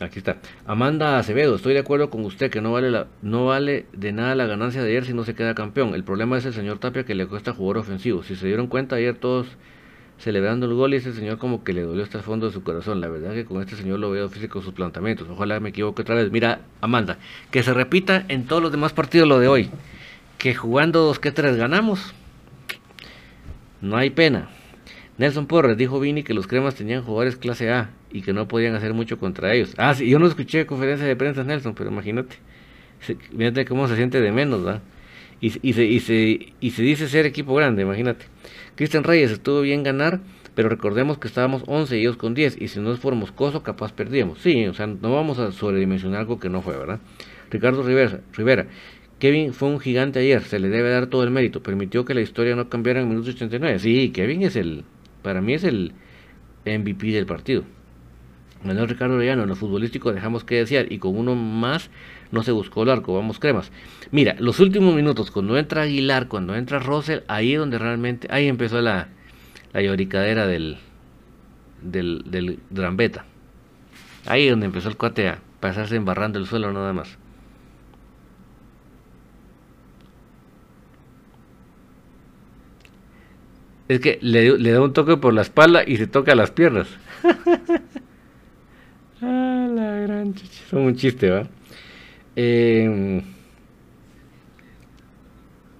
Aquí 0.00 0.18
está. 0.18 0.36
Amanda 0.66 1.18
Acevedo, 1.18 1.56
estoy 1.56 1.72
de 1.72 1.80
acuerdo 1.80 2.10
con 2.10 2.22
usted 2.26 2.50
que 2.50 2.60
no 2.60 2.70
vale 2.72 3.06
no 3.22 3.46
vale 3.46 3.86
de 3.94 4.12
nada 4.12 4.34
la 4.34 4.44
ganancia 4.44 4.82
de 4.82 4.90
ayer 4.90 5.06
si 5.06 5.14
no 5.14 5.24
se 5.24 5.34
queda 5.34 5.54
campeón. 5.54 5.94
El 5.94 6.04
problema 6.04 6.36
es 6.36 6.44
el 6.44 6.52
señor 6.52 6.78
Tapia 6.78 7.04
que 7.04 7.14
le 7.14 7.26
cuesta 7.26 7.54
jugar 7.54 7.78
ofensivo. 7.78 8.22
Si 8.22 8.36
se 8.36 8.46
dieron 8.46 8.66
cuenta 8.66 8.96
ayer 8.96 9.16
todos 9.16 9.46
celebrando 10.18 10.66
el 10.66 10.74
gol 10.74 10.92
y 10.92 10.96
ese 10.98 11.12
señor 11.12 11.38
como 11.38 11.64
que 11.64 11.72
le 11.72 11.82
dolió 11.82 12.02
hasta 12.02 12.18
el 12.18 12.24
fondo 12.24 12.46
de 12.46 12.52
su 12.52 12.62
corazón. 12.62 13.00
La 13.00 13.08
verdad 13.08 13.32
que 13.32 13.46
con 13.46 13.62
este 13.62 13.74
señor 13.74 13.98
lo 13.98 14.10
veo 14.10 14.28
físico 14.28 14.60
sus 14.60 14.74
planteamientos. 14.74 15.28
Ojalá 15.30 15.60
me 15.60 15.70
equivoque 15.70 16.02
otra 16.02 16.14
vez. 16.14 16.30
Mira, 16.30 16.60
Amanda, 16.82 17.16
que 17.50 17.62
se 17.62 17.72
repita 17.72 18.26
en 18.28 18.46
todos 18.46 18.62
los 18.62 18.72
demás 18.72 18.92
partidos 18.92 19.26
lo 19.26 19.38
de 19.38 19.48
hoy. 19.48 19.70
Que 20.36 20.54
jugando 20.54 21.00
dos 21.00 21.18
que 21.18 21.32
tres 21.32 21.56
ganamos. 21.56 22.14
No 23.80 23.96
hay 23.96 24.10
pena. 24.10 24.48
Nelson 25.18 25.46
Porres 25.46 25.76
dijo 25.76 25.98
Vini 25.98 26.22
que 26.22 26.34
los 26.34 26.46
cremas 26.46 26.74
tenían 26.74 27.02
jugadores 27.02 27.36
clase 27.36 27.70
A 27.70 27.90
y 28.10 28.22
que 28.22 28.32
no 28.32 28.48
podían 28.48 28.74
hacer 28.74 28.92
mucho 28.92 29.18
contra 29.18 29.54
ellos. 29.54 29.74
Ah, 29.78 29.94
sí, 29.94 30.08
yo 30.08 30.18
no 30.18 30.26
escuché 30.26 30.66
conferencia 30.66 31.06
de 31.06 31.16
prensa 31.16 31.44
Nelson, 31.44 31.74
pero 31.74 31.90
imagínate. 31.90 32.36
Fíjate 33.00 33.64
cómo 33.64 33.88
se 33.88 33.96
siente 33.96 34.20
de 34.20 34.32
menos, 34.32 34.64
¿verdad? 34.64 34.82
Y, 35.40 35.52
y, 35.68 35.72
se, 35.74 35.84
y, 35.84 36.00
se, 36.00 36.54
y 36.60 36.70
se 36.70 36.82
dice 36.82 37.08
ser 37.08 37.26
equipo 37.26 37.54
grande, 37.54 37.82
imagínate. 37.82 38.26
Cristian 38.74 39.04
Reyes 39.04 39.30
estuvo 39.30 39.60
bien 39.60 39.82
ganar, 39.82 40.20
pero 40.54 40.68
recordemos 40.68 41.18
que 41.18 41.28
estábamos 41.28 41.62
11 41.66 41.96
y 41.96 42.00
ellos 42.00 42.16
con 42.16 42.34
10. 42.34 42.60
Y 42.60 42.68
si 42.68 42.80
no 42.80 42.92
es 42.92 43.00
por 43.00 43.14
Moscoso, 43.14 43.62
capaz 43.62 43.92
perdíamos. 43.92 44.38
Sí, 44.40 44.66
o 44.66 44.74
sea, 44.74 44.86
no 44.86 45.14
vamos 45.14 45.38
a 45.38 45.52
sobredimensionar 45.52 46.20
algo 46.20 46.40
que 46.40 46.48
no 46.48 46.62
fue, 46.62 46.76
¿verdad? 46.76 47.00
Ricardo 47.50 47.82
Rivera, 47.82 48.20
Rivera 48.32 48.66
Kevin 49.18 49.54
fue 49.54 49.68
un 49.68 49.80
gigante 49.80 50.18
ayer, 50.18 50.42
se 50.42 50.58
le 50.58 50.68
debe 50.68 50.90
dar 50.90 51.06
todo 51.06 51.24
el 51.24 51.30
mérito. 51.30 51.62
Permitió 51.62 52.04
que 52.04 52.14
la 52.14 52.20
historia 52.20 52.54
no 52.54 52.68
cambiara 52.68 53.00
en 53.00 53.08
minutos 53.08 53.34
89. 53.34 53.78
Sí, 53.78 54.10
Kevin 54.10 54.42
es 54.42 54.56
el, 54.56 54.84
para 55.22 55.40
mí 55.40 55.54
es 55.54 55.64
el 55.64 55.92
MVP 56.66 57.06
del 57.12 57.26
partido. 57.26 57.64
Manuel 58.62 58.88
Ricardo 58.88 59.14
Orellano, 59.14 59.44
en 59.44 59.48
lo 59.48 59.56
futbolístico 59.56 60.12
dejamos 60.12 60.44
que 60.44 60.56
desear 60.56 60.90
y 60.90 60.98
con 60.98 61.16
uno 61.16 61.34
más 61.34 61.90
no 62.32 62.42
se 62.42 62.52
buscó 62.52 62.82
el 62.82 62.90
arco, 62.90 63.14
vamos 63.14 63.38
cremas. 63.38 63.70
Mira, 64.10 64.36
los 64.38 64.60
últimos 64.60 64.94
minutos, 64.94 65.30
cuando 65.30 65.56
entra 65.56 65.82
Aguilar, 65.82 66.28
cuando 66.28 66.54
entra 66.54 66.78
Russell, 66.78 67.20
ahí 67.28 67.54
es 67.54 67.58
donde 67.58 67.78
realmente, 67.78 68.28
ahí 68.30 68.48
empezó 68.48 68.80
la, 68.82 69.08
lloricadera 69.72 70.46
del, 70.46 70.78
del, 71.82 72.24
del 72.26 72.58
Drambeta. 72.70 73.24
Ahí 74.26 74.44
es 74.44 74.50
donde 74.50 74.66
empezó 74.66 74.88
el 74.88 74.96
cuate 74.96 75.28
a 75.28 75.38
pasarse 75.60 75.96
embarrando 75.96 76.38
el 76.38 76.46
suelo 76.46 76.72
nada 76.72 76.92
más. 76.92 77.18
Es 83.88 84.00
que 84.00 84.18
le, 84.20 84.72
da 84.72 84.80
un 84.80 84.92
toque 84.92 85.16
por 85.16 85.32
la 85.32 85.42
espalda 85.42 85.82
y 85.86 85.96
se 85.96 86.06
toca 86.06 86.34
las 86.34 86.50
piernas. 86.50 86.88
ah, 89.22 89.68
la 89.72 89.90
gran 90.00 90.34
chicha. 90.34 90.64
Son 90.68 90.82
un 90.82 90.96
chiste, 90.96 91.30
¿va? 91.30 91.48
Eh, 92.34 93.22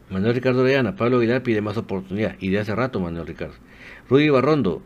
Manuel 0.08 0.34
Ricardo 0.34 0.62
Orellana, 0.62 0.94
Pablo 0.94 1.18
Vidal 1.18 1.42
pide 1.42 1.60
más 1.60 1.76
oportunidad. 1.76 2.36
Y 2.40 2.50
de 2.50 2.60
hace 2.60 2.74
rato, 2.74 3.00
Manuel 3.00 3.26
Ricardo. 3.26 3.54
Rudy 4.08 4.28
Barrondo. 4.28 4.82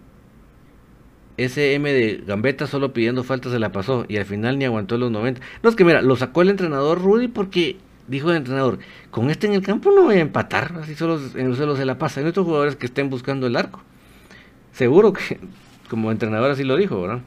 ese 1.37 1.75
M 1.75 1.93
de 1.93 2.23
Gambetta 2.27 2.67
solo 2.67 2.93
pidiendo 2.93 3.23
falta 3.23 3.51
se 3.51 3.59
la 3.59 3.73
pasó 3.73 4.05
y 4.09 4.17
al 4.17 4.25
final 4.25 4.59
ni 4.59 4.65
aguantó 4.65 4.97
los 4.97 5.11
90. 5.11 5.41
No, 5.63 5.71
es 5.71 5.77
que 5.77 5.85
mira, 5.85 6.01
lo 6.01 6.17
sacó 6.17 6.43
el 6.43 6.49
entrenador 6.49 7.03
Rudy 7.03 7.29
porque 7.29 7.77
dijo 8.11 8.31
el 8.31 8.37
entrenador, 8.37 8.79
con 9.11 9.31
este 9.31 9.47
en 9.47 9.55
el 9.55 9.63
campo 9.63 9.93
no 9.93 10.03
voy 10.03 10.17
a 10.17 10.21
empatar, 10.21 10.75
así 10.83 10.95
solo 10.95 11.21
en 11.37 11.55
suelo 11.55 11.77
se 11.77 11.85
la 11.85 11.97
pasa. 11.97 12.21
Hay 12.21 12.27
otros 12.27 12.45
jugadores 12.45 12.77
que 12.77 12.87
estén 12.87 13.09
buscando 13.09 13.47
el 13.47 13.57
arco. 13.57 13.81
Seguro 14.73 15.13
que 15.13 15.39
como 15.89 16.11
entrenador 16.11 16.51
así 16.51 16.65
lo 16.65 16.77
dijo, 16.77 17.01
¿verdad? 17.01 17.21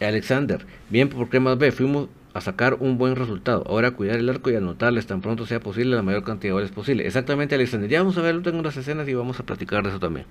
Alexander, 0.00 0.66
bien 0.90 1.08
por 1.08 1.40
más 1.40 1.58
B, 1.58 1.72
fuimos 1.72 2.08
a 2.34 2.40
sacar 2.40 2.74
un 2.80 2.98
buen 2.98 3.16
resultado. 3.16 3.64
Ahora 3.66 3.92
cuidar 3.92 4.18
el 4.18 4.28
arco 4.28 4.50
y 4.50 4.56
anotarles 4.56 5.06
tan 5.06 5.20
pronto 5.20 5.46
sea 5.46 5.60
posible 5.60 5.96
la 5.96 6.02
mayor 6.02 6.24
cantidad 6.24 6.50
de 6.50 6.54
goles 6.54 6.70
posible. 6.70 7.06
Exactamente, 7.06 7.54
Alexander. 7.54 7.88
Ya 7.88 8.00
vamos 8.00 8.18
a 8.18 8.22
ver 8.22 8.42
tengo 8.42 8.58
unas 8.58 8.76
escenas 8.76 9.08
y 9.08 9.14
vamos 9.14 9.40
a 9.40 9.44
platicar 9.44 9.82
de 9.82 9.90
eso 9.90 10.00
también. 10.00 10.26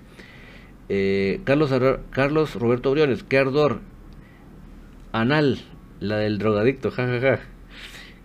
Eh, 0.88 1.40
Carlos, 1.44 1.72
Carlos 2.10 2.54
Roberto 2.56 2.90
Briones, 2.90 3.24
qué 3.24 3.38
ardor. 3.38 3.80
Anal, 5.12 5.60
la 6.00 6.18
del 6.18 6.38
drogadicto, 6.38 6.90
jajaja. 6.90 7.53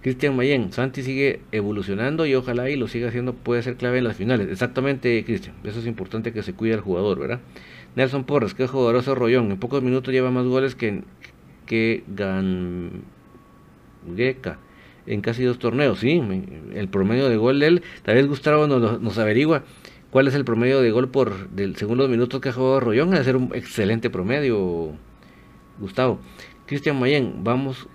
Cristian 0.02 0.36
Mayen, 0.36 0.72
Santi 0.72 1.04
sigue 1.04 1.42
evolucionando 1.52 2.26
y 2.26 2.34
ojalá 2.34 2.70
y 2.70 2.78
lo 2.78 2.88
siga 2.88 3.10
haciendo, 3.10 3.34
puede 3.34 3.64
ser 3.64 3.76
clave 3.76 3.98
en 3.98 4.06
las 4.06 4.16
finales. 4.16 4.48
Exactamente, 4.50 5.24
Cristian. 5.26 5.56
Eso 5.64 5.80
es 5.80 5.86
importante 5.86 6.32
que 6.32 6.42
se 6.42 6.54
cuide 6.54 6.76
el 6.76 6.80
jugador, 6.80 7.20
¿verdad? 7.20 7.42
Nelson 7.96 8.24
Porres, 8.24 8.54
qué 8.54 8.68
jugadoroso 8.68 9.14
Rollón. 9.16 9.52
En 9.52 9.60
pocos 9.60 9.84
minutos 9.84 10.14
lleva 10.14 10.32
más 10.32 10.46
goles 10.46 10.76
que, 10.76 11.04
que 11.66 12.04
Gan 12.08 13.04
en 15.06 15.22
casi 15.22 15.44
dos 15.44 15.60
torneos, 15.60 16.00
sí, 16.00 16.22
el 16.74 16.88
promedio 16.88 17.30
de 17.30 17.38
gol 17.38 17.60
de 17.60 17.68
él, 17.68 17.84
tal 18.04 18.16
vez 18.16 18.28
Gustavo 18.28 18.68
nos, 18.68 19.18
averigua 19.18 19.64
cuál 20.12 20.28
es 20.28 20.36
el 20.36 20.46
promedio 20.46 20.82
de 20.82 20.92
gol 20.92 21.10
por 21.10 21.50
del 21.50 21.76
segundo 21.76 22.08
minutos 22.08 22.40
que 22.40 22.50
ha 22.50 22.54
jugado 22.54 22.80
Rollón, 22.80 23.14
a 23.14 23.24
ser 23.24 23.36
un 23.36 23.52
excelente 23.56 24.10
promedio, 24.10 24.94
Gustavo. 25.80 26.20
Cristian 26.68 27.00
Mayen, 27.00 27.44
vamos 27.44 27.88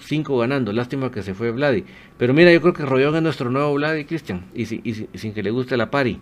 cinco 0.00 0.38
ganando, 0.38 0.72
lástima 0.72 1.10
que 1.10 1.22
se 1.22 1.34
fue 1.34 1.50
Vladi, 1.50 1.84
pero 2.18 2.34
mira, 2.34 2.52
yo 2.52 2.60
creo 2.60 2.72
que 2.72 2.84
Rollón 2.84 3.16
es 3.16 3.22
nuestro 3.22 3.50
nuevo 3.50 3.74
Vladi, 3.74 4.04
Cristian, 4.04 4.46
y, 4.54 4.64
sin 4.66 5.32
que 5.34 5.42
le 5.42 5.50
guste 5.50 5.76
la 5.76 5.90
pari. 5.90 6.18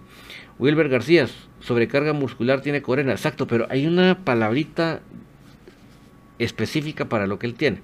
Wilber 0.58 0.88
García, 0.88 1.26
sobrecarga 1.60 2.12
muscular 2.12 2.60
tiene 2.60 2.82
Corena, 2.82 3.12
exacto, 3.12 3.46
pero 3.46 3.66
hay 3.70 3.86
una 3.86 4.24
palabrita 4.24 5.00
específica 6.38 7.08
para 7.08 7.26
lo 7.26 7.38
que 7.38 7.46
él 7.46 7.54
tiene. 7.54 7.80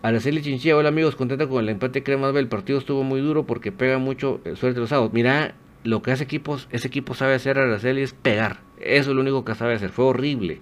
Araceli 0.00 0.42
Chinchilla, 0.42 0.76
hola 0.76 0.90
amigos, 0.90 1.16
contenta 1.16 1.48
con 1.48 1.62
el 1.62 1.68
empate 1.68 2.04
Cremas 2.04 2.32
B. 2.32 2.38
El 2.38 2.48
partido 2.48 2.78
estuvo 2.78 3.02
muy 3.02 3.20
duro 3.20 3.46
porque 3.46 3.72
pega 3.72 3.98
mucho 3.98 4.40
el 4.44 4.56
suerte 4.56 4.76
de 4.76 4.80
los 4.82 4.90
sábados. 4.90 5.12
Mira, 5.12 5.54
lo 5.82 6.02
que 6.02 6.12
hace 6.12 6.22
equipos, 6.22 6.68
ese 6.70 6.86
equipo 6.86 7.14
sabe 7.14 7.34
hacer 7.34 7.58
Araceli 7.58 8.02
es 8.02 8.12
pegar. 8.12 8.60
Eso 8.78 9.10
es 9.10 9.16
lo 9.16 9.20
único 9.20 9.44
que 9.44 9.56
sabe 9.56 9.74
hacer. 9.74 9.90
Fue 9.90 10.04
horrible 10.04 10.60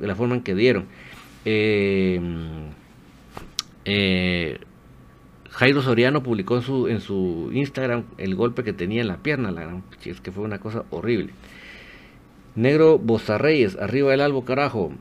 la 0.00 0.14
forma 0.14 0.36
en 0.36 0.42
que 0.42 0.54
dieron. 0.54 0.86
Eh, 1.44 2.20
eh, 3.84 4.58
Jairo 5.50 5.82
Soriano 5.82 6.22
publicó 6.22 6.56
en 6.88 7.00
su, 7.00 7.50
Instagram 7.52 8.04
el 8.18 8.34
golpe 8.34 8.62
que 8.62 8.72
tenía 8.72 9.00
en 9.00 9.08
la 9.08 9.18
pierna. 9.18 9.50
La 9.50 9.82
es 10.04 10.20
que 10.20 10.32
fue 10.32 10.44
una 10.44 10.58
cosa 10.58 10.84
horrible. 10.90 11.32
Negro 12.54 12.98
Bozarreyes, 12.98 13.76
arriba 13.76 14.10
del 14.10 14.20
albo, 14.20 14.44
carajo. 14.44 14.92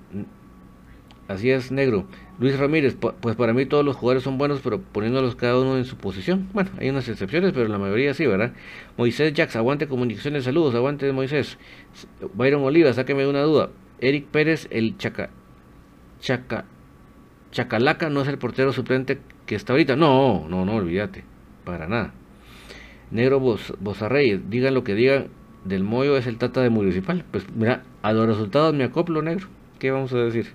Así 1.28 1.52
es, 1.52 1.72
negro. 1.72 2.06
Luis 2.40 2.58
Ramírez, 2.58 2.96
pues 2.96 3.36
para 3.36 3.54
mí 3.54 3.66
todos 3.66 3.86
los 3.86 3.96
jugadores 3.96 4.24
son 4.24 4.38
buenos, 4.38 4.62
pero 4.64 4.82
poniéndolos 4.82 5.36
cada 5.36 5.60
uno 5.60 5.78
en 5.78 5.86
su 5.86 5.96
posición. 5.98 6.50
Bueno, 6.54 6.72
hay 6.80 6.90
unas 6.90 7.08
excepciones, 7.08 7.52
pero 7.54 7.68
la 7.68 7.78
mayoría 7.78 8.14
sí, 8.14 8.26
¿verdad? 8.26 8.54
Moisés 8.98 9.34
Jax, 9.36 9.56
aguante 9.56 9.88
comunicaciones, 9.88 10.46
saludos, 10.46 10.74
aguante 10.74 11.12
Moisés. 11.12 11.58
Byron 12.34 12.64
Oliva, 12.64 12.94
sáqueme 12.94 13.28
una 13.28 13.42
duda. 13.42 13.70
Eric 14.00 14.28
Pérez, 14.28 14.68
el 14.72 14.98
Chaca, 14.98 15.30
Chaca, 16.22 16.66
Chacalaca 17.52 18.10
no 18.10 18.22
es 18.22 18.28
el 18.28 18.38
portero 18.38 18.74
suplente 18.74 19.20
que 19.46 19.56
está 19.56 19.74
ahorita. 19.74 19.96
No, 19.96 20.48
no, 20.48 20.66
no, 20.66 20.76
olvídate, 20.76 21.24
para 21.64 21.88
nada. 21.88 22.14
Negro 23.12 23.40
Bozarreyes, 23.40 24.50
digan 24.50 24.74
lo 24.74 24.84
que 24.84 24.94
digan, 24.94 25.28
del 25.66 25.84
Moyo 25.84 26.16
es 26.16 26.28
el 26.28 26.38
tata 26.38 26.62
de 26.62 26.70
Municipal. 26.70 27.26
Pues 27.32 27.46
mira, 27.56 27.84
a 28.02 28.14
los 28.14 28.28
resultados 28.28 28.74
me 28.74 28.84
acoplo, 28.84 29.22
negro. 29.22 29.48
¿Qué 29.80 29.92
vamos 29.92 30.14
a 30.14 30.18
decir? 30.18 30.48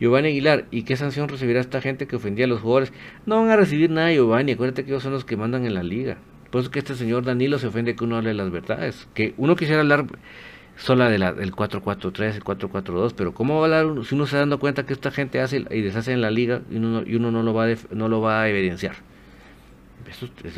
Giovanni 0.00 0.28
Aguilar, 0.28 0.66
¿y 0.70 0.82
qué 0.82 0.96
sanción 0.96 1.28
recibirá 1.28 1.60
esta 1.60 1.80
gente 1.80 2.06
que 2.06 2.16
ofendía 2.16 2.46
a 2.46 2.48
los 2.48 2.60
jugadores? 2.60 2.92
No 3.26 3.40
van 3.40 3.50
a 3.50 3.56
recibir 3.56 3.90
nada, 3.90 4.12
Giovanni, 4.12 4.52
acuérdate 4.52 4.84
que 4.84 4.90
ellos 4.90 5.02
son 5.02 5.12
los 5.12 5.24
que 5.24 5.36
mandan 5.36 5.66
en 5.66 5.74
la 5.74 5.84
liga. 5.84 6.18
Por 6.50 6.60
eso 6.60 6.70
que 6.70 6.80
este 6.80 6.94
señor 6.94 7.24
Danilo 7.24 7.58
se 7.58 7.68
ofende 7.68 7.94
que 7.94 8.04
uno 8.04 8.16
hable 8.16 8.34
las 8.34 8.50
verdades. 8.50 9.08
Que 9.14 9.34
uno 9.36 9.56
quisiera 9.56 9.80
hablar 9.80 10.06
sola 10.76 11.08
de 11.08 11.18
la, 11.18 11.32
del 11.32 11.52
4-4-3, 11.52 12.34
el 12.34 12.44
4-4-2, 12.44 13.14
pero 13.16 13.32
¿cómo 13.32 13.60
va 13.60 13.76
a 13.76 13.80
hablar 13.80 14.04
si 14.04 14.14
uno 14.14 14.26
se 14.26 14.36
da 14.36 14.40
dando 14.40 14.58
cuenta 14.58 14.84
que 14.86 14.92
esta 14.92 15.10
gente 15.10 15.40
hace 15.40 15.64
y 15.70 15.80
deshace 15.80 16.12
en 16.12 16.20
la 16.20 16.30
liga 16.30 16.62
y 16.70 16.76
uno, 16.76 17.02
y 17.06 17.14
uno 17.14 17.30
no, 17.30 17.42
lo 17.42 17.54
va 17.54 17.66
a 17.66 17.76
no 17.90 18.08
lo 18.08 18.20
va 18.20 18.42
a 18.42 18.48
evidenciar? 18.48 18.96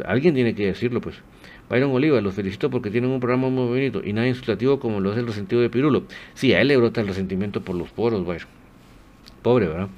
alguien 0.07 0.35
tiene 0.35 0.55
que 0.55 0.67
decirlo, 0.67 1.01
pues. 1.01 1.17
Byron 1.69 1.91
Oliva, 1.91 2.21
los 2.21 2.35
felicito 2.35 2.71
porque 2.71 2.91
tienen 2.91 3.11
un 3.11 3.19
programa 3.19 3.49
muy 3.49 3.67
bonito 3.67 4.01
y 4.05 4.12
nada 4.12 4.29
insultativo 4.29 4.79
como 4.79 5.01
lo 5.01 5.12
es 5.12 5.19
el 5.19 5.27
resentido 5.27 5.61
de 5.61 5.69
Pirulo. 5.69 6.05
Sí, 6.35 6.53
a 6.53 6.61
él 6.61 6.69
le 6.69 6.77
brota 6.77 7.01
el 7.01 7.09
resentimiento 7.09 7.61
por 7.61 7.75
los 7.75 7.91
poros, 7.91 8.25
Byron 8.25 8.47
pobre, 9.43 9.67
¿verdad? 9.67 9.89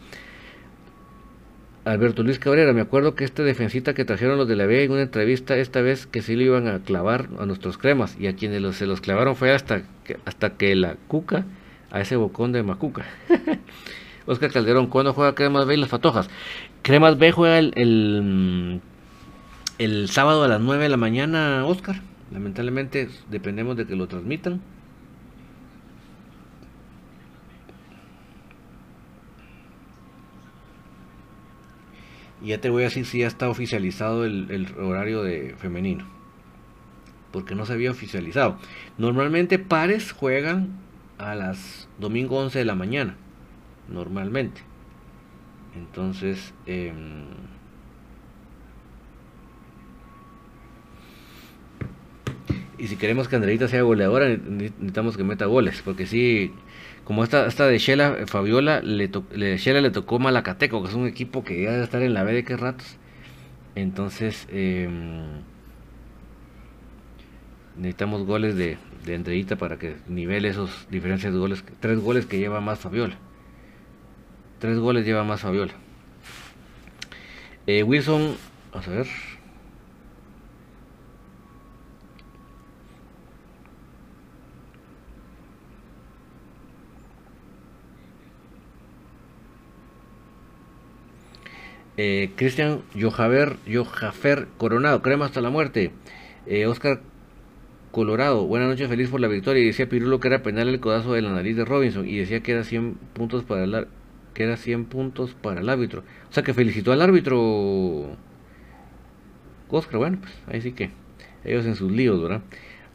Alberto 1.89 2.23
Luis 2.23 2.39
Cabrera, 2.39 2.75
me 2.75 2.83
acuerdo 2.83 3.15
que 3.15 3.25
este 3.25 3.43
defensita 3.43 3.95
que 3.95 4.05
trajeron 4.05 4.37
los 4.37 4.47
de 4.47 4.57
la 4.57 4.67
B 4.67 4.85
en 4.85 4.93
una 4.93 5.01
entrevista 5.01 5.57
esta 5.57 5.81
vez 5.81 6.07
que 6.07 6.21
sí 6.21 6.37
lo 6.37 6.43
iban 6.43 6.69
a 6.69 6.81
clavar 6.81 7.31
a 7.39 7.47
nuestros 7.47 7.79
cremas 7.79 8.15
y 8.21 8.27
a 8.27 8.37
quienes 8.37 8.77
se 8.77 8.85
los 8.85 9.01
clavaron 9.01 9.37
fue 9.37 9.55
hasta 9.55 9.85
que, 10.05 10.19
hasta 10.27 10.51
que 10.51 10.75
la 10.75 10.97
cuca 11.09 11.47
a 11.91 12.03
ese 12.03 12.17
bocón 12.17 12.53
de 12.53 12.63
Macuca. 12.63 13.07
Oscar 14.27 14.53
Calderón, 14.53 14.89
¿cuándo 14.89 15.15
juega 15.15 15.35
Cremas 15.35 15.65
B 15.67 15.75
y 15.75 15.77
las 15.79 15.89
Fatojas? 15.89 16.29
Cremas 16.83 17.17
B 17.17 17.33
juega 17.33 17.59
el, 17.59 17.73
el, 17.75 18.83
el 19.79 20.11
sábado 20.11 20.45
a 20.45 20.49
las 20.49 20.61
9 20.61 20.83
de 20.83 20.89
la 20.91 20.99
mañana, 20.99 21.65
Oscar. 21.65 22.03
Lamentablemente 22.31 23.09
dependemos 23.31 23.79
de 23.79 23.87
que 23.87 23.97
lo 23.97 24.07
transmitan. 24.09 24.61
Y 32.43 32.49
ya 32.49 32.61
te 32.61 32.71
voy 32.71 32.83
a 32.83 32.87
decir 32.87 33.05
si 33.07 33.19
ya 33.19 33.27
está 33.27 33.49
oficializado 33.49 34.25
el, 34.25 34.75
horario 34.79 35.23
de 35.23 35.55
femenino. 35.59 36.07
Porque 37.33 37.55
no 37.55 37.67
se 37.67 37.73
había 37.73 37.91
oficializado. 37.91 38.59
Normalmente 38.97 39.59
pares 39.59 40.13
juegan 40.13 40.79
a 41.19 41.35
las 41.35 41.89
domingo 41.99 42.39
11 42.39 42.61
de 42.61 42.65
la 42.65 42.75
mañana. 42.75 43.17
Normalmente. 43.89 44.63
Entonces, 45.77 46.55
em, 46.67 47.27
y 52.79 52.87
si 52.87 52.97
queremos 52.97 53.29
que 53.29 53.37
Andreita 53.37 53.69
sea 53.69 53.83
goleadora, 53.83 54.29
necesitamos 54.29 55.17
que 55.17 55.25
meta 55.25 55.47
goles. 55.47 55.83
Porque 55.85 56.07
si 56.07 56.53
como 57.09 57.25
esta, 57.25 57.47
esta 57.47 57.67
de 57.67 57.79
Shela, 57.79 58.19
eh, 58.19 58.27
Fabiola, 58.27 58.83
le, 58.83 59.11
le, 59.33 59.57
Shela 59.57 59.81
le 59.81 59.91
tocó 59.91 60.19
Malacateco, 60.19 60.83
que 60.83 60.91
es 60.91 60.95
un 60.95 61.07
equipo 61.07 61.43
que 61.43 61.63
ya 61.63 61.71
debe 61.71 61.85
estar 61.85 62.03
en 62.03 62.13
la 62.13 62.23
B 62.23 62.35
de 62.35 62.45
qué 62.45 62.55
ratos. 62.55 62.99
Entonces, 63.75 64.47
em, 64.53 65.41
necesitamos 67.79 68.27
goles 68.27 68.57
de, 68.57 68.77
de 69.07 69.57
para 69.57 69.79
que 69.79 69.97
nivele 70.07 70.49
esos 70.49 70.87
diferencias 70.91 71.33
de 71.33 71.39
goles. 71.39 71.65
Tres 71.81 71.99
goles 71.99 72.27
que 72.27 72.39
lleva 72.39 72.61
más 72.61 72.79
Fabiola. 72.79 73.17
Tres 74.59 74.79
goles 74.79 75.07
lleva 75.07 75.25
más 75.25 75.41
Fabiola. 75.41 75.73
Eh, 77.67 77.85
Wilson, 77.85 78.37
vamos 78.71 78.87
a 78.87 78.91
ver. 78.91 79.07
Eh, 92.01 92.31
Cristian 92.37 92.83
Yojafer 92.95 93.57
Coronado, 94.57 95.03
crema 95.03 95.25
hasta 95.25 95.41
la 95.41 95.51
muerte. 95.51 95.91
Eh, 96.47 96.67
Oscar 96.67 97.01
Colorado, 97.91 98.47
buenas 98.47 98.69
noches, 98.69 98.89
feliz 98.89 99.11
por 99.11 99.19
la 99.19 99.27
victoria. 99.27 99.65
Y 99.65 99.67
decía 99.67 99.89
Pirulo 99.89 100.21
que 100.21 100.29
era 100.29 100.45
penal 100.45 100.69
el 100.69 100.79
codazo 100.79 101.15
de 101.15 101.23
la 101.23 101.33
nariz 101.33 101.57
de 101.57 101.65
Robinson. 101.65 102.09
Y 102.09 102.19
decía 102.19 102.41
que 102.41 102.53
era 102.53 102.63
100 102.63 102.95
puntos 103.15 103.43
para 103.43 103.65
el, 103.65 103.89
que 104.33 104.45
era 104.45 104.57
100 104.57 104.85
puntos 104.85 105.35
para 105.35 105.61
el 105.61 105.69
árbitro. 105.69 106.05
O 106.31 106.33
sea 106.33 106.45
que 106.45 106.55
felicitó 106.55 106.93
al 106.93 107.03
árbitro. 107.03 108.17
Oscar, 109.69 109.99
bueno, 109.99 110.19
pues 110.21 110.33
ahí 110.47 110.61
sí 110.61 110.71
que 110.71 110.93
ellos 111.45 111.67
en 111.67 111.75
sus 111.75 111.91
líos, 111.91 112.23
¿verdad? 112.23 112.43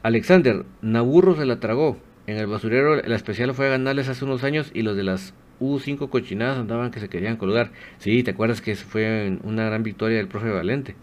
Alexander, 0.01 0.63
Naburro 0.81 1.35
se 1.35 1.45
la 1.45 1.59
tragó. 1.59 1.97
En 2.25 2.37
el 2.37 2.47
basurero 2.47 2.95
la 2.95 3.15
especial 3.17 3.53
fue 3.53 3.67
a 3.67 3.71
ganarles 3.71 4.07
hace 4.07 4.23
unos 4.23 4.45
años 4.45 4.71
y 4.73 4.83
los 4.83 4.95
de 4.95 5.03
las 5.03 5.33
hubo 5.59 5.79
cinco 5.79 6.09
cochinadas 6.09 6.57
andaban 6.57 6.91
que 6.91 6.99
se 6.99 7.09
querían 7.09 7.37
colgar. 7.37 7.71
Sí, 7.97 8.23
¿te 8.23 8.31
acuerdas 8.31 8.61
que 8.61 8.75
fue 8.75 9.37
una 9.43 9.65
gran 9.65 9.83
victoria 9.83 10.17
del 10.17 10.27
profe 10.27 10.49
Valente? 10.49 10.95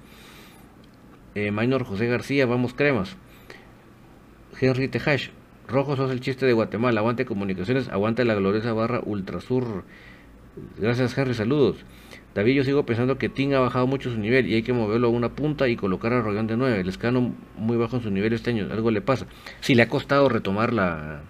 Eh, 1.34 1.51
Minor 1.51 1.84
José 1.84 2.07
García, 2.07 2.46
vamos 2.46 2.74
cremas. 2.74 3.16
Henry 4.61 4.88
Tejash, 4.88 5.28
Rojo 5.70 5.96
sos 5.96 6.11
el 6.11 6.20
chiste 6.20 6.46
de 6.46 6.53
Guatemala. 6.53 7.01
Aguante 7.01 7.24
comunicaciones, 7.24 7.88
aguante 7.88 8.24
la 8.24 8.34
gloriosa 8.34 8.72
barra 8.72 9.01
Ultrasur. 9.05 9.84
Gracias, 10.78 11.16
Henry. 11.16 11.34
Saludos. 11.34 11.76
David, 12.34 12.55
yo 12.55 12.64
sigo 12.64 12.84
pensando 12.84 13.18
que 13.18 13.28
Ting 13.28 13.55
ha 13.55 13.61
bajado 13.61 13.86
mucho 13.86 14.11
su 14.11 14.18
nivel 14.18 14.46
y 14.48 14.55
hay 14.55 14.62
que 14.62 14.72
moverlo 14.72 15.09
a 15.09 15.11
una 15.11 15.30
punta 15.30 15.68
y 15.68 15.76
colocar 15.76 16.12
a 16.12 16.20
Rollón 16.20 16.46
de 16.46 16.57
9. 16.57 16.80
El 16.80 16.88
escano 16.88 17.34
muy 17.57 17.76
bajo 17.76 17.96
en 17.96 18.03
su 18.03 18.11
nivel 18.11 18.32
este 18.32 18.51
año. 18.51 18.68
Algo 18.70 18.90
le 18.90 19.01
pasa. 19.01 19.26
Sí, 19.61 19.74
le 19.74 19.82
ha 19.82 19.88
costado 19.88 20.28
retomar 20.28 20.72
la. 20.72 21.22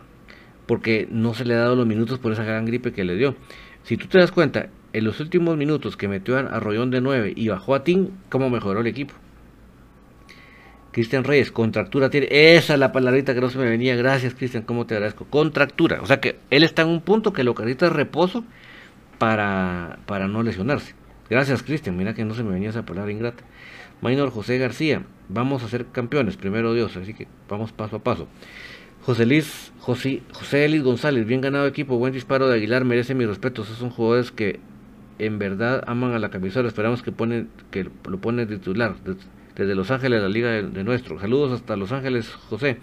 Porque 0.71 1.09
no 1.11 1.35
se 1.35 1.45
le 1.45 1.55
ha 1.55 1.59
dado 1.59 1.75
los 1.75 1.85
minutos 1.85 2.21
por 2.21 2.31
esa 2.31 2.45
gran 2.45 2.65
gripe 2.65 2.93
que 2.93 3.03
le 3.03 3.17
dio. 3.17 3.35
Si 3.83 3.97
tú 3.97 4.07
te 4.07 4.19
das 4.19 4.31
cuenta, 4.31 4.69
en 4.93 5.03
los 5.03 5.19
últimos 5.19 5.57
minutos 5.57 5.97
que 5.97 6.07
metió 6.07 6.39
a 6.39 6.61
Rollón 6.61 6.93
de 6.93 7.01
9 7.01 7.33
y 7.35 7.49
bajó 7.49 7.75
a 7.75 7.83
Ting, 7.83 8.11
¿cómo 8.29 8.51
mejoró 8.51 8.79
el 8.79 8.87
equipo? 8.87 9.13
Cristian 10.93 11.25
Reyes, 11.25 11.51
contractura 11.51 12.09
tiene. 12.09 12.29
Esa 12.31 12.75
es 12.75 12.79
la 12.79 12.93
palabrita 12.93 13.35
que 13.35 13.41
no 13.41 13.51
se 13.51 13.59
me 13.59 13.69
venía. 13.69 13.97
Gracias, 13.97 14.37
Cristian, 14.37 14.63
cómo 14.63 14.87
te 14.87 14.95
agradezco. 14.95 15.25
Contractura. 15.25 16.03
O 16.03 16.07
sea 16.07 16.21
que 16.21 16.39
él 16.51 16.63
está 16.63 16.83
en 16.83 16.89
un 16.91 17.01
punto 17.01 17.33
que 17.33 17.43
lo 17.43 17.57
que 17.57 17.69
es 17.69 17.93
reposo 17.93 18.45
para, 19.19 19.99
para 20.07 20.29
no 20.29 20.45
lesionarse. 20.45 20.95
Gracias, 21.29 21.65
Cristian. 21.65 21.97
Mira 21.97 22.15
que 22.15 22.25
no 22.25 22.33
se 22.35 22.45
me 22.45 22.53
venía 22.53 22.71
esa 22.71 22.87
palabra 22.87 23.11
ingrata. 23.11 23.43
Maynor 24.03 24.31
José 24.31 24.57
García, 24.59 25.03
vamos 25.29 25.65
a 25.65 25.69
ser 25.69 25.87
campeones, 25.87 26.37
primero 26.37 26.73
Dios, 26.75 26.97
así 26.97 27.13
que 27.13 27.27
vamos 27.49 27.73
paso 27.73 27.97
a 27.97 27.99
paso. 28.05 28.29
José 29.03 29.25
Luis, 29.25 29.73
José, 29.81 30.23
José 30.33 30.67
Elis 30.67 30.83
González, 30.83 31.27
bien 31.27 31.41
ganado 31.41 31.67
equipo, 31.67 31.97
buen 31.97 32.13
disparo 32.13 32.49
de 32.49 32.57
Aguilar, 32.57 32.85
merece 32.85 33.15
mi 33.15 33.25
respeto. 33.25 33.63
Esos 33.63 33.79
son 33.79 33.89
jugadores 33.89 34.31
que 34.31 34.61
en 35.19 35.39
verdad 35.39 35.83
aman 35.87 36.13
a 36.13 36.19
la 36.19 36.29
camisola. 36.29 36.69
Esperamos 36.69 37.03
que, 37.03 37.11
pone, 37.11 37.47
que 37.71 37.85
lo 37.85 38.21
pone 38.21 38.45
titular 38.45 38.97
desde 39.57 39.75
Los 39.75 39.91
Ángeles, 39.91 40.21
la 40.21 40.29
liga 40.29 40.51
de, 40.51 40.85
nuestro. 40.85 41.19
Saludos 41.19 41.53
hasta 41.53 41.77
Los 41.77 41.93
Ángeles, 41.93 42.31
José. 42.31 42.77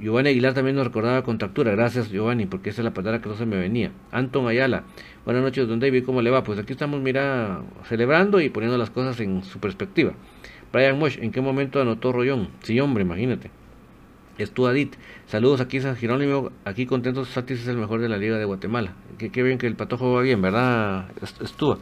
Giovanni 0.00 0.28
Aguilar 0.28 0.54
también 0.54 0.76
nos 0.76 0.86
recordaba 0.86 1.24
contractura. 1.24 1.72
Gracias, 1.72 2.10
Giovanni, 2.10 2.46
porque 2.46 2.70
esa 2.70 2.82
es 2.82 2.84
la 2.84 2.94
palabra 2.94 3.20
que 3.20 3.28
no 3.28 3.34
se 3.34 3.44
me 3.44 3.56
venía. 3.56 3.90
Anton 4.12 4.46
Ayala, 4.46 4.84
buenas 5.24 5.42
noches, 5.42 5.66
don 5.66 5.80
David, 5.80 6.04
¿cómo 6.04 6.22
le 6.22 6.30
va? 6.30 6.44
Pues 6.44 6.60
aquí 6.60 6.74
estamos, 6.74 7.00
mira, 7.00 7.62
celebrando 7.88 8.40
y 8.40 8.50
poniendo 8.50 8.78
las 8.78 8.90
cosas 8.90 9.18
en 9.18 9.42
su 9.42 9.58
perspectiva. 9.58 10.12
Brian 10.72 10.96
Mosh, 10.96 11.18
¿en 11.20 11.32
qué 11.32 11.40
momento 11.40 11.80
anotó 11.80 12.12
Rollón? 12.12 12.50
Sí, 12.62 12.78
hombre, 12.78 13.02
imagínate. 13.02 13.50
Estuadit, 14.38 14.94
saludos 15.26 15.60
aquí 15.60 15.80
San 15.80 15.96
Jerónimo, 15.96 16.52
aquí 16.64 16.86
contentos, 16.86 17.28
Satis 17.28 17.60
es 17.60 17.68
el 17.68 17.76
mejor 17.76 18.00
de 18.00 18.08
la 18.08 18.16
Liga 18.16 18.38
de 18.38 18.44
Guatemala. 18.44 18.94
Qué, 19.18 19.42
bien 19.42 19.58
que 19.58 19.66
el 19.66 19.74
patojo 19.74 20.12
va 20.12 20.22
bien, 20.22 20.40
¿verdad? 20.40 21.10
Estúa. 21.42 21.78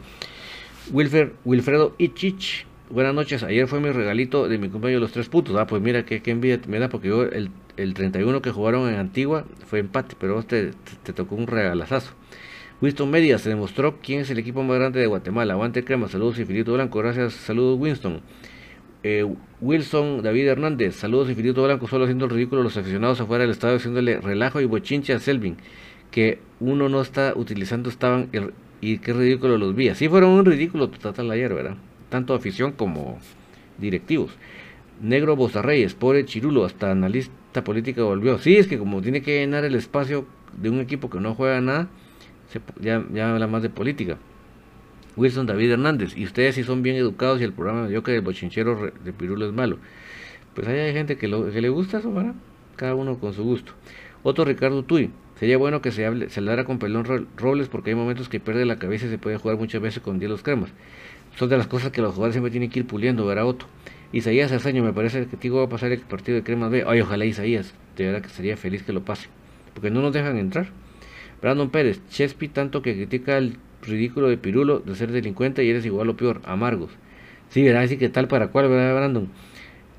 Wilfer, 0.91 1.33
Wilfredo 1.45 1.93
Ichich, 1.97 2.65
buenas 2.89 3.13
noches. 3.13 3.43
Ayer 3.43 3.67
fue 3.67 3.79
mi 3.79 3.91
regalito 3.91 4.47
de 4.47 4.57
mi 4.57 4.69
cumpleaños 4.69 5.01
los 5.01 5.11
tres 5.11 5.29
puntos. 5.29 5.55
Ah, 5.55 5.67
pues 5.67 5.81
mira 5.81 6.03
qué, 6.05 6.21
qué 6.21 6.31
envidia 6.31 6.59
me 6.67 6.79
da, 6.79 6.89
porque 6.89 7.09
yo 7.09 7.23
el, 7.23 7.51
el 7.77 7.93
31 7.93 8.41
que 8.41 8.51
jugaron 8.51 8.89
en 8.89 8.95
Antigua 8.95 9.45
fue 9.65 9.79
empate, 9.79 10.15
pero 10.19 10.35
vos 10.35 10.47
te, 10.47 10.71
te, 11.03 11.13
tocó 11.13 11.35
un 11.35 11.47
regalazazo. 11.47 12.13
Winston 12.81 13.09
Media 13.09 13.37
se 13.37 13.49
demostró 13.49 13.99
quién 14.01 14.21
es 14.21 14.29
el 14.29 14.39
equipo 14.39 14.63
más 14.63 14.77
grande 14.77 14.99
de 14.99 15.07
Guatemala. 15.07 15.53
Aguante 15.53 15.83
crema, 15.83 16.07
saludos 16.07 16.39
infinito 16.39 16.73
blanco, 16.73 16.99
gracias, 16.99 17.33
saludos 17.33 17.79
Winston. 17.79 18.21
Eh, 19.09 19.25
Wilson 19.61 20.21
David 20.21 20.47
Hernández, 20.47 20.97
saludos 20.97 21.29
infinito 21.29 21.63
blanco, 21.63 21.87
solo 21.87 22.03
haciendo 22.03 22.25
el 22.25 22.31
ridículo 22.31 22.61
los 22.61 22.75
aficionados 22.75 23.21
afuera 23.21 23.43
del 23.43 23.51
estadio, 23.51 23.77
haciéndole 23.77 24.19
relajo 24.19 24.59
y 24.59 24.65
bochinche 24.65 25.13
a 25.13 25.19
Selvin, 25.21 25.55
que 26.11 26.39
uno 26.59 26.89
no 26.89 26.99
está 26.99 27.31
utilizando, 27.33 27.89
estaban 27.89 28.27
y 28.81 28.97
qué 28.97 29.13
ridículo 29.13 29.57
los 29.57 29.75
vi. 29.75 29.87
Así 29.87 30.09
fueron 30.09 30.31
un 30.31 30.43
ridículo 30.43 30.89
total 30.89 31.31
ayer, 31.31 31.53
¿verdad? 31.53 31.77
tanto 32.09 32.33
afición 32.33 32.73
como 32.73 33.17
directivos. 33.77 34.31
Negro 35.01 35.37
Bozarreyes, 35.37 35.93
pobre 35.93 36.25
Chirulo, 36.25 36.65
hasta 36.65 36.91
analista 36.91 37.63
política 37.63 38.03
volvió. 38.03 38.39
Sí, 38.39 38.57
es 38.57 38.67
que 38.67 38.77
como 38.77 39.01
tiene 39.01 39.21
que 39.21 39.39
llenar 39.39 39.63
el 39.63 39.75
espacio 39.75 40.25
de 40.61 40.69
un 40.69 40.81
equipo 40.81 41.09
que 41.09 41.21
no 41.21 41.33
juega 41.33 41.61
nada, 41.61 41.87
ya, 42.81 43.05
ya 43.13 43.31
habla 43.31 43.47
más 43.47 43.61
de 43.61 43.69
política. 43.69 44.17
Wilson 45.17 45.45
David 45.45 45.71
Hernández, 45.71 46.15
y 46.15 46.23
ustedes 46.23 46.55
si 46.55 46.63
son 46.63 46.83
bien 46.83 46.95
educados 46.95 47.41
y 47.41 47.43
el 47.43 47.51
programa 47.51 47.89
yo 47.89 48.03
que 48.03 48.15
el 48.15 48.21
bochinchero 48.21 48.91
de 49.03 49.13
Pirulo 49.13 49.45
es 49.47 49.53
malo. 49.53 49.77
Pues 50.53 50.67
hay 50.67 50.93
gente 50.93 51.17
que, 51.17 51.27
lo, 51.27 51.51
que 51.51 51.59
le 51.59 51.69
gusta 51.69 51.97
eso, 51.97 52.13
¿verdad? 52.13 52.35
Cada 52.77 52.95
uno 52.95 53.19
con 53.19 53.33
su 53.33 53.43
gusto. 53.43 53.73
Otro 54.23 54.45
Ricardo 54.45 54.83
Tuy, 54.83 55.11
sería 55.39 55.57
bueno 55.57 55.81
que 55.81 55.91
se, 55.91 56.05
hable, 56.05 56.29
se 56.29 56.39
hablara 56.39 56.63
con 56.63 56.79
Pelón 56.79 57.27
Robles 57.35 57.67
porque 57.67 57.89
hay 57.89 57.95
momentos 57.95 58.29
que 58.29 58.39
pierde 58.39 58.65
la 58.65 58.79
cabeza 58.79 59.07
y 59.07 59.09
se 59.09 59.17
puede 59.17 59.37
jugar 59.37 59.57
muchas 59.57 59.81
veces 59.81 60.01
con 60.01 60.19
hielos 60.19 60.41
cremas 60.41 60.71
son 61.37 61.49
de 61.49 61.57
las 61.57 61.67
cosas 61.67 61.91
que 61.91 62.01
los 62.01 62.13
jugadores 62.13 62.33
siempre 62.33 62.51
tienen 62.51 62.69
que 62.69 62.79
ir 62.79 62.87
puliendo, 62.87 63.25
¿verdad, 63.25 63.45
Otto? 63.45 63.67
Isaías 64.11 64.65
año 64.65 64.83
me 64.83 64.93
parece 64.93 65.27
que 65.27 65.37
Tigo 65.37 65.59
va 65.59 65.65
a 65.65 65.69
pasar 65.69 65.91
el 65.91 65.99
partido 65.99 66.35
de 66.35 66.43
Cremas 66.43 66.71
B. 66.71 66.83
Ay, 66.87 67.01
ojalá 67.01 67.25
Isaías, 67.25 67.73
de 67.95 68.05
verdad 68.05 68.21
que 68.21 68.29
sería 68.29 68.57
feliz 68.57 68.81
que 68.83 68.93
lo 68.93 69.03
pase, 69.03 69.27
porque 69.73 69.91
no 69.91 70.01
nos 70.01 70.13
dejan 70.13 70.37
entrar. 70.37 70.69
Brandon 71.41 71.69
Pérez, 71.69 72.01
Chespi 72.09 72.47
tanto 72.47 72.81
que 72.81 72.95
critica 72.95 73.37
el 73.37 73.57
ridículo 73.87 74.29
de 74.29 74.37
Pirulo 74.37 74.79
de 74.79 74.95
ser 74.95 75.11
delincuente 75.11 75.63
y 75.63 75.69
eres 75.69 75.85
igual 75.85 76.09
o 76.09 76.17
peor, 76.17 76.41
amargos. 76.45 76.91
Sí, 77.49 77.63
¿verdad? 77.63 77.83
Así 77.83 77.97
que 77.97 78.09
tal 78.09 78.27
para 78.27 78.47
cual, 78.47 78.69
¿verdad, 78.69 78.95
Brandon? 78.95 79.29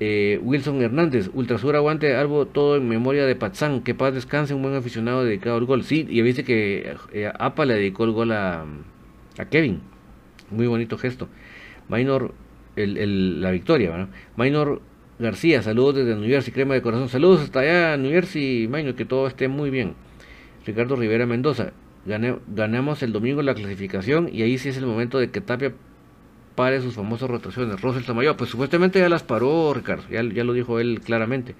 Eh, 0.01 0.39
Wilson 0.41 0.81
Hernández, 0.81 1.29
Ultrasur 1.33 1.75
aguante 1.75 2.15
algo 2.15 2.45
todo 2.45 2.77
en 2.77 2.87
memoria 2.87 3.25
de 3.25 3.35
Patzán, 3.35 3.81
que 3.81 3.93
paz 3.93 4.13
descanse, 4.13 4.53
un 4.53 4.61
buen 4.61 4.75
aficionado 4.75 5.25
dedicado 5.25 5.57
al 5.57 5.65
gol. 5.65 5.83
Sí, 5.83 6.07
y 6.09 6.21
viste 6.21 6.45
que 6.45 6.95
eh, 7.11 7.31
Apa 7.37 7.65
le 7.65 7.73
dedicó 7.73 8.05
el 8.05 8.11
gol 8.11 8.31
a, 8.31 8.65
a 9.37 9.45
Kevin. 9.45 9.81
Muy 10.51 10.67
bonito 10.67 10.97
gesto. 10.97 11.27
Minor, 11.89 12.33
el, 12.75 13.41
la 13.41 13.51
victoria, 13.51 13.89
¿verdad? 13.91 14.09
Minor 14.37 14.81
García, 15.19 15.61
saludos 15.61 15.95
desde 15.95 16.15
New 16.15 16.29
Jersey, 16.29 16.53
crema 16.53 16.75
de 16.75 16.81
corazón. 16.81 17.09
Saludos 17.09 17.41
hasta 17.41 17.59
allá, 17.59 17.97
New 17.97 18.11
Jersey, 18.11 18.69
Minor, 18.69 18.95
que 18.95 19.03
todo 19.03 19.27
esté 19.27 19.49
muy 19.49 19.69
bien. 19.69 19.95
Ricardo 20.65 20.95
Rivera 20.95 21.25
Mendoza, 21.25 21.73
ganamos 22.05 23.03
el 23.03 23.11
domingo 23.11 23.41
la 23.41 23.53
clasificación 23.53 24.29
y 24.31 24.41
ahí 24.41 24.57
sí 24.57 24.69
es 24.69 24.77
el 24.77 24.85
momento 24.85 25.19
de 25.19 25.31
que 25.31 25.41
Tapia 25.41 25.73
pare 26.55 26.81
sus 26.81 26.93
famosas 26.93 27.29
rotaciones. 27.29 27.81
Rosel 27.81 28.05
Tamayo, 28.05 28.35
pues 28.35 28.49
supuestamente 28.49 28.99
ya 28.99 29.09
las 29.09 29.23
paró, 29.23 29.73
Ricardo, 29.73 30.03
ya, 30.09 30.23
ya 30.23 30.43
lo 30.43 30.53
dijo 30.53 30.79
él 30.79 31.01
claramente. 31.01 31.55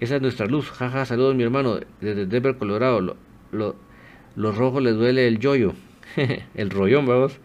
Esa 0.00 0.16
es 0.16 0.22
nuestra 0.22 0.46
luz. 0.46 0.70
Jaja, 0.70 1.04
saludos 1.04 1.34
mi 1.34 1.42
hermano 1.42 1.80
desde 2.00 2.26
Denver, 2.26 2.56
Colorado. 2.56 3.16
Lo, 3.52 3.76
los 4.36 4.56
rojos 4.56 4.82
les 4.82 4.94
duele 4.94 5.26
el 5.26 5.38
yoyo. 5.38 5.74
el 6.54 6.70
rollón, 6.70 7.06
vamos. 7.06 7.38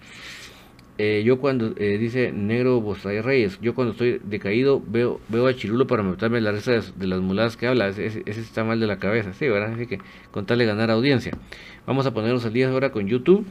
Eh, 0.99 1.23
yo 1.25 1.39
cuando, 1.39 1.73
eh, 1.77 1.97
dice 1.97 2.31
Negro 2.31 2.79
Bostay 2.79 3.21
Reyes, 3.21 3.59
yo 3.61 3.73
cuando 3.73 3.93
estoy 3.93 4.21
decaído 4.23 4.79
veo 4.85 5.19
veo 5.27 5.47
a 5.47 5.55
Chirulo 5.55 5.87
para 5.87 6.03
meterme 6.03 6.39
la 6.39 6.51
resta 6.51 6.81
de, 6.95 7.07
las 7.07 7.19
muladas 7.19 7.57
que 7.57 7.65
habla, 7.67 7.87
ese, 7.89 8.21
está 8.27 8.63
mal 8.63 8.79
de 8.79 8.85
la 8.85 8.99
cabeza, 8.99 9.33
sí, 9.33 9.47
¿verdad? 9.47 9.73
Así 9.73 9.87
que 9.87 9.99
contarle 10.31 10.65
ganar 10.65 10.91
audiencia. 10.91 11.31
Vamos 11.87 12.05
a 12.05 12.13
ponernos 12.13 12.45
al 12.45 12.53
día 12.53 12.69
ahora 12.69 12.91
con 12.91 13.07
YouTube. 13.07 13.45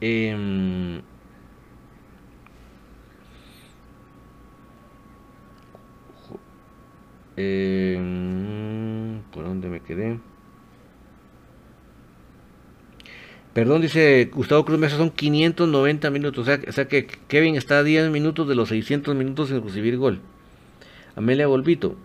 Eh, 0.00 1.02
¿Por 9.32 9.44
dónde 9.44 9.68
me 9.68 9.80
quedé? 9.80 10.18
Perdón, 13.58 13.82
dice 13.82 14.30
Gustavo 14.32 14.64
Cruz 14.64 14.78
Mesa, 14.78 14.96
son 14.96 15.10
590 15.10 16.10
minutos. 16.10 16.46
O 16.46 16.72
sea, 16.72 16.86
que 16.86 17.08
Kevin 17.26 17.56
está 17.56 17.78
a 17.78 17.82
10 17.82 18.08
minutos 18.08 18.46
de 18.46 18.54
los 18.54 18.68
600 18.68 19.16
minutos 19.16 19.48
sin 19.48 19.60
recibir 19.64 19.96
gol. 19.96 20.20
Amelia 21.16 21.48
Volvito, 21.48 21.96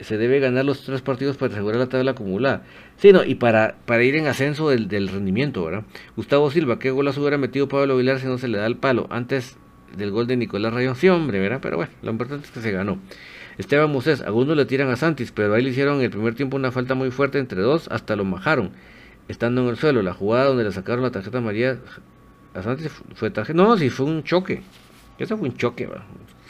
se 0.00 0.16
debe 0.16 0.40
ganar 0.40 0.64
los 0.64 0.82
tres 0.82 1.02
partidos 1.02 1.36
para 1.36 1.52
asegurar 1.52 1.80
la 1.80 1.90
tabla 1.90 2.12
acumulada. 2.12 2.62
Sí, 2.96 3.12
no, 3.12 3.24
y 3.24 3.34
para, 3.34 3.76
ir 4.02 4.16
en 4.16 4.26
ascenso 4.26 4.70
del, 4.70 5.08
rendimiento, 5.08 5.66
¿verdad? 5.66 5.84
Gustavo 6.16 6.50
Silva, 6.50 6.78
¿qué 6.78 6.90
golazo 6.90 7.20
hubiera 7.20 7.36
metido 7.36 7.68
Pablo 7.68 7.98
Vilar 7.98 8.18
si 8.20 8.26
no 8.26 8.38
se 8.38 8.48
le 8.48 8.56
da 8.56 8.64
el 8.64 8.78
palo? 8.78 9.06
Antes 9.10 9.58
del 9.94 10.12
gol 10.12 10.26
de 10.26 10.38
Nicolás 10.38 10.72
Rayón, 10.72 10.96
sí, 10.96 11.10
hombre, 11.10 11.40
¿verdad? 11.40 11.58
Pero 11.60 11.76
bueno, 11.76 11.92
lo 12.00 12.10
importante 12.10 12.46
es 12.46 12.50
que 12.50 12.60
se 12.60 12.72
ganó. 12.72 12.98
Esteban 13.58 13.92
Moses, 13.92 14.22
algunos 14.22 14.56
le 14.56 14.64
tiran 14.64 14.88
a 14.88 14.96
Santis, 14.96 15.30
pero 15.30 15.52
ahí 15.52 15.62
le 15.62 15.68
hicieron 15.68 15.96
en 15.96 16.04
el 16.04 16.10
primer 16.10 16.34
tiempo 16.34 16.56
una 16.56 16.72
falta 16.72 16.94
muy 16.94 17.10
fuerte 17.10 17.38
entre 17.38 17.60
dos, 17.60 17.86
hasta 17.90 18.16
lo 18.16 18.24
majaron 18.24 18.70
estando 19.28 19.62
en 19.62 19.68
el 19.68 19.76
suelo. 19.76 20.02
La 20.02 20.14
jugada 20.14 20.46
donde 20.46 20.64
le 20.64 20.72
sacaron 20.72 21.02
la 21.02 21.10
tarjeta 21.10 21.40
María 21.40 21.78
a 22.54 22.62
Santos 22.62 22.90
fue 23.14 23.30
tarjeta. 23.30 23.56
No, 23.56 23.76
sí 23.76 23.90
fue 23.90 24.06
un 24.06 24.22
choque. 24.22 24.62
Eso 25.18 25.38
fue 25.38 25.48
un 25.48 25.56
choque, 25.56 25.88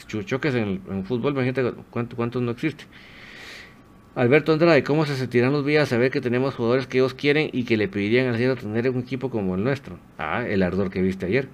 choques 0.07 0.55
en, 0.55 0.81
en 0.89 1.05
fútbol, 1.05 1.33
imagínate 1.33 1.71
cuánto, 1.91 2.15
cuántos 2.15 2.41
no 2.41 2.51
existe. 2.51 2.85
Alberto 4.15 4.53
Andrade, 4.53 4.83
¿cómo 4.83 5.05
se 5.05 5.15
sentirán 5.15 5.51
los 5.51 5.65
días 5.65 5.89
saber 5.89 6.09
que 6.09 6.21
tenemos 6.21 6.55
jugadores 6.55 6.87
que 6.87 6.99
ellos 6.99 7.13
quieren 7.13 7.49
y 7.51 7.65
que 7.65 7.75
le 7.75 7.89
pedirían 7.89 8.27
al 8.27 8.37
cielo 8.37 8.55
tener 8.55 8.89
un 8.89 8.99
equipo 8.99 9.29
como 9.29 9.55
el 9.55 9.63
nuestro? 9.63 9.99
Ah, 10.17 10.45
el 10.47 10.63
ardor 10.63 10.89
que 10.89 11.01
viste 11.01 11.25
ayer. 11.25 11.49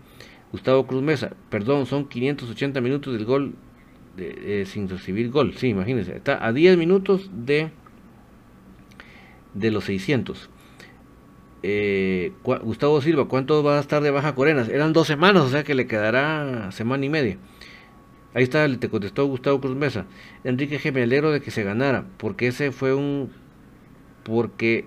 Gustavo 0.51 0.85
Cruz 0.85 1.01
Mesa, 1.01 1.31
perdón, 1.49 1.85
son 1.85 2.07
580 2.07 2.79
minutos 2.81 3.13
del 3.13 3.25
gol 3.25 3.55
de, 4.15 4.65
sin 4.67 4.87
recibir 4.87 5.31
gol. 5.31 5.55
Sí, 5.57 5.69
imagínense, 5.69 6.15
está 6.15 6.45
a 6.45 6.53
10 6.53 6.77
minutos 6.77 7.31
de, 7.33 7.71
de 9.53 9.71
los 9.71 9.85
600 9.85 10.50
eh, 11.63 12.33
Gustavo 12.43 13.01
Silva, 13.01 13.25
¿cuánto 13.27 13.63
va 13.63 13.77
a 13.77 13.81
estar 13.81 14.01
de 14.01 14.11
baja 14.11 14.33
Corenas? 14.35 14.69
Eran 14.69 14.93
dos 14.93 15.07
semanas, 15.07 15.43
o 15.43 15.49
sea 15.49 15.63
que 15.63 15.75
le 15.75 15.87
quedará 15.87 16.71
semana 16.71 17.05
y 17.05 17.09
media. 17.09 17.37
Ahí 18.33 18.43
está, 18.43 18.67
te 18.77 18.89
contestó 18.89 19.25
Gustavo 19.25 19.59
Cruz 19.59 19.75
Mesa. 19.75 20.05
Enrique 20.43 20.79
G. 20.79 20.93
Me 20.93 21.03
alegro 21.03 21.31
de 21.31 21.41
que 21.41 21.51
se 21.51 21.63
ganara, 21.63 22.05
porque 22.17 22.47
ese 22.47 22.71
fue 22.71 22.93
un. 22.93 23.31
Porque 24.23 24.85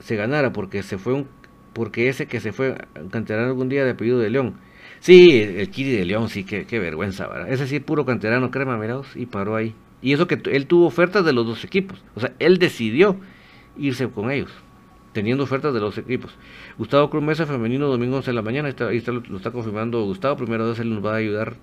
se 0.00 0.16
ganara, 0.16 0.52
porque 0.52 0.82
se 0.82 0.96
fue 0.98 1.12
un. 1.12 1.28
Porque 1.74 2.08
ese 2.08 2.26
que 2.26 2.40
se 2.40 2.52
fue 2.52 2.76
canterano 3.10 3.48
algún 3.48 3.68
día 3.68 3.84
de 3.84 3.90
apellido 3.90 4.18
de 4.18 4.30
León. 4.30 4.54
Sí, 5.00 5.30
el 5.30 5.70
Kiri 5.70 5.92
de 5.92 6.04
León, 6.06 6.28
sí, 6.28 6.44
qué, 6.44 6.64
qué 6.64 6.78
vergüenza, 6.78 7.28
¿verdad? 7.28 7.52
Ese 7.52 7.66
sí, 7.66 7.78
puro 7.78 8.04
canterano, 8.04 8.50
crema, 8.50 8.76
mirados, 8.78 9.08
y 9.14 9.26
paró 9.26 9.54
ahí. 9.54 9.74
Y 10.00 10.12
eso 10.12 10.26
que 10.26 10.40
él 10.50 10.66
tuvo 10.66 10.86
ofertas 10.86 11.24
de 11.24 11.32
los 11.32 11.46
dos 11.46 11.64
equipos. 11.64 12.02
O 12.14 12.20
sea, 12.20 12.32
él 12.38 12.58
decidió 12.58 13.16
irse 13.76 14.08
con 14.08 14.30
ellos, 14.30 14.50
teniendo 15.18 15.42
ofertas 15.42 15.74
de 15.74 15.80
los 15.80 15.98
equipos. 15.98 16.30
Gustavo 16.78 17.10
Cruz 17.10 17.24
Mesa, 17.24 17.44
femenino, 17.44 17.88
domingo 17.88 18.18
11 18.18 18.30
de 18.30 18.34
la 18.36 18.42
mañana. 18.42 18.68
Ahí 18.68 18.98
está, 18.98 19.10
lo, 19.10 19.36
está 19.36 19.50
confirmando 19.50 20.04
Gustavo. 20.04 20.36
Primero 20.36 20.68
vez 20.68 20.78
él 20.78 20.94
nos 20.94 21.04
va 21.04 21.14
a 21.14 21.16
ayudar 21.16 21.56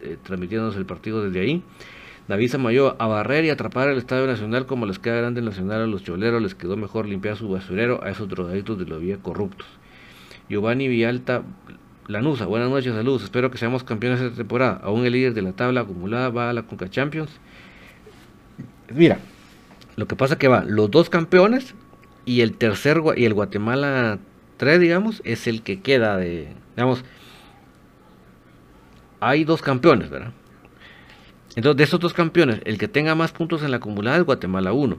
eh, 0.00 0.16
transmitiéndonos 0.24 0.74
el 0.74 0.86
partido 0.86 1.22
desde 1.22 1.38
ahí. 1.38 1.62
David 2.26 2.50
Samayo, 2.50 2.96
a 3.00 3.06
barrer 3.06 3.44
y 3.44 3.50
atrapar 3.50 3.88
el 3.90 3.98
Estadio 3.98 4.26
Nacional 4.26 4.66
como 4.66 4.86
les 4.86 4.98
queda 4.98 5.18
grande 5.18 5.38
el 5.38 5.46
Nacional 5.46 5.82
a 5.82 5.86
los 5.86 6.02
choleros, 6.02 6.42
les 6.42 6.56
quedó 6.56 6.76
mejor 6.76 7.06
limpiar 7.06 7.36
su 7.36 7.48
basurero 7.48 8.02
a 8.02 8.10
esos 8.10 8.28
drogadictos 8.28 8.76
de 8.76 8.86
la 8.86 8.96
vía 8.96 9.18
corruptos. 9.22 9.68
Giovanni 10.48 10.88
Villalta 10.88 11.44
Lanusa, 12.08 12.46
buenas 12.46 12.70
noches, 12.70 12.92
saludos, 12.92 13.22
espero 13.22 13.52
que 13.52 13.58
seamos 13.58 13.84
campeones 13.84 14.20
esta 14.20 14.36
temporada. 14.36 14.80
Aún 14.82 15.06
el 15.06 15.12
líder 15.12 15.32
de 15.32 15.42
la 15.42 15.52
tabla 15.52 15.82
acumulada 15.82 16.30
va 16.30 16.50
a 16.50 16.52
la 16.52 16.64
Conca 16.64 16.90
Champions. 16.90 17.30
Mira, 18.92 19.20
lo 19.94 20.08
que 20.08 20.16
pasa 20.16 20.36
que 20.36 20.48
va, 20.48 20.64
los 20.64 20.90
dos 20.90 21.08
campeones 21.08 21.76
y 22.26 22.42
el 22.42 22.58
tercer 22.58 23.00
y 23.16 23.24
el 23.24 23.32
Guatemala 23.32 24.18
3, 24.58 24.80
digamos, 24.80 25.22
es 25.24 25.46
el 25.46 25.62
que 25.62 25.80
queda 25.80 26.18
de, 26.18 26.48
digamos, 26.76 27.04
hay 29.20 29.44
dos 29.44 29.62
campeones, 29.62 30.10
¿verdad? 30.10 30.32
Entonces, 31.54 31.78
de 31.78 31.84
esos 31.84 32.00
dos 32.00 32.12
campeones, 32.12 32.60
el 32.64 32.76
que 32.76 32.88
tenga 32.88 33.14
más 33.14 33.32
puntos 33.32 33.62
en 33.62 33.70
la 33.70 33.78
acumulada 33.78 34.18
es 34.18 34.24
Guatemala 34.24 34.74
1, 34.74 34.98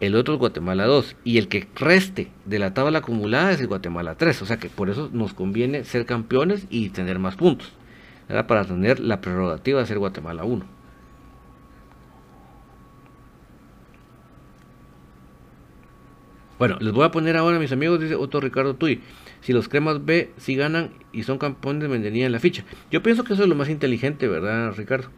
el 0.00 0.14
otro 0.14 0.34
es 0.34 0.40
Guatemala 0.40 0.84
2, 0.84 1.16
y 1.24 1.38
el 1.38 1.48
que 1.48 1.66
reste 1.74 2.30
de 2.44 2.58
la 2.58 2.74
tabla 2.74 2.98
acumulada 2.98 3.52
es 3.52 3.60
el 3.60 3.68
Guatemala 3.68 4.16
3. 4.16 4.42
O 4.42 4.46
sea 4.46 4.58
que 4.58 4.68
por 4.68 4.90
eso 4.90 5.08
nos 5.12 5.34
conviene 5.34 5.84
ser 5.84 6.04
campeones 6.04 6.66
y 6.68 6.90
tener 6.90 7.18
más 7.18 7.36
puntos, 7.36 7.72
¿verdad? 8.28 8.46
Para 8.46 8.64
tener 8.64 9.00
la 9.00 9.20
prerrogativa 9.20 9.80
de 9.80 9.86
ser 9.86 9.98
Guatemala 9.98 10.44
1. 10.44 10.73
Bueno, 16.64 16.78
les 16.80 16.94
voy 16.94 17.04
a 17.04 17.10
poner 17.10 17.36
ahora, 17.36 17.58
mis 17.58 17.72
amigos, 17.72 18.00
dice 18.00 18.14
Otto 18.14 18.40
Ricardo 18.40 18.74
Tuy. 18.74 19.02
Si 19.42 19.52
los 19.52 19.68
cremas 19.68 20.02
B 20.06 20.30
si 20.38 20.56
ganan 20.56 20.92
y 21.12 21.24
son 21.24 21.36
campeones, 21.36 21.90
venderían 21.90 22.32
la 22.32 22.38
ficha. 22.38 22.64
Yo 22.90 23.02
pienso 23.02 23.22
que 23.22 23.34
eso 23.34 23.42
es 23.42 23.50
lo 23.50 23.54
más 23.54 23.68
inteligente, 23.68 24.28
¿verdad, 24.28 24.72
Ricardo? 24.74 25.10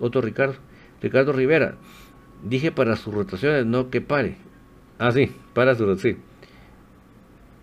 Otto 0.00 0.20
Ricardo. 0.20 0.56
Ricardo 1.00 1.32
Rivera. 1.32 1.76
Dije 2.44 2.72
para 2.72 2.96
sus 2.96 3.14
rotaciones, 3.14 3.64
no 3.64 3.88
que 3.88 4.02
pare. 4.02 4.36
Ah, 4.98 5.12
sí, 5.12 5.32
para 5.54 5.74
su 5.76 5.98
sí. 5.98 6.18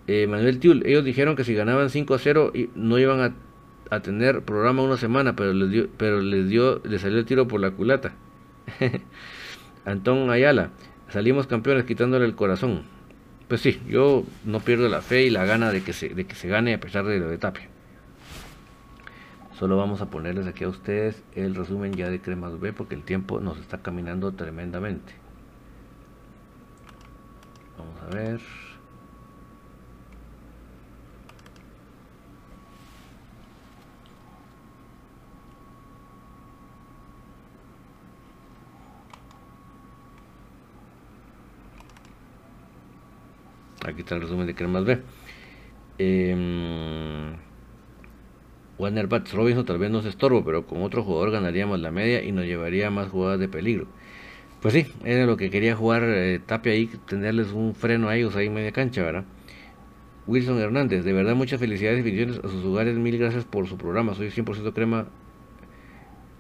Eh, 0.08 0.26
Manuel 0.26 0.58
Tiul, 0.58 0.82
ellos 0.88 1.06
dijeron 1.06 1.36
que 1.36 1.44
si 1.44 1.54
ganaban 1.54 1.92
5 1.92 2.16
a 2.16 2.18
0 2.18 2.54
no 2.74 2.98
iban 2.98 3.36
a, 3.92 4.00
tener 4.00 4.42
programa 4.42 4.82
una 4.82 4.98
semana, 4.98 5.36
pero 5.36 5.54
les 5.54 5.88
pero 5.98 6.20
les 6.20 6.50
dio, 6.50 6.82
les 6.84 7.02
salió 7.02 7.20
el 7.20 7.26
tiro 7.26 7.48
por 7.48 7.62
la 7.62 7.70
culata. 7.70 8.16
Antón 9.86 10.32
Ayala, 10.32 10.72
salimos 11.18 11.48
campeones 11.48 11.86
quitándole 11.86 12.26
el 12.26 12.36
corazón. 12.36 12.84
Pues 13.48 13.62
sí, 13.62 13.82
yo 13.88 14.24
no 14.46 14.60
pierdo 14.60 14.88
la 14.88 15.02
fe 15.02 15.24
y 15.24 15.32
la 15.32 15.46
gana 15.46 15.72
de 15.72 15.82
que 15.82 15.92
se, 15.92 16.10
de 16.10 16.28
que 16.28 16.36
se 16.36 16.48
gane 16.48 16.76
a 16.76 16.80
pesar 16.80 17.06
de 17.06 17.18
lo 17.18 17.28
de 17.28 17.40
Tapia. 17.40 17.68
Solo 19.58 19.78
vamos 19.78 20.00
a 20.02 20.12
ponerles 20.12 20.46
aquí 20.46 20.64
a 20.64 20.70
ustedes 20.70 21.24
el 21.34 21.56
resumen 21.56 21.94
ya 21.94 22.12
de 22.12 22.22
Cremas 22.22 22.60
B 22.60 22.72
porque 22.72 22.94
el 22.94 23.02
tiempo 23.02 23.40
nos 23.40 23.58
está 23.58 23.80
caminando 23.80 24.32
tremendamente. 24.34 25.12
Vamos 27.80 28.00
a 28.04 28.16
ver. 28.16 28.40
Aquí 43.88 44.02
está 44.02 44.16
el 44.16 44.22
resumen 44.22 44.46
de 44.46 44.54
Cremas 44.54 44.86
B. 44.86 45.00
Eh, 45.98 47.36
Warner 48.78 49.08
Bats 49.08 49.34
Robinson 49.34 49.66
tal 49.66 49.80
vez 49.80 49.90
no 49.90 50.02
se 50.02 50.10
estorbo, 50.10 50.44
pero 50.44 50.68
con 50.68 50.84
otro 50.84 51.04
jugador 51.04 51.32
ganaríamos 51.32 51.80
la 51.80 51.92
media 51.92 52.24
y 52.24 52.32
nos 52.32 52.46
llevaría 52.46 52.92
más 52.92 53.10
jugadas 53.10 53.40
de 53.40 53.48
peligro. 53.48 53.88
Pues 54.62 54.74
sí, 54.74 54.88
era 55.04 55.26
lo 55.26 55.38
que 55.38 55.50
quería 55.50 55.76
jugar 55.76 56.04
eh, 56.06 56.40
Tapia 56.46 56.74
ahí, 56.74 56.90
tenerles 57.08 57.52
un 57.52 57.76
freno 57.76 58.10
a 58.10 58.16
ellos 58.16 58.36
ahí 58.36 58.48
en 58.48 58.54
media 58.54 58.72
cancha, 58.72 59.04
¿verdad? 59.04 59.26
Wilson 60.28 60.60
Hernández, 60.60 61.06
de 61.06 61.14
verdad 61.14 61.36
muchas 61.36 61.60
felicidades 61.60 62.00
y 62.00 62.02
bendiciones 62.02 62.40
a 62.44 62.50
sus 62.50 62.66
hogares, 62.66 62.98
mil 62.98 63.18
gracias 63.18 63.46
por 63.46 63.68
su 63.68 63.78
programa, 63.78 64.14
soy 64.14 64.30
100% 64.30 64.74
crema 64.74 65.08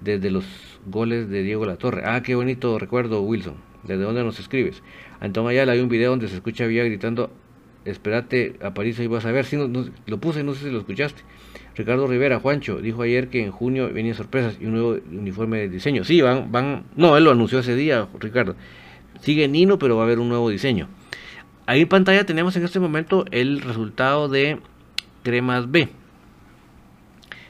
desde 0.02 0.30
los 0.30 0.45
goles 0.86 1.30
de 1.30 1.41
Diego 1.43 1.66
Latorre. 1.66 2.04
Ah, 2.06 2.22
qué 2.22 2.36
bonito 2.36 2.78
recuerdo 2.80 3.22
Wilson, 3.22 3.56
¿desde 3.88 4.04
dónde 4.04 4.24
nos 4.24 4.40
escribes? 4.40 4.84
Antonio 5.20 5.50
Ayala, 5.50 5.74
hay 5.74 5.80
un 5.80 5.90
video 5.90 6.12
donde 6.12 6.28
se 6.28 6.36
escucha 6.36 6.66
Vía 6.66 6.84
gritando, 6.84 7.32
espérate 7.86 8.56
a 8.62 8.74
París 8.74 9.00
y 9.00 9.08
vas 9.08 9.26
a 9.26 9.32
ver, 9.32 9.46
si 9.46 9.56
no, 9.56 9.86
lo 10.06 10.18
puse, 10.20 10.44
no 10.44 10.54
sé 10.54 10.66
si 10.66 10.72
lo 10.72 10.80
escuchaste. 10.80 11.22
Ricardo 11.76 12.08
Rivera, 12.08 12.40
Juancho, 12.40 12.78
dijo 12.82 13.04
ayer 13.04 13.30
que 13.30 13.44
en 13.44 13.52
junio 13.52 13.92
venían 13.94 14.16
sorpresas 14.16 14.58
y 14.60 14.66
un 14.66 14.74
nuevo 14.74 14.98
uniforme 15.12 15.60
de 15.60 15.70
diseño. 15.70 16.04
Sí, 16.04 16.22
van, 16.22 16.52
van, 16.52 16.86
no, 16.96 17.16
él 17.18 17.24
lo 17.24 17.32
anunció 17.32 17.60
ese 17.60 17.76
día, 17.76 18.08
Ricardo. 18.20 18.56
Sigue 19.22 19.48
Nino, 19.48 19.78
pero 19.78 19.96
va 19.96 20.04
a 20.04 20.06
haber 20.06 20.20
un 20.20 20.30
nuevo 20.30 20.50
diseño. 20.50 20.88
Ahí 21.68 21.82
en 21.82 21.88
pantalla 21.88 22.26
tenemos 22.26 22.56
en 22.56 22.64
este 22.64 22.80
momento 22.80 23.26
el 23.32 23.62
resultado 23.62 24.28
de 24.28 24.60
Cremas 25.24 25.70
B. 25.70 25.90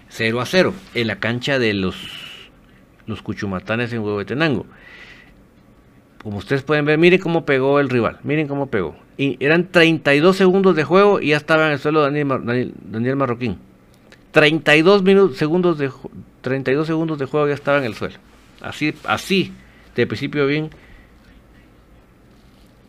0 0.10 0.42
a 0.42 0.46
0 0.46 0.74
en 0.94 1.08
la 1.08 1.20
cancha 1.20 1.60
de 1.60 1.74
los, 1.74 1.96
los 3.06 3.22
Cuchumatanes 3.22 3.94
en 3.94 4.00
Huehuetenango. 4.00 4.66
Como 6.28 6.40
ustedes 6.40 6.62
pueden 6.62 6.84
ver, 6.84 6.98
miren 6.98 7.22
cómo 7.22 7.46
pegó 7.46 7.80
el 7.80 7.88
rival. 7.88 8.20
Miren 8.24 8.50
cómo 8.50 8.68
pegó. 8.68 8.98
Y 9.18 9.38
eran 9.40 9.72
32 9.72 10.36
segundos 10.36 10.76
de 10.76 10.84
juego 10.84 11.22
y 11.22 11.30
ya 11.30 11.38
estaba 11.38 11.68
en 11.68 11.72
el 11.72 11.80
suelo 11.80 12.02
Daniel, 12.02 12.28
Daniel, 12.44 12.74
Daniel 12.84 13.16
Marroquín. 13.16 13.58
32 14.32 15.04
minutos, 15.04 15.38
segundos 15.38 15.78
de 15.78 15.90
32 16.42 16.86
segundos 16.86 17.18
de 17.18 17.28
juego 17.28 17.48
ya 17.48 17.54
estaba 17.54 17.78
en 17.78 17.86
el 17.86 17.94
suelo. 17.94 18.18
Así, 18.60 18.94
así, 19.06 19.54
de 19.96 20.06
principio 20.06 20.46
bien 20.48 20.70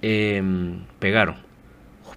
eh, 0.03 0.43
pegaron. 0.99 1.37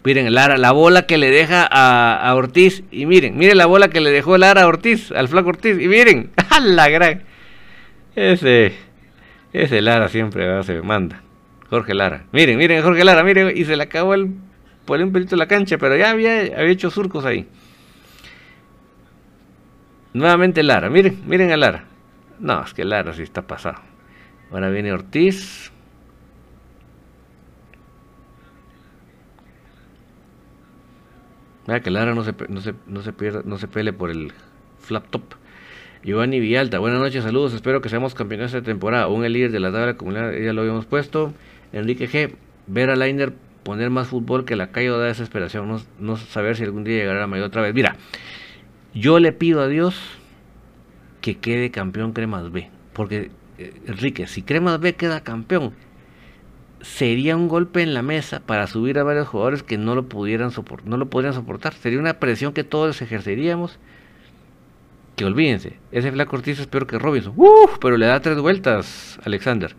Miren, 0.03 0.33
Lara, 0.33 0.57
la 0.57 0.71
bola 0.71 1.05
que 1.05 1.19
le 1.19 1.29
deja 1.29 1.67
a, 1.69 2.15
a, 2.15 2.33
Ortiz. 2.33 2.83
Y 2.89 3.05
miren, 3.05 3.37
miren 3.37 3.59
la 3.59 3.67
bola 3.67 3.89
que 3.89 4.01
le 4.01 4.09
dejó 4.09 4.39
Lara 4.39 4.63
a 4.63 4.67
Ortiz, 4.67 5.11
al 5.11 5.27
flaco 5.27 5.49
Ortiz. 5.49 5.79
Y 5.79 5.87
miren, 5.87 6.31
a 6.49 6.59
la 6.61 6.89
gran. 6.89 7.21
Ese, 8.15 8.73
ese 9.53 9.81
Lara 9.81 10.07
siempre 10.07 10.63
se 10.63 10.81
manda. 10.81 11.21
Jorge 11.69 11.93
Lara. 11.93 12.25
Miren, 12.31 12.57
miren, 12.57 12.83
Jorge 12.83 13.03
Lara, 13.03 13.23
miren. 13.23 13.55
Y 13.55 13.65
se 13.65 13.75
le 13.75 13.83
acabó 13.83 14.13
el, 14.13 14.33
por 14.85 14.99
un 14.99 15.11
pelito 15.11 15.35
la 15.35 15.47
cancha, 15.47 15.77
pero 15.77 15.95
ya 15.95 16.09
había, 16.09 16.39
había 16.39 16.71
hecho 16.71 16.89
surcos 16.89 17.25
ahí. 17.25 17.47
Nuevamente 20.13 20.63
Lara, 20.63 20.89
miren, 20.89 21.21
miren 21.25 21.51
a 21.51 21.57
Lara. 21.57 21.85
No, 22.39 22.63
es 22.63 22.73
que 22.73 22.83
Lara 22.83 23.13
sí 23.13 23.21
está 23.21 23.43
pasado. 23.43 23.79
Ahora 24.51 24.69
viene 24.69 24.91
Ortiz. 24.91 25.71
Mira 31.67 31.79
que 31.79 31.91
Lara 31.91 32.13
no 32.13 32.23
se, 32.23 32.33
no 32.49 32.59
se, 32.59 32.73
no 32.87 33.01
se, 33.01 33.13
no 33.45 33.57
se 33.57 33.67
pele 33.67 33.93
por 33.93 34.09
el 34.09 34.33
flap 34.79 35.07
top. 35.09 35.40
Giovanni 36.03 36.39
Villalta, 36.39 36.79
buenas 36.79 36.99
noches, 36.99 37.23
saludos, 37.23 37.53
espero 37.53 37.79
que 37.79 37.89
seamos 37.89 38.15
campeones 38.15 38.51
de 38.51 38.63
temporada. 38.63 39.03
Aún 39.03 39.23
el 39.23 39.33
líder 39.33 39.51
de 39.51 39.59
la 39.59 39.71
tabla 39.71 39.91
acumulada, 39.91 40.35
ya 40.35 40.51
lo 40.51 40.61
habíamos 40.61 40.87
puesto. 40.87 41.31
Enrique 41.73 42.09
G, 42.09 42.33
ver 42.65 42.89
a 42.89 42.95
Liner 42.95 43.33
poner 43.63 43.91
más 43.91 44.07
fútbol 44.07 44.43
que 44.43 44.55
la 44.55 44.71
calle 44.71 44.89
da 44.89 45.03
desesperación, 45.03 45.67
no, 45.67 45.79
no 45.99 46.17
saber 46.17 46.55
si 46.55 46.63
algún 46.63 46.83
día 46.83 46.97
llegará 46.97 47.23
a 47.23 47.27
mayor 47.27 47.45
otra 47.45 47.61
vez. 47.61 47.75
Mira, 47.75 47.97
yo 48.95 49.19
le 49.19 49.31
pido 49.31 49.61
a 49.61 49.67
Dios 49.67 50.01
que 51.21 51.37
quede 51.37 51.69
campeón 51.69 52.13
Cremas 52.13 52.51
B. 52.51 52.71
Porque, 52.93 53.29
eh, 53.59 53.73
Enrique, 53.85 54.25
si 54.25 54.41
Cremas 54.41 54.79
B 54.79 54.95
queda 54.95 55.21
campeón, 55.21 55.73
sería 56.81 57.37
un 57.37 57.47
golpe 57.47 57.83
en 57.83 57.93
la 57.93 58.01
mesa 58.01 58.39
para 58.39 58.65
subir 58.65 58.97
a 58.97 59.03
varios 59.03 59.27
jugadores 59.27 59.61
que 59.61 59.77
no 59.77 59.93
lo 59.93 60.09
pudieran 60.09 60.49
soportar, 60.49 60.89
no 60.89 60.97
lo 60.97 61.11
podrían 61.11 61.35
soportar. 61.35 61.75
Sería 61.75 61.99
una 61.99 62.15
presión 62.15 62.53
que 62.53 62.63
todos 62.63 63.03
ejerceríamos. 63.03 63.77
Que 65.15 65.25
olvídense, 65.25 65.77
ese 65.91 66.11
Flaco 66.11 66.35
Ortiz 66.35 66.59
es 66.59 66.67
peor 66.67 66.87
que 66.87 66.97
Robinson. 66.97 67.33
Uf, 67.35 67.77
pero 67.79 67.97
le 67.97 68.05
da 68.05 68.19
tres 68.21 68.39
vueltas, 68.39 69.19
Alexander. 69.23 69.75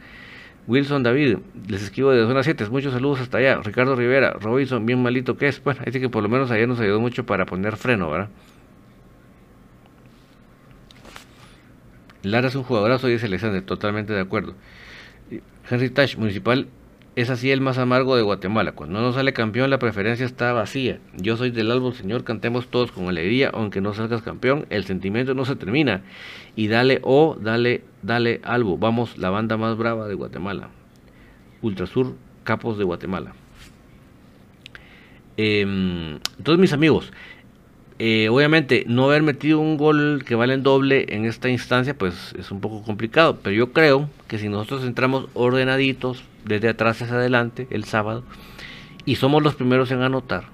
Wilson 0.69 1.03
David, 1.03 1.39
les 1.67 1.83
escribo 1.83 2.13
de 2.13 2.25
zona 2.25 2.43
7, 2.43 2.69
muchos 2.71 2.93
saludos 2.93 3.21
hasta 3.21 3.39
allá. 3.39 3.61
Ricardo 3.63 3.97
Rivera, 3.97 4.33
Robinson, 4.35 4.87
bien 4.87 5.03
malito 5.03 5.37
que 5.37 5.49
es. 5.49 5.63
Bueno, 5.63 5.81
dice 5.85 6.01
que 6.01 6.09
por 6.09 6.23
lo 6.23 6.29
menos 6.29 6.51
ayer 6.51 6.69
nos 6.69 6.79
ayudó 6.79 7.01
mucho 7.01 7.27
para 7.27 7.47
poner 7.47 7.77
freno, 7.77 8.11
¿verdad? 8.11 8.29
Lara 12.23 12.47
es 12.47 12.55
un 12.55 12.63
jugadorazo, 12.63 13.09
dice 13.09 13.27
Alexander, 13.27 13.63
totalmente 13.63 14.13
de 14.13 14.21
acuerdo. 14.21 14.55
Henry 15.69 15.91
Tash, 15.91 16.17
Municipal 16.17 16.69
es 17.15 17.29
así 17.29 17.51
el 17.51 17.61
más 17.61 17.79
amargo 17.79 18.17
de 18.17 18.23
Guatemala. 18.23 18.73
Cuando 18.73 19.01
no 19.01 19.13
sale 19.13 19.33
campeón, 19.33 19.69
la 19.71 19.79
preferencia 19.79 20.25
está 20.25 20.53
vacía. 20.53 20.99
Yo 21.17 21.37
soy 21.37 21.51
del 21.51 21.71
álbum, 21.71 21.93
señor, 21.93 22.25
cantemos 22.25 22.69
todos 22.69 22.91
con 22.91 23.09
alegría, 23.09 23.51
aunque 23.53 23.81
no 23.81 23.93
salgas 23.93 24.23
campeón, 24.23 24.67
el 24.71 24.85
sentimiento 24.85 25.35
no 25.35 25.45
se 25.45 25.57
termina. 25.57 26.03
Y 26.57 26.69
dale, 26.69 27.01
oh, 27.03 27.37
dale, 27.39 27.83
dale, 28.03 28.41
Albo. 28.45 28.79
Vamos, 28.79 29.19
la 29.19 29.31
banda 29.31 29.57
más 29.57 29.77
brava 29.77 30.09
de 30.09 30.15
Guatemala. 30.15 30.71
Ultrasur, 31.61 32.15
Capos 32.45 32.79
de 32.79 32.85
Guatemala. 32.85 33.35
Eh, 35.37 35.61
entonces, 35.63 36.59
mis 36.59 36.73
amigos, 36.73 37.13
eh, 37.99 38.29
obviamente 38.31 38.85
no 38.89 39.05
haber 39.05 39.23
metido 39.23 39.61
un 39.61 39.77
gol 39.77 40.25
que 40.27 40.35
vale 40.35 40.55
en 40.55 40.63
doble 40.63 41.07
en 41.11 41.27
esta 41.27 41.51
instancia, 41.51 41.97
pues 41.97 42.35
es 42.39 42.51
un 42.51 42.61
poco 42.61 42.83
complicado. 42.83 43.39
Pero 43.43 43.55
yo 43.55 43.73
creo 43.73 44.09
que 44.29 44.39
si 44.39 44.49
nosotros 44.49 44.85
entramos 44.85 45.29
ordenaditos, 45.35 46.25
desde 46.45 46.69
atrás 46.69 47.01
hacia 47.03 47.15
adelante, 47.15 47.67
el 47.71 47.85
sábado, 47.85 48.25
y 49.05 49.17
somos 49.17 49.43
los 49.43 49.55
primeros 49.55 49.91
en 49.91 50.03
anotar, 50.03 50.45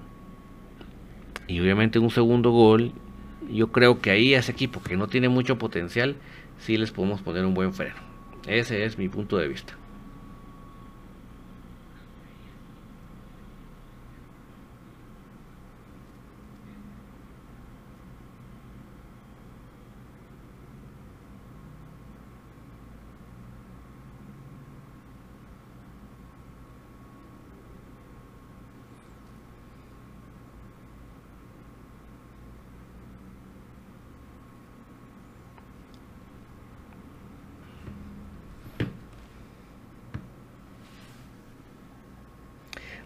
y 1.49 1.61
obviamente 1.61 1.99
un 1.99 2.11
segundo 2.11 2.51
gol, 2.51 2.93
yo 3.51 3.72
creo 3.72 4.01
que 4.01 4.11
ahí 4.11 4.34
ese 4.34 4.53
equipo 4.53 4.82
que 4.82 4.99
no 4.99 5.09
tiene 5.09 5.30
mucho 5.30 5.57
potencial, 5.57 6.16
sí 6.59 6.76
les 6.76 6.91
podemos 6.91 7.22
poner 7.22 7.47
un 7.47 7.55
buen 7.55 7.72
freno. 7.72 7.97
Ese 8.47 8.84
es 8.84 8.99
mi 8.99 9.09
punto 9.09 9.39
de 9.39 9.49
vista. 9.49 9.78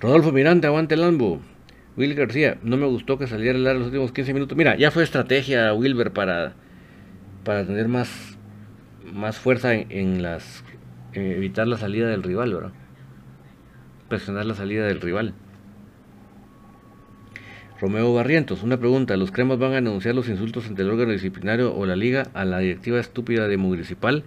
Rodolfo 0.03 0.32
Miranda, 0.32 0.66
aguante 0.66 0.96
el 0.96 1.00
Lambo. 1.03 1.40
Will 1.96 2.14
García, 2.16 2.59
no 2.64 2.76
me 2.76 2.86
gustó 2.86 3.18
que 3.18 3.28
saliera 3.28 3.57
el 3.57 3.62
los 3.62 3.86
últimos 3.86 4.11
15 4.11 4.34
minutos. 4.34 4.59
Mira, 4.59 4.76
ya 4.76 4.90
fue 4.90 5.05
estrategia 5.05 5.72
Wilber 5.74 6.12
para, 6.12 6.55
para 7.44 7.64
tener 7.64 7.86
más, 7.86 8.36
más 9.12 9.38
fuerza 9.38 9.74
en, 9.74 10.20
las 10.20 10.64
evitar 11.12 11.68
la 11.68 11.76
salida 11.76 12.09
del 12.09 12.24
rival, 12.24 12.53
¿verdad? 12.53 12.72
Presionar 14.09 14.44
la 14.44 14.57
salida 14.57 14.86
del 14.86 15.00
rival. 15.00 15.34
Romeo 17.80 18.12
Barrientos, 18.12 18.64
una 18.64 18.78
pregunta. 18.78 19.16
¿Los 19.16 19.30
cremas 19.30 19.61
van 19.61 19.74
a 19.74 19.78
anunciar 19.78 20.16
los 20.16 20.28
insultos 20.28 20.66
ante 20.66 20.82
el 20.82 20.90
órgano 20.90 21.12
disciplinario 21.12 21.76
o 21.76 21.86
la 21.86 21.94
liga 21.94 22.24
a 22.34 22.44
la 22.44 22.59
directiva 22.59 22.98
estúpida 22.98 23.46
de 23.46 23.57
Municipal? 23.57 24.24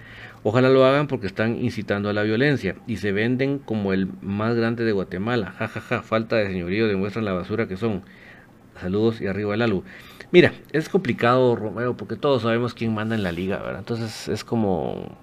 Ojalá 0.47 0.69
lo 0.69 0.85
hagan 0.85 1.07
porque 1.07 1.25
están 1.25 1.55
incitando 1.55 2.07
a 2.07 2.13
la 2.13 2.21
violencia 2.21 2.75
y 2.85 2.97
se 2.97 3.11
venden 3.11 3.57
como 3.57 3.93
el 3.93 4.07
más 4.21 4.53
grande 4.55 4.85
de 4.85 4.91
Guatemala. 4.91 5.51
Ja, 5.57 5.67
ja, 5.67 5.81
ja, 5.81 6.01
falta 6.03 6.35
de 6.35 6.45
señorío, 6.45 6.87
demuestran 6.87 7.25
la 7.25 7.33
basura 7.33 7.67
que 7.67 7.77
son. 7.77 8.03
Saludos 8.79 9.21
y 9.21 9.25
arriba 9.25 9.55
el 9.55 9.63
alu. 9.63 9.83
Mira, 10.31 10.53
es 10.71 10.87
complicado, 10.87 11.55
Romeo, 11.55 11.97
porque 11.97 12.15
todos 12.15 12.43
sabemos 12.43 12.75
quién 12.75 12.93
manda 12.93 13.15
en 13.15 13.23
la 13.23 13.31
liga, 13.31 13.57
¿verdad? 13.57 13.79
Entonces 13.79 14.27
es 14.27 14.43
como, 14.43 15.17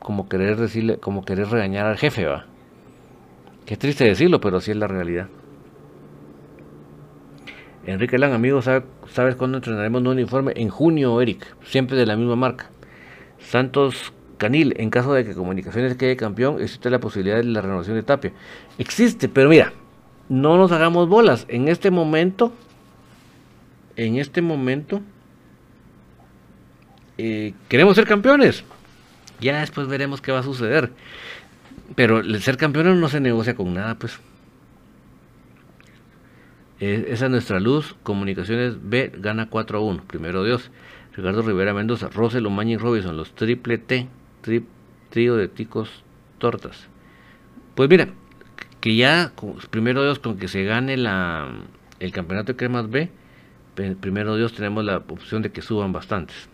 como 0.00 0.28
querer 0.28 0.58
decirle, 0.58 0.98
como 0.98 1.24
querer 1.24 1.48
regañar 1.48 1.86
al 1.86 1.96
jefe, 1.96 2.26
¿va? 2.26 2.44
Qué 3.64 3.78
triste 3.78 4.04
decirlo, 4.04 4.38
pero 4.42 4.58
así 4.58 4.70
es 4.70 4.76
la 4.76 4.86
realidad. 4.86 5.28
Enrique 7.86 8.18
Lang, 8.18 8.34
amigo, 8.34 8.60
¿sabes 8.60 9.34
cuándo 9.36 9.56
entrenaremos 9.56 10.02
un 10.02 10.08
uniforme? 10.08 10.52
En 10.56 10.68
junio, 10.68 11.22
Eric, 11.22 11.56
siempre 11.64 11.96
de 11.96 12.04
la 12.04 12.16
misma 12.16 12.36
marca. 12.36 12.68
Santos 13.38 14.12
Canil, 14.42 14.74
en 14.76 14.90
caso 14.90 15.14
de 15.14 15.24
que 15.24 15.34
Comunicaciones 15.34 15.94
quede 15.94 16.16
campeón, 16.16 16.60
existe 16.60 16.90
la 16.90 16.98
posibilidad 16.98 17.36
de 17.36 17.44
la 17.44 17.60
renovación 17.60 17.94
de 17.94 18.02
Tapia. 18.02 18.32
Existe, 18.76 19.28
pero 19.28 19.48
mira, 19.48 19.72
no 20.28 20.56
nos 20.56 20.72
hagamos 20.72 21.08
bolas. 21.08 21.46
En 21.48 21.68
este 21.68 21.92
momento, 21.92 22.52
en 23.94 24.16
este 24.16 24.42
momento, 24.42 25.00
eh, 27.18 27.54
queremos 27.68 27.94
ser 27.94 28.04
campeones. 28.04 28.64
Ya 29.40 29.60
después 29.60 29.86
veremos 29.86 30.20
qué 30.20 30.32
va 30.32 30.40
a 30.40 30.42
suceder. 30.42 30.90
Pero 31.94 32.18
el 32.18 32.42
ser 32.42 32.56
campeón 32.56 33.00
no 33.00 33.08
se 33.08 33.20
negocia 33.20 33.54
con 33.54 33.72
nada, 33.72 33.94
pues. 33.94 34.18
esa 36.80 37.26
es 37.26 37.30
nuestra 37.30 37.60
luz. 37.60 37.94
Comunicaciones 38.02 38.74
B 38.82 39.12
gana 39.18 39.48
4 39.48 39.78
a 39.78 39.82
1. 39.82 40.02
Primero 40.08 40.42
Dios. 40.42 40.72
Ricardo 41.14 41.42
Rivera 41.42 41.74
Mendoza, 41.74 42.08
Rosel 42.08 42.46
Omaña 42.46 42.72
y 42.72 42.76
Robinson, 42.78 43.16
los 43.16 43.36
triple 43.36 43.78
T 43.78 44.08
trío 44.42 45.36
de 45.36 45.48
ticos 45.48 46.04
tortas. 46.38 46.88
Pues 47.74 47.88
mira, 47.88 48.08
que 48.80 48.96
ya, 48.96 49.32
primero 49.70 50.02
Dios, 50.02 50.18
con 50.18 50.38
que 50.38 50.48
se 50.48 50.64
gane 50.64 50.96
la, 50.96 51.48
el 52.00 52.12
campeonato 52.12 52.52
de 52.52 52.56
cremas 52.56 52.90
B, 52.90 53.10
primero 54.00 54.36
Dios 54.36 54.52
tenemos 54.54 54.84
la 54.84 54.98
opción 54.98 55.42
de 55.42 55.52
que 55.52 55.62
suban 55.62 55.92
bastantes. 55.92 56.48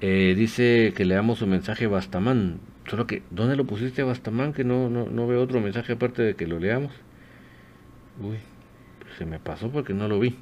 Eh, 0.00 0.34
dice 0.36 0.92
que 0.96 1.04
le 1.04 1.14
damos 1.14 1.42
un 1.42 1.50
mensaje 1.50 1.86
Bastamán. 1.86 2.60
Solo 2.88 3.06
que, 3.06 3.22
¿dónde 3.30 3.56
lo 3.56 3.66
pusiste 3.66 4.02
Bastamán? 4.02 4.52
Que 4.52 4.64
no, 4.64 4.88
no, 4.88 5.06
no 5.06 5.26
veo 5.26 5.42
otro 5.42 5.60
mensaje 5.60 5.92
aparte 5.92 6.22
de 6.22 6.34
que 6.34 6.46
lo 6.46 6.58
leamos. 6.58 6.92
Uy, 8.20 8.38
se 9.18 9.24
me 9.26 9.38
pasó 9.38 9.70
porque 9.70 9.94
no 9.94 10.08
lo 10.08 10.18
vi. 10.18 10.36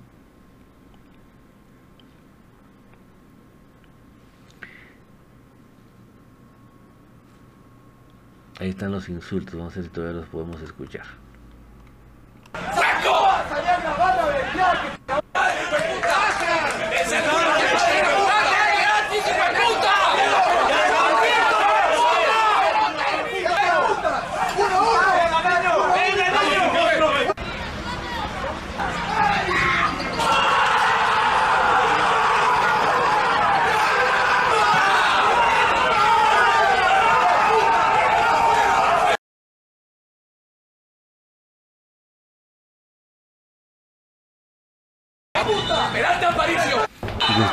Ahí 8.61 8.71
están 8.71 8.91
los 8.91 9.09
insultos, 9.09 9.55
no 9.55 9.71
sé 9.71 9.85
si 9.85 9.89
todavía 9.89 10.21
los 10.21 10.29
podemos 10.29 10.61
escuchar. 10.63 11.07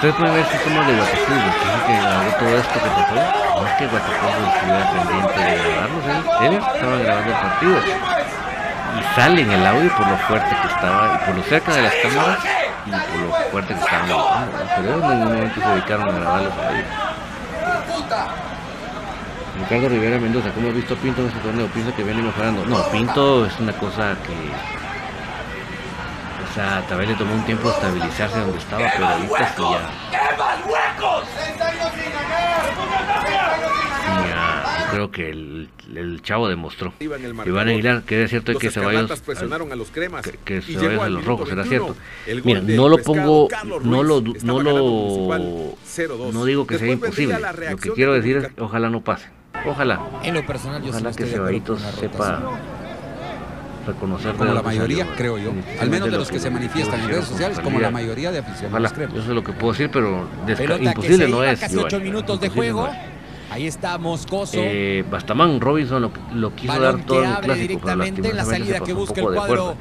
Ustedes 0.10 0.16
pueden 0.16 0.36
ver 0.36 0.46
somos 0.64 0.88
de 0.88 0.94
Guatapú, 0.94 1.34
que 1.88 1.94
grabó 1.98 2.30
todo 2.38 2.58
esto 2.58 2.74
que 2.74 2.90
pasó. 2.90 3.16
No 3.16 3.68
es 3.68 3.74
que 3.74 3.88
Guatapú 3.88 4.28
estuviera 4.54 4.92
pendiente 4.92 5.40
de 5.40 5.56
grabarlos, 5.58 6.04
él, 6.06 6.46
él 6.46 6.54
estaba 6.54 6.98
grabando 6.98 7.32
el 7.32 7.38
partido. 7.38 7.78
Y 8.96 9.16
sale 9.16 9.42
en 9.42 9.52
el 9.52 9.66
audio 9.66 9.96
por 9.96 10.08
lo 10.08 10.18
fuerte 10.18 10.56
que 10.62 10.68
estaba, 10.68 11.16
y 11.16 11.26
por 11.26 11.36
lo 11.36 11.44
cerca 11.44 11.74
de 11.74 11.82
las 11.82 11.94
cámaras, 11.96 12.40
y 12.86 12.92
por 12.92 13.20
lo 13.20 13.34
fuerte 13.52 13.74
que 13.74 13.80
estaba 13.80 14.02
gritando. 14.04 14.70
Pero 14.76 14.94
en 14.94 15.02
ningún 15.02 15.34
momento 15.34 15.62
se 15.62 15.68
dedicaron 15.68 16.10
a 16.10 16.12
grabarlos 16.12 16.54
ahí. 16.70 16.86
Ricardo 19.58 19.90
Rivera 19.90 20.20
Mendoza, 20.20 20.52
¿cómo 20.52 20.68
has 20.68 20.76
visto 20.76 20.96
Pinto 20.98 21.22
en 21.22 21.28
este 21.30 21.40
torneo? 21.40 21.68
Pienso 21.68 21.96
que 21.96 22.04
viene 22.04 22.22
mejorando. 22.22 22.66
No, 22.66 22.84
Pinto 22.90 23.46
es 23.46 23.60
una 23.60 23.74
cosa 23.74 24.16
que 24.28 24.85
sea, 26.56 26.86
tal 26.88 26.98
vez 27.00 27.10
le 27.10 27.16
tomó 27.16 27.36
un 27.36 27.46
tiempo 27.46 27.70
estabilizarse 27.70 28.40
donde 28.40 28.58
estaba, 28.58 28.90
pero 28.94 29.06
ahorita 29.08 29.56
sí 29.56 29.62
ya. 29.62 29.90
yo 34.80 34.92
creo 34.92 35.12
que 35.12 35.30
el, 35.30 35.70
el 35.94 36.22
chavo 36.22 36.48
demostró. 36.48 36.94
Iván 37.00 37.68
Aguilar, 37.68 38.04
que 38.04 38.24
es 38.24 38.30
cierto 38.30 38.58
que 38.58 38.72
se 38.72 38.80
vaya 38.80 39.06
que, 39.06 39.16
que 40.46 40.62
se 40.62 40.76
vayan 40.78 41.00
a 41.02 41.10
los 41.10 41.26
rojos, 41.26 41.52
era 41.52 41.66
cierto. 41.66 41.96
Mira, 42.44 42.62
no 42.62 42.88
lo 42.88 42.98
pongo, 43.00 43.50
no 43.84 44.04
lo, 44.04 44.22
no 44.22 44.62
lo, 44.62 45.76
no 46.32 46.46
digo 46.46 46.66
que 46.66 46.80
sea 46.80 46.92
imposible. 46.92 47.38
Lo 47.70 47.78
que 47.78 47.92
quiero 47.92 48.14
decir 48.14 48.38
es 48.38 48.48
que 48.48 48.62
ojalá 48.62 48.90
no 48.90 49.02
pase. 49.02 49.30
Ojalá. 49.66 50.00
En 50.24 50.34
lo 50.36 50.46
personal, 50.46 50.82
yo 50.84 50.90
ojalá 50.90 51.12
que 51.12 51.26
Ceballitos 51.26 51.82
sepa 51.82 52.42
reconocer. 53.86 54.36
Como 54.36 54.54
la 54.54 54.62
mayoría, 54.62 55.08
creo 55.16 55.38
yo. 55.38 55.52
Al 55.80 55.90
menos 55.90 56.12
de 56.12 56.18
los 56.18 56.30
que, 56.30 56.40
se 56.40 56.50
manifiestan 56.50 57.02
en 57.02 57.10
redes 57.10 57.26
sociales, 57.26 57.60
como 57.60 57.80
la 57.80 57.92
mayoría 57.92 58.32
de 58.32 58.40
aficionados. 58.40 58.92
Eso 58.92 59.20
es 59.20 59.28
lo 59.28 59.44
que 59.44 59.54
puedo 59.54 59.74
decir, 59.74 59.90
pero 59.92 60.28
imposible 60.80 61.28
no 61.28 61.44
es. 61.44 61.60
Casi 61.60 61.78
ocho 61.78 62.00
minutos 62.00 62.40
de 62.40 62.50
juego. 62.50 62.90
Ahí 63.52 63.68
está 63.68 63.98
Moscoso. 63.98 64.58
Eh, 64.58 65.06
Bastamán 65.10 65.62
Robinson 65.62 66.02
lo, 66.02 66.12
lo 66.34 66.56
quiso 66.56 66.80
dar 66.80 67.06
todo 67.06 67.24
en 67.24 67.30
el 67.30 67.38
clásico, 67.38 67.90
en 67.90 68.36
la 68.36 68.44
salida 68.44 68.80
que 68.80 68.92
busca 68.92 69.22
el 69.22 69.28
cuadro 69.28 69.78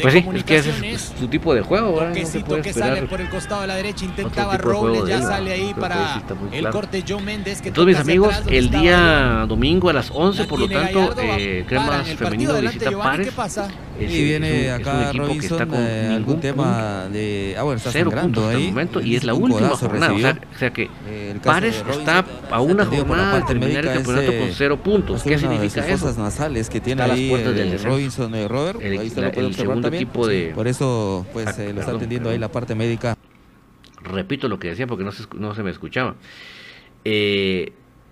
pues 0.00 0.14
sí, 0.14 0.26
es 0.34 0.44
que 0.44 0.56
ese 0.56 0.92
es 0.92 1.12
su 1.18 1.28
tipo 1.28 1.54
de 1.54 1.62
juego, 1.62 1.94
¿verdad? 1.94 2.14
No 2.48 2.62
que 2.62 2.72
sale 2.72 3.02
por 3.02 3.20
el 3.20 3.28
costado 3.28 3.62
de 3.62 3.66
la 3.66 3.76
derecha, 3.76 4.04
intentaba 4.04 4.56
Robles, 4.56 5.06
ya 5.06 5.20
sale 5.22 5.52
ahí 5.52 5.74
para 5.74 6.22
el 6.52 6.70
corte 6.70 7.04
John 7.06 7.24
Méndez. 7.24 7.60
Que 7.60 7.68
Entonces, 7.68 7.96
mis 7.96 8.00
amigos, 8.00 8.34
el 8.48 8.70
día 8.70 9.44
domingo 9.48 9.90
a 9.90 9.92
las 9.92 10.10
11, 10.10 10.44
por 10.44 10.60
lo 10.60 10.68
tanto, 10.68 11.14
eh, 11.18 11.64
Cremas 11.66 12.08
Femenino 12.08 12.60
visita 12.60 12.90
Pares. 12.92 13.28
¿Qué 13.28 13.32
pasa? 13.32 13.68
Y 14.10 14.24
viene 14.24 14.70
acá 14.70 15.12
Robinson 15.12 15.68
eh, 15.74 16.10
algún 16.12 16.40
tema 16.40 17.08
de 17.10 17.54
ah 17.58 17.62
bueno 17.62 17.78
está 17.78 17.90
cero 17.90 18.10
puntos 18.10 18.44
ahí, 18.44 18.54
hasta 18.54 18.58
el 18.58 18.68
momento 18.68 19.00
y 19.00 19.16
es 19.16 19.24
la 19.24 19.34
última 19.34 19.68
jornada. 19.70 20.12
O 20.12 20.18
sea, 20.18 20.40
o 20.54 20.58
sea, 20.58 20.72
que 20.72 20.90
eh, 21.06 21.34
Pares 21.42 21.84
está 21.90 22.24
a 22.50 22.60
una 22.60 22.84
jornada 22.84 23.40
de 23.40 23.42
terminar 23.44 23.86
el 23.86 23.94
campeonato 23.94 24.38
con 24.38 24.48
cero 24.52 24.82
puntos. 24.82 25.22
¿qué 25.22 25.38
significa 25.38 25.86
eso? 25.86 26.06
Cosas 26.06 26.18
nasales 26.18 26.68
que 26.68 26.80
tiene 26.80 27.02
ahí 27.02 27.32
el 27.32 27.82
Robinson 27.82 28.34
eh, 28.34 28.48
Robert. 28.48 28.80
El, 28.82 28.98
ahí 28.98 29.06
está 29.06 29.28
el 29.28 29.54
segundo 29.54 29.88
equipo 29.88 30.26
de 30.26 30.52
por 30.54 30.68
eso 30.68 31.26
pues 31.32 31.46
ah, 31.46 31.62
lo 31.72 31.80
está 31.80 31.92
atendiendo 31.92 32.30
ahí 32.30 32.38
la 32.38 32.50
parte 32.50 32.74
médica. 32.74 33.16
Repito 34.02 34.48
lo 34.48 34.58
que 34.58 34.68
decía 34.68 34.86
porque 34.86 35.04
no 35.04 35.12
se, 35.12 35.24
no 35.36 35.54
se 35.54 35.62
me 35.62 35.70
escuchaba. 35.70 36.16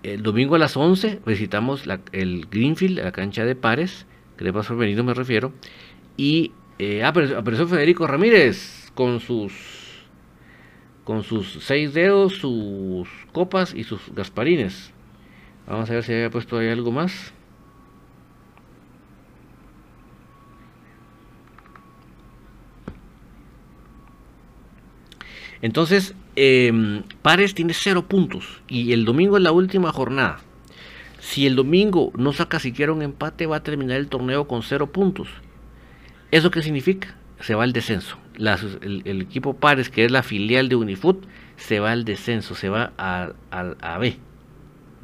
El 0.03 0.23
domingo 0.23 0.55
a 0.55 0.59
las 0.59 0.77
11 0.77 1.21
visitamos 1.27 1.87
la, 1.87 2.01
el 2.13 2.47
Greenfield 2.51 3.01
la 3.01 3.13
cancha 3.13 3.45
de 3.45 3.55
Pares 3.55 4.07
Crepas 4.41 4.69
Femenino 4.69 5.05
me 5.05 5.13
refiero. 5.13 5.53
Y 6.17 6.53
eh, 6.79 7.05
apareció 7.05 7.69
Federico 7.69 8.07
Ramírez 8.07 8.91
con 8.95 9.21
sus 9.21 9.53
con 11.05 11.25
sus 11.25 11.59
seis 11.63 11.93
dedos, 11.93 12.37
sus 12.37 13.07
copas 13.33 13.75
y 13.75 13.85
sus 13.85 14.01
gasparines. 14.15 14.95
Vamos 15.67 15.91
a 15.91 15.95
ver 15.95 16.05
si 16.05 16.15
había 16.15 16.31
puesto 16.31 16.57
ahí 16.57 16.69
algo 16.69 16.91
más. 16.91 17.35
Entonces, 25.61 26.15
eh, 26.37 27.03
Pares 27.21 27.55
tiene 27.55 27.75
cero 27.75 28.09
puntos 28.09 28.63
y 28.69 28.93
el 28.93 29.05
domingo 29.05 29.37
es 29.37 29.43
la 29.43 29.53
última 29.53 29.93
jornada. 29.93 30.41
Si 31.31 31.47
el 31.47 31.55
domingo 31.55 32.11
no 32.17 32.33
saca 32.33 32.59
siquiera 32.59 32.93
un 32.93 33.03
empate, 33.03 33.47
va 33.47 33.59
a 33.59 33.63
terminar 33.63 33.99
el 33.99 34.09
torneo 34.09 34.49
con 34.49 34.65
cero 34.65 34.91
puntos. 34.91 35.29
¿Eso 36.33 36.51
qué 36.51 36.61
significa? 36.61 37.15
Se 37.39 37.55
va 37.55 37.63
al 37.63 37.73
descenso. 37.73 38.19
el, 38.35 39.23
equipo 39.23 39.55
Pares, 39.55 39.91
que 39.91 40.05
es 40.05 40.11
la 40.11 40.25
filial 40.25 40.69
de 40.69 40.75
Unifoot, 40.75 41.25
se 41.55 41.79
va 41.79 41.93
al 41.93 42.05
descenso, 42.05 42.57
se 42.57 42.69
va 42.69 42.95
a, 42.99 43.31
a, 43.53 43.99
B, 43.99 44.17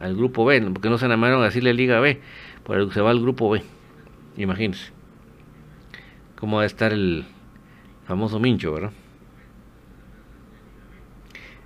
al 0.00 0.16
grupo 0.16 0.44
B, 0.44 0.60
porque 0.62 0.90
no 0.90 0.98
se 0.98 1.06
enamoraron 1.06 1.42
a 1.42 1.44
decirle 1.44 1.72
Liga 1.74 2.00
B, 2.00 2.20
pero 2.66 2.90
se 2.90 3.00
va 3.00 3.12
al 3.12 3.20
grupo 3.20 3.48
B. 3.48 3.62
Imagínense 4.36 4.90
cómo 6.34 6.56
va 6.56 6.64
a 6.64 6.66
estar 6.66 6.92
el 6.92 7.24
famoso 8.04 8.40
Mincho, 8.40 8.72
¿verdad? 8.72 8.90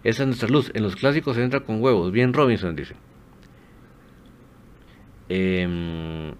Esa 0.04 0.24
es 0.24 0.26
nuestra 0.26 0.50
luz. 0.50 0.70
En 0.74 0.82
los 0.82 0.96
clásicos 0.96 1.36
se 1.36 1.44
entra 1.44 1.60
con 1.60 1.82
huevos. 1.82 2.12
Bien 2.12 2.34
Robinson, 2.34 2.76
dice. 2.76 2.94
Eh, 5.32 6.34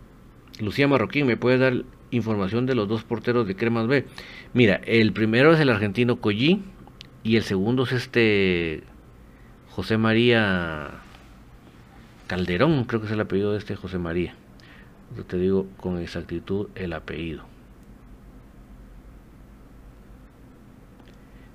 Lucía 0.59 0.89
Marroquín, 0.89 1.27
¿me 1.27 1.37
puede 1.37 1.59
dar 1.59 1.85
información 2.11 2.67
de 2.67 2.75
los 2.75 2.89
dos 2.89 3.05
porteros 3.05 3.47
de 3.47 3.55
Cremas 3.55 3.87
B? 3.87 4.05
Mira, 4.53 4.81
el 4.85 5.13
primero 5.13 5.53
es 5.55 5.61
el 5.61 5.71
argentino 5.71 6.21
Collí 6.21 6.63
y 7.23 7.37
el 7.37 7.45
segundo 7.45 7.85
es 7.85 7.93
este 7.93 8.83
José 9.71 9.97
María 9.97 10.91
Calderón, 12.27 12.85
creo 12.85 13.01
que 13.01 13.07
es 13.07 13.13
el 13.13 13.21
apellido 13.21 13.53
de 13.53 13.59
este 13.59 13.77
José 13.77 13.99
María. 13.99 14.35
Yo 15.17 15.25
te 15.25 15.39
digo 15.39 15.69
con 15.77 15.99
exactitud 15.99 16.69
el 16.75 16.93
apellido. 16.93 17.45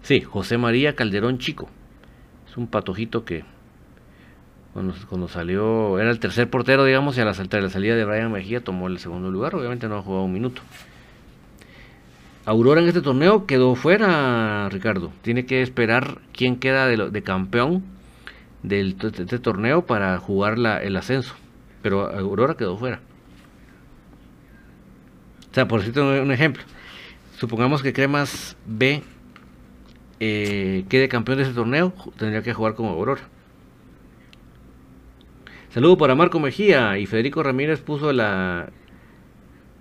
Sí, 0.03 0.21
José 0.21 0.57
María 0.57 0.95
Calderón 0.95 1.37
Chico. 1.37 1.69
Es 2.47 2.55
un 2.55 2.67
patojito 2.67 3.25
que 3.25 3.43
cuando, 4.75 5.29
salió, 5.29 5.99
era 5.99 6.11
el 6.11 6.19
tercer 6.19 6.49
portero, 6.49 6.83
digamos, 6.83 7.17
y 7.17 7.21
a 7.21 7.23
la, 7.23 7.31
la 7.31 7.69
salida 7.69 7.95
de 7.95 8.03
Brian 8.03 8.29
Mejía 8.29 8.61
tomó 8.61 8.87
el 8.87 8.99
segundo 8.99 9.31
lugar. 9.31 9.55
Obviamente 9.55 9.87
no 9.87 9.99
ha 9.99 10.01
jugado 10.01 10.25
un 10.25 10.33
minuto. 10.33 10.61
Aurora 12.43 12.81
en 12.81 12.89
este 12.89 13.01
torneo 13.01 13.45
quedó 13.45 13.75
fuera, 13.75 14.67
Ricardo. 14.67 15.13
Tiene 15.21 15.45
que 15.45 15.61
esperar 15.61 16.19
quién 16.33 16.57
queda 16.57 16.87
de, 16.87 17.23
campeón 17.23 17.83
de 18.63 18.93
este 18.99 19.39
torneo 19.39 19.85
para 19.85 20.17
jugar 20.17 20.59
la, 20.59 20.83
el 20.83 20.97
ascenso. 20.97 21.35
Pero 21.81 22.09
Aurora 22.09 22.55
quedó 22.55 22.77
fuera. 22.77 22.99
O 25.51 25.53
sea, 25.55 25.69
por 25.69 25.79
decirte 25.79 26.01
un 26.01 26.33
ejemplo. 26.33 26.63
Supongamos 27.37 27.81
que 27.81 27.93
Cremas 27.93 28.57
B 28.65 29.01
eh, 30.19 30.83
quede 30.89 31.07
campeón 31.07 31.37
de 31.37 31.45
ese 31.45 31.53
torneo, 31.53 31.93
tendría 32.17 32.41
que 32.41 32.53
jugar 32.53 32.75
como 32.75 32.89
Aurora. 32.89 33.21
Saludo 35.75 35.97
para 35.97 36.15
Marco 36.15 36.39
Mejía 36.39 36.97
y 36.99 37.05
Federico 37.05 37.43
Ramírez 37.43 37.81
puso 37.81 38.13
la 38.13 38.69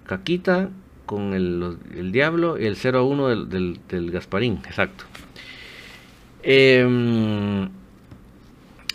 caquita 0.07 0.71
con 1.07 1.35
el, 1.35 2.11
diablo 2.11 2.59
y 2.59 2.67
el 2.67 2.75
0 2.75 2.99
a 2.99 3.03
1 3.05 3.47
del, 3.47 3.79
del, 3.87 4.11
Gasparín, 4.11 4.55
exacto. 4.67 5.05
Em, 6.43 7.69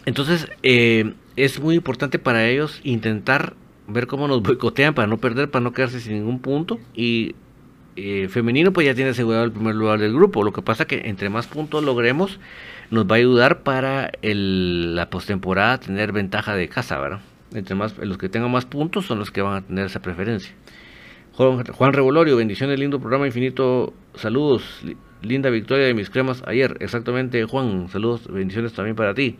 entonces, 0.05 0.49
eh, 0.61 1.13
es 1.37 1.61
muy 1.61 1.75
importante 1.75 2.19
para 2.19 2.45
ellos 2.49 2.81
intentar 2.83 3.53
ver 3.87 4.05
cómo 4.05 4.27
nos 4.27 4.41
boicotean 4.41 4.93
para 4.93 5.07
no 5.07 5.19
perder, 5.19 5.49
para 5.49 5.63
no 5.63 5.71
quedarse 5.71 6.01
sin 6.01 6.15
ningún 6.15 6.39
punto. 6.39 6.81
Y 6.93 7.33
eh, 7.95 8.27
femenino, 8.29 8.73
pues 8.73 8.85
ya 8.85 8.93
tiene 8.93 9.11
asegurado 9.11 9.45
el 9.45 9.53
primer 9.53 9.75
lugar 9.75 9.99
del 9.99 10.13
grupo. 10.13 10.43
Lo 10.43 10.51
que 10.51 10.61
pasa 10.61 10.83
que 10.83 11.03
entre 11.05 11.29
más 11.29 11.47
puntos 11.47 11.81
logremos, 11.81 12.41
nos 12.91 13.05
va 13.05 13.15
a 13.15 13.17
ayudar 13.17 13.61
para 13.61 14.11
la 14.21 15.09
postemporada 15.09 15.79
tener 15.79 16.11
ventaja 16.11 16.55
de 16.55 16.67
casa, 16.67 16.99
¿verdad? 16.99 17.21
Entre 17.53 17.75
más, 17.75 17.97
los 17.97 18.17
que 18.17 18.29
tengan 18.29 18.51
más 18.51 18.65
puntos 18.65 19.05
son 19.05 19.19
los 19.19 19.31
que 19.31 19.41
van 19.41 19.55
a 19.55 19.61
tener 19.61 19.85
esa 19.85 20.01
preferencia. 20.01 20.53
Juan, 21.33 21.63
Juan 21.65 21.93
Revolorio, 21.93 22.35
bendiciones, 22.35 22.79
lindo 22.79 22.99
programa 22.99 23.25
infinito, 23.25 23.93
saludos, 24.15 24.63
linda 25.21 25.49
victoria 25.49 25.85
de 25.85 25.93
mis 25.93 26.09
cremas 26.09 26.43
ayer, 26.45 26.77
exactamente 26.79 27.43
Juan, 27.45 27.87
saludos, 27.89 28.27
bendiciones 28.31 28.73
también 28.73 28.95
para 28.95 29.13
ti. 29.13 29.37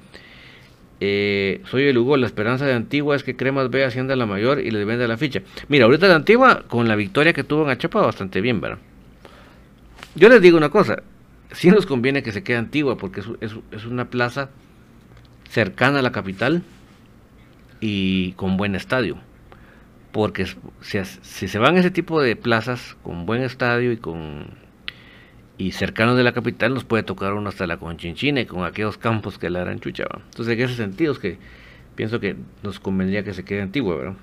Eh, 1.01 1.61
soy 1.65 1.83
el 1.83 1.97
Hugo, 1.97 2.17
la 2.17 2.25
esperanza 2.25 2.65
de 2.65 2.73
Antigua 2.73 3.15
es 3.15 3.23
que 3.23 3.35
Cremas 3.37 3.69
ve 3.69 3.85
Hacienda 3.85 4.17
la 4.17 4.25
mayor 4.25 4.59
y 4.59 4.69
les 4.69 4.85
venda 4.85 5.07
la 5.07 5.17
ficha. 5.17 5.41
Mira, 5.69 5.85
ahorita 5.85 6.07
la 6.09 6.15
Antigua, 6.15 6.63
con 6.67 6.87
la 6.89 6.95
victoria 6.95 7.31
que 7.31 7.45
tuvo 7.45 7.63
en 7.63 7.69
Achapa, 7.69 8.01
bastante 8.01 8.41
bien, 8.41 8.59
¿verdad? 8.59 8.79
Yo 10.15 10.27
les 10.27 10.41
digo 10.41 10.57
una 10.57 10.69
cosa, 10.69 11.01
sí 11.51 11.69
nos 11.69 11.85
conviene 11.85 12.23
que 12.23 12.31
se 12.31 12.43
quede 12.43 12.57
Antigua 12.57 12.97
porque 12.97 13.21
es, 13.21 13.85
una 13.85 14.09
plaza 14.09 14.49
cercana 15.49 15.99
a 15.99 16.01
la 16.01 16.11
capital 16.11 16.63
y 17.79 18.33
con 18.33 18.57
buen 18.57 18.75
estadio. 18.75 19.17
Porque 20.11 20.47
si, 20.81 20.99
si, 21.21 21.47
se 21.47 21.59
van 21.59 21.77
ese 21.77 21.91
tipo 21.91 22.21
de 22.21 22.35
plazas 22.35 22.97
con 23.03 23.25
buen 23.25 23.43
estadio 23.43 23.91
y 23.91 23.97
con 23.97 24.57
y 25.59 25.73
cercanos 25.73 26.15
de 26.15 26.23
la 26.23 26.31
capital, 26.31 26.73
nos 26.73 26.85
puede 26.85 27.03
tocar 27.03 27.33
uno 27.33 27.49
hasta 27.49 27.67
la 27.67 27.77
Conchinchina 27.77 28.39
y 28.39 28.45
con 28.45 28.63
aquellos 28.63 28.97
campos 28.97 29.37
que 29.37 29.49
la 29.49 29.61
harán 29.61 29.81
chuchaba. 29.81 30.21
Entonces, 30.23 30.53
en 30.53 30.61
ese 30.61 30.75
sentido 30.75 31.11
es 31.11 31.19
que 31.19 31.37
pienso 31.95 32.21
que 32.21 32.37
nos 32.63 32.79
convendría 32.79 33.23
que 33.23 33.33
se 33.33 33.43
quede 33.43 33.61
Antigua, 33.61 33.97
¿verdad? 33.97 34.15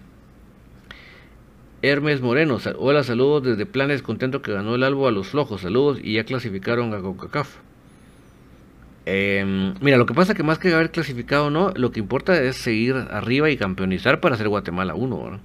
Hermes 1.83 2.22
Moreno, 2.22 2.59
hola, 2.79 3.05
saludos 3.05 3.43
desde 3.43 3.66
Planes, 3.66 4.01
contento 4.01 4.41
que 4.41 4.51
ganó 4.51 4.77
el 4.77 4.83
Albo 4.83 5.09
a 5.09 5.11
los 5.11 5.29
flojos, 5.29 5.61
saludos 5.61 5.99
y 6.03 6.14
ya 6.14 6.24
clasificaron 6.24 6.95
a 6.95 7.01
CONCACAF. 7.01 7.57
Em, 9.05 9.74
mira, 9.83 9.99
lo 9.99 10.07
que 10.07 10.14
pasa 10.14 10.35
que 10.35 10.43
más 10.43 10.59
que 10.59 10.72
haber 10.72 10.91
clasificado 10.91 11.51
no, 11.51 11.72
lo 11.77 11.93
que 11.93 12.01
importa 12.01 12.43
es 12.43 12.57
seguir 12.57 12.95
arriba 12.95 13.51
y 13.51 13.59
campeonizar 13.59 14.20
para 14.20 14.37
hacer 14.37 14.49
Guatemala 14.49 14.95
1. 14.95 15.39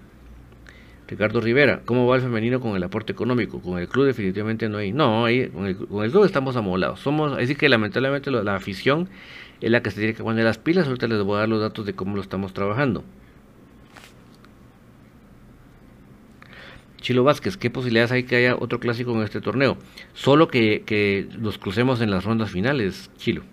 Ricardo 1.10 1.42
Rivera, 1.42 1.82
¿cómo 1.84 2.08
va 2.08 2.16
el 2.16 2.22
femenino 2.22 2.62
con 2.62 2.78
el 2.78 2.84
aporte 2.84 3.12
económico? 3.12 3.62
Con 3.62 3.78
el 3.78 3.90
club 3.90 4.06
definitivamente 4.06 4.70
no 4.70 4.78
hay. 4.78 4.94
No, 4.94 5.26
ahí, 5.26 5.50
con, 5.50 5.66
el, 5.66 5.76
club 5.76 6.24
estamos 6.24 6.56
amolados. 6.56 7.02
Somos, 7.02 7.38
así 7.38 7.56
que 7.56 7.68
lamentablemente 7.68 8.32
la 8.32 8.56
afición 8.56 9.10
es 9.60 9.70
la 9.70 9.84
que 9.84 9.92
se 9.92 10.00
tiene 10.00 10.14
que 10.14 10.24
poner 10.24 10.46
las 10.46 10.58
pilas. 10.58 10.88
Ahorita 10.88 11.08
les 11.08 11.22
voy 11.22 11.36
a 11.36 11.40
dar 11.40 11.50
los 11.50 11.60
datos 11.60 11.86
de 11.86 11.94
cómo 11.94 12.16
lo 12.16 12.22
estamos 12.22 12.54
trabajando. 12.54 13.04
Chilo 17.02 17.24
Vázquez, 17.24 17.58
¿qué 17.58 17.70
posibilidades 17.70 18.12
hay 18.12 18.24
que 18.24 18.36
haya 18.38 18.56
otro 18.56 18.80
clásico 18.80 19.12
en 19.12 19.24
este 19.24 19.42
torneo? 19.42 19.78
Solo 20.14 20.48
que, 20.48 20.84
que 20.86 21.28
los 21.38 21.58
crucemos 21.58 22.00
en 22.00 22.12
las 22.12 22.24
rondas 22.24 22.52
finales, 22.52 23.12
Chilo. 23.18 23.44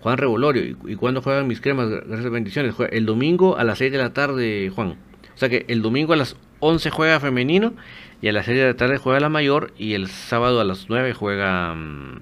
Juan 0.00 0.16
Revolorio, 0.16 0.76
¿y, 0.86 0.96
cuándo 0.96 1.20
juegan 1.20 1.46
mis 1.46 1.60
cremas? 1.60 1.90
Gracias, 1.90 2.30
bendiciones. 2.30 2.74
El 2.90 3.04
domingo 3.04 3.58
a 3.58 3.64
las 3.64 3.78
6 3.78 3.92
de 3.92 3.98
la 3.98 4.12
tarde, 4.14 4.70
Juan. 4.74 4.96
O 5.34 5.38
sea 5.38 5.48
que 5.48 5.66
el 5.68 5.82
domingo 5.82 6.12
a 6.14 6.16
las 6.16 6.36
11 6.60 6.90
juega 6.90 7.20
femenino 7.20 7.74
y 8.22 8.28
a 8.28 8.32
las 8.32 8.46
6 8.46 8.58
de 8.58 8.64
la 8.64 8.74
tarde 8.74 8.98
juega 8.98 9.20
la 9.20 9.28
mayor 9.28 9.72
y 9.76 9.94
el 9.94 10.08
sábado 10.08 10.60
a 10.60 10.64
las 10.64 10.88
9 10.88 11.12
juega 11.12 11.72
um, 11.72 12.20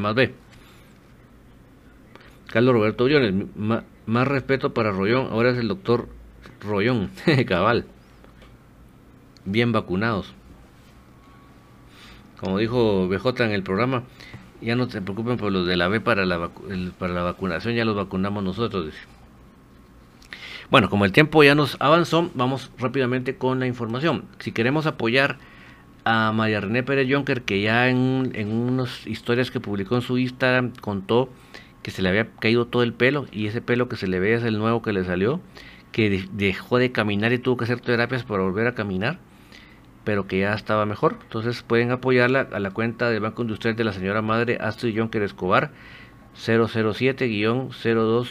más 0.00 0.14
B. 0.14 0.34
Carlos 2.52 2.74
Roberto 2.74 3.04
Briones, 3.04 3.32
más 4.06 4.28
respeto 4.28 4.74
para 4.74 4.90
Rollón, 4.90 5.28
ahora 5.30 5.50
es 5.50 5.58
el 5.58 5.68
doctor 5.68 6.08
Rollón, 6.60 7.10
cabal. 7.46 7.86
Bien 9.50 9.72
vacunados. 9.72 10.32
Como 12.38 12.58
dijo 12.58 13.08
BJ 13.08 13.44
en 13.44 13.50
el 13.50 13.62
programa, 13.62 14.04
ya 14.60 14.76
no 14.76 14.88
se 14.88 15.02
preocupen 15.02 15.36
por 15.36 15.50
los 15.50 15.66
de 15.66 15.76
la 15.76 15.88
B 15.88 16.00
para 16.00 16.24
la, 16.24 16.50
para 16.98 17.12
la 17.12 17.22
vacunación, 17.22 17.74
ya 17.74 17.84
los 17.84 17.96
vacunamos 17.96 18.44
nosotros. 18.44 18.94
Bueno, 20.70 20.88
como 20.88 21.04
el 21.04 21.10
tiempo 21.10 21.42
ya 21.42 21.56
nos 21.56 21.76
avanzó, 21.80 22.30
vamos 22.34 22.70
rápidamente 22.78 23.36
con 23.36 23.58
la 23.58 23.66
información. 23.66 24.24
Si 24.38 24.52
queremos 24.52 24.86
apoyar 24.86 25.38
a 26.04 26.30
María 26.32 26.60
René 26.60 26.84
Pérez 26.84 27.08
Jonker, 27.10 27.42
que 27.42 27.60
ya 27.60 27.88
en, 27.88 28.30
en 28.34 28.52
unas 28.52 29.04
historias 29.06 29.50
que 29.50 29.58
publicó 29.58 29.96
en 29.96 30.02
su 30.02 30.16
Instagram 30.16 30.72
contó 30.80 31.28
que 31.82 31.90
se 31.90 32.02
le 32.02 32.08
había 32.08 32.30
caído 32.36 32.66
todo 32.66 32.84
el 32.84 32.92
pelo 32.92 33.26
y 33.32 33.46
ese 33.48 33.60
pelo 33.60 33.88
que 33.88 33.96
se 33.96 34.06
le 34.06 34.20
ve 34.20 34.34
es 34.34 34.44
el 34.44 34.58
nuevo 34.58 34.80
que 34.80 34.92
le 34.92 35.04
salió, 35.04 35.40
que 35.92 36.24
dejó 36.32 36.78
de 36.78 36.92
caminar 36.92 37.32
y 37.32 37.38
tuvo 37.38 37.56
que 37.56 37.64
hacer 37.64 37.80
terapias 37.80 38.22
para 38.22 38.42
volver 38.42 38.66
a 38.66 38.74
caminar, 38.74 39.18
pero 40.04 40.26
que 40.26 40.40
ya 40.40 40.54
estaba 40.54 40.86
mejor. 40.86 41.16
Entonces 41.22 41.62
pueden 41.62 41.90
apoyarla 41.90 42.48
a 42.52 42.60
la 42.60 42.70
cuenta 42.70 43.10
del 43.10 43.20
Banco 43.20 43.42
Industrial 43.42 43.76
de 43.76 43.84
la 43.84 43.92
señora 43.92 44.22
madre 44.22 44.58
Astrid 44.60 44.98
Jonker 44.98 45.22
Escobar 45.22 45.70
007-02 46.36 48.28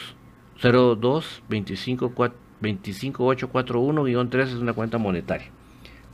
02 0.62 1.44
25 1.50 2.14
25841-3 2.62 4.42
es 4.42 4.54
una 4.56 4.74
cuenta 4.74 4.98
monetaria 4.98 5.48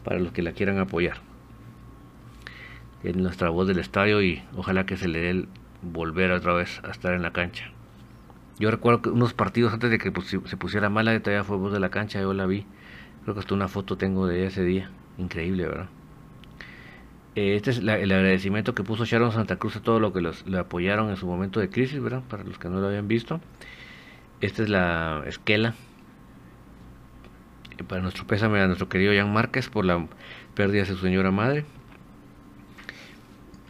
para 0.04 0.20
los 0.20 0.32
que 0.32 0.44
la 0.44 0.52
quieran 0.52 0.78
apoyar. 0.78 1.18
En 3.04 3.22
nuestra 3.22 3.50
voz 3.50 3.68
del 3.68 3.80
estadio 3.80 4.22
y 4.22 4.44
ojalá 4.56 4.86
que 4.86 4.98
se 4.98 5.08
le 5.08 5.20
dé 5.20 5.30
el 5.32 5.48
volver 5.82 6.32
otra 6.32 6.54
vez 6.54 6.82
a 6.84 6.92
estar 6.92 7.14
en 7.14 7.22
la 7.22 7.32
cancha. 7.32 7.72
Yo 8.58 8.72
recuerdo 8.72 9.02
que 9.02 9.10
unos 9.10 9.34
partidos 9.34 9.74
antes 9.74 9.92
de 9.92 9.98
que 9.98 10.12
se 10.46 10.58
pusiera 10.58 10.90
mala, 10.90 11.20
todavía 11.20 11.44
fue 11.44 11.58
voz 11.58 11.74
de 11.74 11.80
la 11.80 11.90
cancha, 11.90 12.22
yo 12.22 12.34
la 12.34 12.46
vi. 12.46 12.66
Creo 13.24 13.34
que 13.34 13.42
hasta 13.42 13.54
una 13.54 13.68
foto 13.68 13.98
tengo 13.98 14.28
de 14.28 14.46
ese 14.46 14.64
día. 14.64 14.90
Increíble, 15.18 15.68
¿verdad? 15.68 15.90
Eh, 17.36 17.56
este 17.56 17.72
es 17.72 17.80
el 17.80 17.90
agradecimiento 17.90 18.74
que 18.74 18.84
puso 18.84 19.06
Sharon 19.06 19.32
Santa 19.32 19.58
Cruz 19.58 19.76
a 19.76 19.82
todo 19.82 20.00
lo 20.00 20.14
que 20.14 20.22
los, 20.22 20.48
le 20.48 20.58
apoyaron 20.58 21.10
en 21.10 21.18
su 21.18 21.28
momento 21.28 21.60
de 21.60 21.70
crisis, 21.70 22.02
¿verdad? 22.02 22.24
Para 22.30 22.44
los 22.44 22.58
que 22.58 22.70
no 22.70 22.80
lo 22.80 22.88
habían 22.88 23.08
visto. 23.08 23.42
Esta 24.42 24.64
es 24.64 24.70
la 24.70 25.24
esquela. 25.28 25.74
Para 27.88 28.02
nuestro 28.02 28.26
pésame 28.26 28.62
a 28.62 28.68
nuestro 28.68 28.88
querido 28.88 29.14
Jan 29.14 29.34
Márquez 29.34 29.70
por 29.70 29.86
la 29.86 30.08
pérdida 30.56 30.84
de 30.84 30.88
su 30.88 30.98
señora 30.98 31.32
madre. 31.32 31.66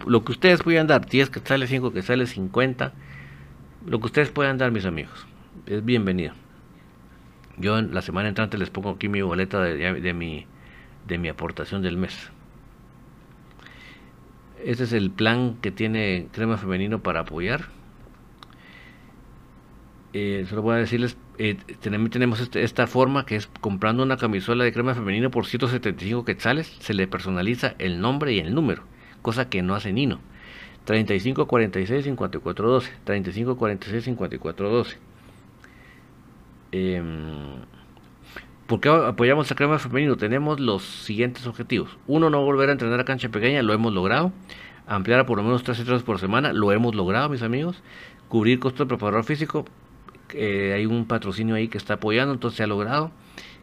Lo 0.08 0.24
que 0.24 0.32
ustedes 0.32 0.64
puedan 0.64 0.88
dar, 0.88 1.06
10 1.06 1.30
que 1.30 1.38
sale 1.38 1.68
5 1.68 1.92
que 1.92 2.02
sale 2.02 2.26
50, 2.26 2.92
lo 3.86 4.00
que 4.00 4.06
ustedes 4.06 4.30
puedan 4.30 4.58
dar, 4.58 4.72
mis 4.72 4.84
amigos, 4.84 5.24
es 5.66 5.84
bienvenido. 5.84 6.34
Yo 7.58 7.78
en 7.78 7.94
la 7.94 8.02
semana 8.02 8.28
entrante 8.28 8.58
les 8.58 8.70
pongo 8.70 8.90
aquí 8.90 9.08
mi 9.08 9.22
boleta 9.22 9.62
de, 9.62 10.14
mi, 10.14 10.48
de 11.06 11.18
mi 11.18 11.28
aportación 11.28 11.80
del 11.80 11.96
mes. 11.96 12.32
Este 14.64 14.84
es 14.84 14.92
el 14.92 15.10
plan 15.10 15.56
que 15.60 15.70
tiene 15.70 16.28
Crema 16.32 16.56
Femenino 16.56 17.02
para 17.02 17.20
apoyar. 17.20 17.68
Eh, 20.12 20.44
solo 20.48 20.62
voy 20.62 20.74
a 20.74 20.78
decirles, 20.78 21.16
eh, 21.38 21.56
tenemos 21.80 22.40
este, 22.40 22.64
esta 22.64 22.86
forma 22.88 23.24
que 23.24 23.36
es 23.36 23.46
comprando 23.60 24.02
una 24.02 24.16
camisola 24.16 24.64
de 24.64 24.72
crema 24.72 24.94
femenino 24.94 25.30
por 25.30 25.46
175 25.46 26.24
quetzales, 26.24 26.66
se 26.80 26.94
le 26.94 27.06
personaliza 27.06 27.76
el 27.78 28.00
nombre 28.00 28.32
y 28.32 28.40
el 28.40 28.52
número, 28.52 28.82
cosa 29.22 29.48
que 29.48 29.62
no 29.62 29.76
hace 29.76 29.92
Nino. 29.92 30.20
35 30.84 31.46
46 31.46 32.04
54 32.04 32.68
12, 32.68 32.90
35 33.04 33.56
46 33.56 34.04
54 34.04 34.68
12. 34.68 34.96
Eh, 36.72 37.02
¿Por 38.70 38.78
qué 38.78 38.88
apoyamos 38.88 39.50
a 39.50 39.56
Crema 39.56 39.80
Femenino? 39.80 40.16
Tenemos 40.16 40.60
los 40.60 40.84
siguientes 40.84 41.44
objetivos. 41.48 41.98
Uno, 42.06 42.30
no 42.30 42.44
volver 42.44 42.68
a 42.68 42.72
entrenar 42.72 43.00
a 43.00 43.04
cancha 43.04 43.28
pequeña, 43.28 43.64
lo 43.64 43.72
hemos 43.72 43.92
logrado. 43.92 44.30
Ampliar 44.86 45.18
a 45.18 45.26
por 45.26 45.38
lo 45.38 45.42
menos 45.42 45.64
tres 45.64 45.80
entrenamientos 45.80 46.06
por 46.06 46.20
semana, 46.20 46.52
lo 46.52 46.70
hemos 46.70 46.94
logrado, 46.94 47.28
mis 47.28 47.42
amigos. 47.42 47.82
Cubrir 48.28 48.60
costos 48.60 48.86
de 48.86 48.86
preparador 48.86 49.24
físico, 49.24 49.64
eh, 50.34 50.72
hay 50.76 50.86
un 50.86 51.04
patrocinio 51.06 51.56
ahí 51.56 51.66
que 51.66 51.78
está 51.78 51.94
apoyando, 51.94 52.32
entonces 52.32 52.58
se 52.58 52.62
ha 52.62 52.68
logrado. 52.68 53.10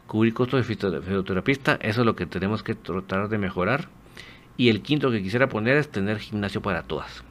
Cubrir 0.08 0.34
costos 0.34 0.68
de 0.68 0.76
fisioterapista, 0.76 1.80
eso 1.82 2.02
es 2.02 2.06
lo 2.06 2.18
que 2.18 2.26
tenemos 2.26 2.62
que 2.62 2.76
tratar 2.76 3.30
de 3.30 3.38
mejorar. 3.38 3.88
Y 4.58 4.68
el 4.68 4.82
quinto 4.82 5.10
que 5.10 5.24
quisiera 5.24 5.48
poner 5.48 5.78
es 5.78 5.88
tener 5.88 6.20
gimnasio 6.20 6.62
para 6.62 6.84
todas. 6.84 7.24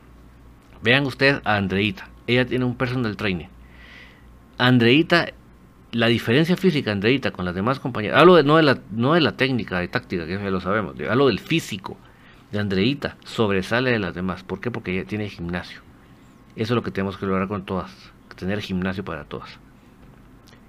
Vean 0.82 1.05
ustedes 1.05 1.43
a 1.44 1.57
Andreita, 1.57 2.09
ella 2.27 2.47
tiene 2.47 2.65
un 2.65 2.74
personal 2.74 3.19
trainer. 3.19 3.51
Andreita 4.57 5.35
la 5.97 6.06
diferencia 6.09 6.56
física, 6.56 6.93
Andreita, 6.93 7.31
con 7.31 7.44
las 7.44 7.55
demás 7.55 7.81
compañeras, 7.81 8.20
hablo 8.20 8.35
de, 8.36 8.44
no, 8.44 8.56
de 8.56 8.62
la, 8.62 8.78
no 8.90 9.14
de 9.14 9.20
la 9.20 9.32
técnica, 9.32 9.78
de 9.78 9.89
táctica, 9.89 10.27
que 10.27 10.35
ya 10.35 10.51
lo 10.51 10.60
sabemos, 10.60 10.94
hablo 11.09 11.28
del 11.28 11.39
físico 11.39 11.97
de 12.52 12.59
Andreita, 12.59 13.16
sobresale 13.24 13.90
de 13.90 13.98
las 13.98 14.14
demás. 14.14 14.44
¿Por 14.44 14.60
qué? 14.60 14.70
Porque 14.70 14.93
ella 14.93 15.06
tiene 15.06 15.28
gimnasio. 15.28 15.81
Eso 16.55 16.74
es 16.74 16.77
lo 16.77 16.82
que 16.82 16.90
tenemos 16.90 17.16
que 17.16 17.27
lograr 17.27 17.48
con 17.48 17.64
todas, 17.64 17.90
tener 18.36 18.60
gimnasio 18.60 19.05
para 19.05 19.24
todas. 19.24 19.59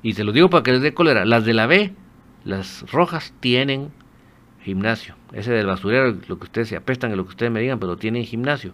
Y 0.02 0.14
se 0.14 0.24
lo 0.24 0.32
digo 0.32 0.50
para 0.50 0.64
que 0.64 0.72
les 0.72 0.82
dé 0.82 0.94
cólera, 0.94 1.26
las 1.26 1.44
de 1.46 1.54
la 1.54 1.68
B, 1.68 1.94
las 2.46 2.90
rojas, 2.92 3.34
tienen 3.40 3.92
gimnasio. 4.62 5.16
Ese 5.34 5.52
del 5.52 5.66
basurero, 5.66 6.18
lo 6.28 6.40
que 6.40 6.46
ustedes 6.46 6.70
se 6.70 6.78
apestan, 6.78 7.16
lo 7.16 7.26
que 7.26 7.32
ustedes 7.32 7.52
me 7.52 7.60
digan, 7.60 7.80
pero 7.80 7.98
tienen 7.98 8.24
gimnasio. 8.24 8.74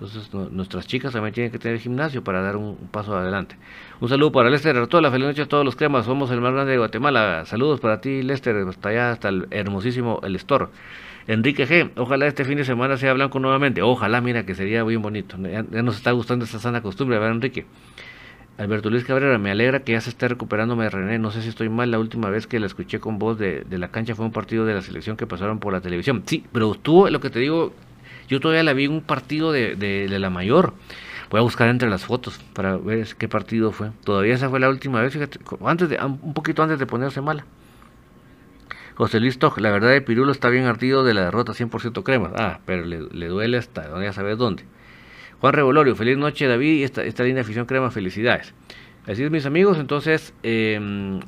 Entonces 0.00 0.32
nuestras 0.32 0.86
chicas 0.86 1.12
también 1.12 1.34
tienen 1.34 1.52
que 1.52 1.58
tener 1.58 1.78
gimnasio 1.78 2.24
para 2.24 2.40
dar 2.40 2.56
un, 2.56 2.74
paso 2.90 3.14
adelante. 3.14 3.56
Un 4.00 4.08
saludo 4.08 4.32
para 4.32 4.48
Lester 4.48 4.74
la 4.74 5.10
feliz 5.10 5.26
noche 5.26 5.42
a 5.42 5.46
todos 5.46 5.62
los 5.62 5.76
cremas, 5.76 6.06
somos 6.06 6.30
el 6.30 6.40
más 6.40 6.54
grande 6.54 6.72
de 6.72 6.78
Guatemala. 6.78 7.44
Saludos 7.44 7.80
para 7.80 8.00
ti 8.00 8.22
Lester, 8.22 8.56
hasta 8.66 8.88
allá, 8.88 9.12
hasta 9.12 9.28
el 9.28 9.46
hermosísimo 9.50 10.18
El 10.22 10.36
Store. 10.36 10.68
Enrique 11.26 11.68
G, 11.68 11.90
ojalá 11.96 12.26
este 12.26 12.46
fin 12.46 12.56
de 12.56 12.64
semana 12.64 12.96
sea 12.96 13.12
blanco 13.12 13.40
nuevamente. 13.40 13.82
Ojalá, 13.82 14.22
mira 14.22 14.46
que 14.46 14.54
sería 14.54 14.84
muy 14.84 14.96
bonito. 14.96 15.36
Ya, 15.36 15.64
nos 15.82 15.96
está 15.96 16.12
gustando 16.12 16.46
esta 16.46 16.58
sana 16.58 16.80
costumbre, 16.80 17.18
ver 17.18 17.32
Enrique. 17.32 17.66
Alberto 18.56 18.88
Luis 18.88 19.04
Cabrera, 19.04 19.36
me 19.36 19.50
alegra 19.50 19.80
que 19.80 19.92
ya 19.92 20.00
se 20.00 20.08
esté 20.08 20.28
recuperando 20.28 20.76
René. 20.76 21.18
No 21.18 21.30
sé 21.30 21.42
si 21.42 21.50
estoy 21.50 21.68
mal, 21.68 21.90
la 21.90 21.98
última 21.98 22.30
vez 22.30 22.46
que 22.46 22.58
la 22.58 22.64
escuché 22.64 23.00
con 23.00 23.18
voz 23.18 23.38
de, 23.38 23.64
de 23.68 23.76
la 23.76 23.88
cancha 23.88 24.14
fue 24.14 24.24
un 24.24 24.32
partido 24.32 24.64
de 24.64 24.72
la 24.72 24.80
selección 24.80 25.18
que 25.18 25.26
pasaron 25.26 25.58
por 25.58 25.74
la 25.74 25.82
televisión. 25.82 26.22
Sí, 26.24 26.42
pero 26.52 26.72
estuvo, 26.72 27.08
lo 27.10 27.20
que 27.20 27.28
te 27.28 27.38
digo, 27.38 27.74
yo 28.30 28.38
todavía 28.38 28.62
la 28.62 28.72
vi 28.72 28.84
en 28.84 28.92
un 28.92 29.00
partido 29.02 29.50
de, 29.50 29.74
de, 29.74 30.18
la 30.18 30.30
mayor. 30.30 30.72
Voy 31.30 31.40
a 31.40 31.42
buscar 31.42 31.68
entre 31.68 31.90
las 31.90 32.04
fotos 32.04 32.40
para 32.54 32.76
ver 32.76 33.06
qué 33.18 33.28
partido 33.28 33.72
fue. 33.72 33.90
Todavía 34.04 34.34
esa 34.34 34.48
fue 34.48 34.60
la 34.60 34.68
última 34.68 35.00
vez, 35.02 35.12
fíjate, 35.12 35.40
antes 35.64 35.88
de, 35.88 35.98
un 36.02 36.32
poquito 36.32 36.62
antes 36.62 36.78
de 36.78 36.86
ponerse 36.86 37.20
mala. 37.20 37.44
José 38.94 39.18
Luis 39.18 39.38
la 39.56 39.70
verdad 39.70 39.90
de 39.90 40.00
Pirulo 40.00 40.30
está 40.30 40.48
bien 40.48 40.66
ardido 40.66 41.04
de 41.04 41.14
la 41.14 41.22
derrota 41.22 41.52
100% 41.52 42.02
crema. 42.04 42.30
Ah, 42.36 42.60
pero 42.66 42.84
le, 42.84 43.26
duele 43.28 43.56
hasta 43.58 44.00
ya 44.00 44.12
sabes 44.12 44.38
dónde. 44.38 44.64
Juan 45.40 45.52
Revolorio, 45.54 45.96
feliz 45.96 46.18
noche 46.18 46.46
David 46.46 46.74
y 46.74 46.84
esta, 46.84 47.02
esta 47.02 47.24
linda 47.24 47.40
afición 47.40 47.66
crema, 47.66 47.90
felicidades. 47.90 48.54
Así 49.06 49.24
es 49.24 49.30
mis 49.30 49.46
amigos, 49.46 49.78
entonces 49.78 50.34
eh, 50.42 51.20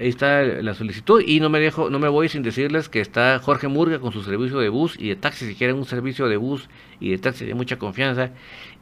ahí 0.00 0.08
está 0.08 0.42
la 0.42 0.74
solicitud 0.74 1.22
y 1.24 1.40
no 1.40 1.48
me 1.48 1.60
dejo, 1.60 1.90
no 1.90 1.98
me 1.98 2.08
voy 2.08 2.28
sin 2.28 2.42
decirles 2.42 2.88
que 2.88 3.00
está 3.00 3.38
Jorge 3.38 3.68
Murga 3.68 3.98
con 3.98 4.12
su 4.12 4.22
servicio 4.22 4.58
de 4.58 4.68
bus 4.68 4.96
y 4.98 5.08
de 5.08 5.16
taxi, 5.16 5.46
si 5.46 5.54
quieren 5.54 5.76
un 5.76 5.84
servicio 5.84 6.28
de 6.28 6.36
bus 6.36 6.68
y 7.00 7.10
de 7.10 7.18
taxi 7.18 7.44
de 7.44 7.54
mucha 7.54 7.78
confianza 7.78 8.30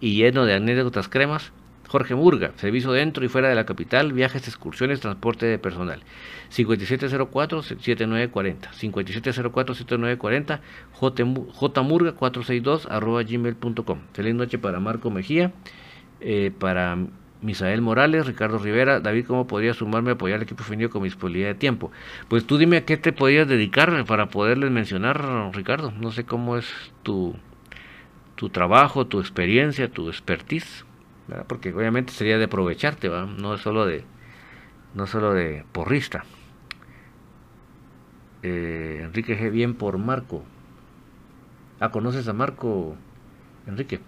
y 0.01 0.17
lleno 0.17 0.45
de 0.45 0.55
anécdotas 0.55 1.09
cremas. 1.09 1.53
Jorge 1.89 2.17
Murga, 2.17 2.51
servicio 2.57 2.91
dentro 2.91 3.25
y 3.25 3.29
fuera 3.29 3.49
de 3.49 3.55
la 3.55 3.65
capital, 3.65 4.13
viajes, 4.13 4.49
excursiones, 4.49 4.99
transporte 5.01 5.47
de 5.47 5.59
personal. 5.59 6.03
5704-7940. 6.51 8.73
5704-7940. 8.73 10.61
jmurga462 10.99 12.87
arroba 12.91 13.23
gmail.com. 13.23 14.01
Feliz 14.13 14.35
noche 14.35 14.59
para 14.59 14.81
Marco 14.81 15.11
Mejía, 15.11 15.53
eh, 16.21 16.51
para 16.59 16.99
Misael 17.43 17.83
Morales, 17.83 18.27
Ricardo 18.27 18.59
Rivera, 18.59 19.01
David, 19.01 19.27
¿cómo 19.27 19.47
podría 19.47 19.75
sumarme 19.75 20.11
a 20.11 20.15
apoyar 20.15 20.37
al 20.37 20.43
equipo 20.43 20.65
femenino 20.65 20.91
con 20.91 21.03
mi 21.03 21.09
disponibilidad 21.09 21.51
de 21.51 21.55
tiempo? 21.55 21.93
Pues 22.29 22.47
tú 22.47 22.59
dime 22.59 22.79
a 22.79 22.85
qué 22.85 22.97
te 22.97 23.13
podrías 23.13 23.47
dedicar 23.47 24.05
para 24.07 24.27
poderles 24.27 24.71
mencionar, 24.71 25.51
Ricardo. 25.55 25.93
No 25.93 26.13
sé 26.13 26.25
cómo 26.25 26.57
es 26.57 26.67
tu, 27.03 27.37
tu 28.35 28.49
trabajo, 28.49 29.07
tu 29.07 29.21
experiencia, 29.21 29.91
tu 29.91 30.09
expertise, 30.09 30.85
porque 31.47 31.73
obviamente 31.75 32.13
sería 32.13 32.39
de 32.39 32.45
aprovecharte, 32.45 33.09
no 33.09 33.55
es 33.55 33.61
solo 33.61 33.85
de, 33.87 34.05
no 34.95 35.07
solo 35.07 35.35
de 35.35 35.65
porrista. 35.73 36.25
Eh, 38.43 39.01
Enrique 39.03 39.39
G. 39.39 39.51
Bien 39.51 39.75
por 39.75 39.99
Marco. 39.99 40.45
Ah, 41.81 41.91
¿conoces 41.91 42.29
a 42.29 42.33
Marco 42.33 42.97
Enrique? 43.67 44.01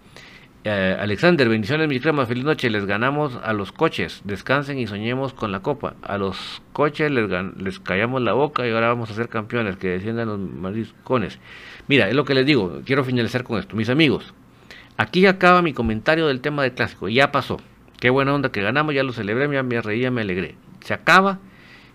Eh, 0.65 0.97
Alexander, 0.99 1.47
bendiciones 1.47 1.87
mi 1.87 2.01
crema, 2.01 2.25
feliz 2.25 2.43
noche, 2.43 2.69
les 2.69 2.85
ganamos 2.85 3.39
a 3.41 3.53
los 3.53 3.71
coches, 3.71 4.21
descansen 4.25 4.77
y 4.77 4.87
soñemos 4.87 5.33
con 5.33 5.53
la 5.53 5.61
copa, 5.61 5.95
a 6.01 6.17
los 6.17 6.61
coches 6.73 7.09
les, 7.11 7.29
les 7.55 7.79
callamos 7.79 8.21
la 8.21 8.33
boca 8.33 8.67
y 8.67 8.71
ahora 8.71 8.89
vamos 8.89 9.09
a 9.09 9.13
ser 9.13 9.29
campeones, 9.29 9.77
que 9.77 9.87
desciendan 9.87 10.27
los 10.27 10.37
mariscones. 10.37 11.39
Mira, 11.87 12.09
es 12.09 12.13
lo 12.13 12.25
que 12.25 12.33
les 12.33 12.45
digo, 12.45 12.81
quiero 12.85 13.05
finalizar 13.05 13.45
con 13.45 13.57
esto, 13.57 13.77
mis 13.77 13.87
amigos, 13.87 14.33
aquí 14.97 15.25
acaba 15.27 15.61
mi 15.61 15.71
comentario 15.71 16.27
del 16.27 16.41
tema 16.41 16.63
del 16.63 16.73
clásico, 16.73 17.07
ya 17.07 17.31
pasó, 17.31 17.61
qué 18.01 18.09
buena 18.09 18.35
onda 18.35 18.51
que 18.51 18.61
ganamos, 18.61 18.93
ya 18.93 19.03
lo 19.03 19.13
celebré, 19.13 19.47
me, 19.47 19.63
me 19.63 19.81
reía, 19.81 20.11
me 20.11 20.21
alegré, 20.21 20.55
se 20.81 20.93
acaba, 20.93 21.39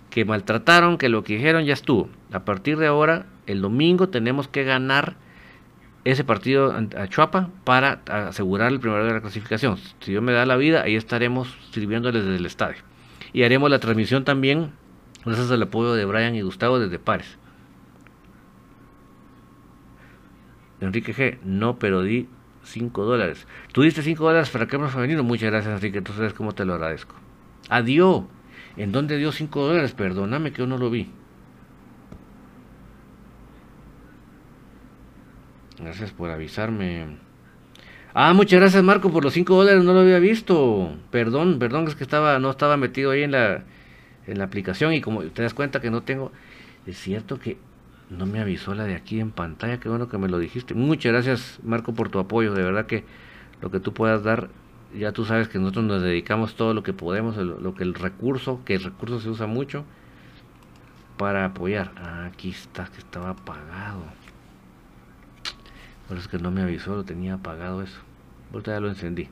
que 0.09 0.25
maltrataron, 0.25 0.97
que 0.97 1.11
lo 1.11 1.23
que 1.23 1.35
dijeron 1.37 1.67
ya 1.67 1.75
estuvo, 1.75 2.09
a 2.33 2.47
partir 2.47 2.79
de 2.79 2.87
ahora, 2.87 3.27
el 3.47 3.61
domingo 3.61 4.09
tenemos 4.09 4.49
que 4.49 4.65
ganar 4.65 5.17
ese 6.05 6.25
partido 6.25 6.75
a 6.97 7.09
Chuapa 7.09 7.51
para 7.65 8.03
asegurar 8.07 8.71
el 8.71 8.81
primero 8.81 9.05
de 9.05 9.13
la 9.13 9.21
clasificación. 9.21 9.79
Si 10.01 10.11
Dios 10.11 10.23
me 10.23 10.33
da 10.33 10.45
la 10.45 10.57
vida, 10.57 10.83
ahí 10.83 10.97
estaremos 10.97 11.57
sirviéndoles 11.71 12.25
desde 12.25 12.37
el 12.37 12.47
estadio. 12.47 12.83
Y 13.33 13.43
haremos 13.43 13.71
la 13.71 13.79
transmisión 13.79 14.25
también, 14.25 14.73
gracias 15.25 15.51
al 15.51 15.63
apoyo 15.63 15.95
de 15.95 16.05
Brian 16.05 16.35
y 16.35 16.43
Gustavo 16.43 16.79
desde 16.79 16.99
Pares. 16.99 17.39
Enrique 20.81 21.15
G, 21.15 21.39
no, 21.43 21.79
pero 21.79 22.03
di 22.03 22.29
5 22.65 23.05
dólares. 23.05 23.47
Tú 23.73 23.83
diste 23.83 24.03
5 24.03 24.23
dólares 24.23 24.51
para 24.51 24.67
hemos 24.71 24.93
femenino. 24.93 25.23
Muchas 25.23 25.51
gracias, 25.51 25.75
Enrique. 25.75 26.03
Sabes 26.15 26.35
cómo 26.35 26.53
te 26.53 26.65
lo 26.65 26.75
agradezco. 26.75 27.15
Adiós. 27.69 28.25
¿En 28.77 28.93
dónde 28.93 29.17
dio 29.17 29.33
5 29.33 29.67
dólares? 29.67 29.93
Perdóname 29.93 30.53
que 30.53 30.59
yo 30.59 30.67
no 30.67 30.79
lo 30.79 30.91
vi. 30.91 31.11
Gracias 35.85 36.13
por 36.13 36.31
avisarme. 36.31 37.19
Ah, 38.15 38.33
muchas 38.33 38.59
gracias 38.59 38.83
Marco 38.83 39.11
por 39.11 39.23
los 39.23 39.35
5 39.35 39.55
dólares, 39.55 39.85
no 39.85 39.93
lo 39.93 40.01
había 40.01 40.19
visto. 40.19 40.97
Perdón, 41.11 41.59
perdón, 41.59 41.87
es 41.89 41.95
que 41.95 42.05
estaba, 42.05 42.39
no 42.39 42.51
estaba 42.51 42.79
metido 42.79 43.11
ahí 43.11 43.23
en 43.23 43.33
la, 43.33 43.65
en 44.27 44.39
la 44.39 44.45
aplicación 44.45 44.95
y 44.95 45.03
como 45.03 45.23
te 45.25 45.43
das 45.43 45.53
cuenta 45.53 45.81
que 45.81 45.91
no 45.91 46.03
tengo... 46.03 46.33
Es 46.87 46.99
cierto 46.99 47.39
que 47.39 47.59
no 48.09 48.25
me 48.25 48.41
avisó 48.41 48.75
la 48.75 48.85
de 48.85 48.95
aquí 48.95 49.21
en 49.21 49.31
pantalla, 49.31 49.79
qué 49.79 49.91
bueno 49.91 50.09
que 50.09 50.17
me 50.17 50.29
lo 50.29 50.39
dijiste. 50.39 50.73
Muchas 50.73 51.13
gracias 51.13 51.61
Marco 51.63 51.93
por 51.93 52.09
tu 52.09 52.19
apoyo, 52.19 52.55
de 52.55 52.63
verdad 52.63 52.87
que 52.87 53.05
lo 53.61 53.71
que 53.71 53.81
tú 53.81 53.93
puedas 53.93 54.23
dar, 54.23 54.49
ya 54.99 55.13
tú 55.13 55.27
sabes 55.27 55.49
que 55.49 55.59
nosotros 55.59 55.85
nos 55.85 56.03
dedicamos 56.03 56.55
todo 56.55 56.73
lo 56.73 56.83
que 56.83 56.95
podemos, 56.95 57.37
lo, 57.37 57.75
que 57.75 57.83
el 57.83 57.93
recurso, 57.93 58.61
que 58.65 58.77
el 58.77 58.85
recurso 58.85 59.21
se 59.21 59.29
usa 59.29 59.47
mucho 59.47 59.85
para 61.19 61.45
apoyar. 61.45 61.93
Ah, 61.97 62.27
aquí 62.33 62.51
está, 62.51 62.87
que 62.87 62.99
estaba 62.99 63.31
apagado. 63.31 64.05
Por 66.09 66.19
eso 66.19 66.27
es 66.27 66.29
que 66.29 66.39
no 66.39 66.51
me 66.51 66.63
avisó, 66.63 66.95
lo 66.95 67.05
tenía 67.05 67.35
apagado 67.35 67.83
eso. 67.83 67.99
Ahorita 68.53 68.73
ya 68.73 68.81
lo 68.81 68.89
encendí. 68.89 69.29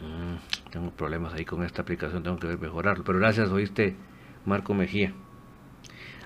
Mm, 0.00 0.70
tengo 0.70 0.90
problemas 0.90 1.32
ahí 1.32 1.44
con 1.44 1.64
esta 1.64 1.82
aplicación, 1.82 2.22
tengo 2.22 2.38
que 2.38 2.56
mejorarlo. 2.56 3.04
Pero 3.04 3.18
gracias, 3.18 3.48
oíste, 3.48 3.96
Marco 4.44 4.74
Mejía. 4.74 5.12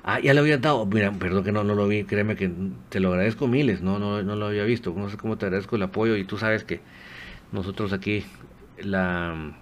Ah, 0.02 0.20
ya 0.20 0.32
le 0.32 0.40
había 0.40 0.59
dado, 0.59 0.86
mira, 0.86 1.12
perdón 1.12 1.44
que 1.44 1.52
no, 1.52 1.64
no 1.64 1.74
lo 1.74 1.86
vi, 1.86 2.05
créeme 2.05 2.35
que 2.35 2.51
te 2.89 2.98
lo 2.98 3.10
agradezco 3.10 3.47
miles, 3.47 3.82
no, 3.82 3.98
no, 3.98 4.22
no 4.22 4.36
lo 4.36 4.47
había 4.47 4.64
visto. 4.64 4.94
No 4.97 5.09
sé 5.10 5.16
cómo 5.16 5.36
te 5.36 5.47
agradezco 5.47 5.76
el 5.76 5.82
apoyo 5.82 6.16
y 6.16 6.24
tú 6.24 6.39
sabes 6.39 6.64
que 6.64 6.80
nosotros 7.52 7.93
aquí, 7.93 8.24
la, 8.78 9.55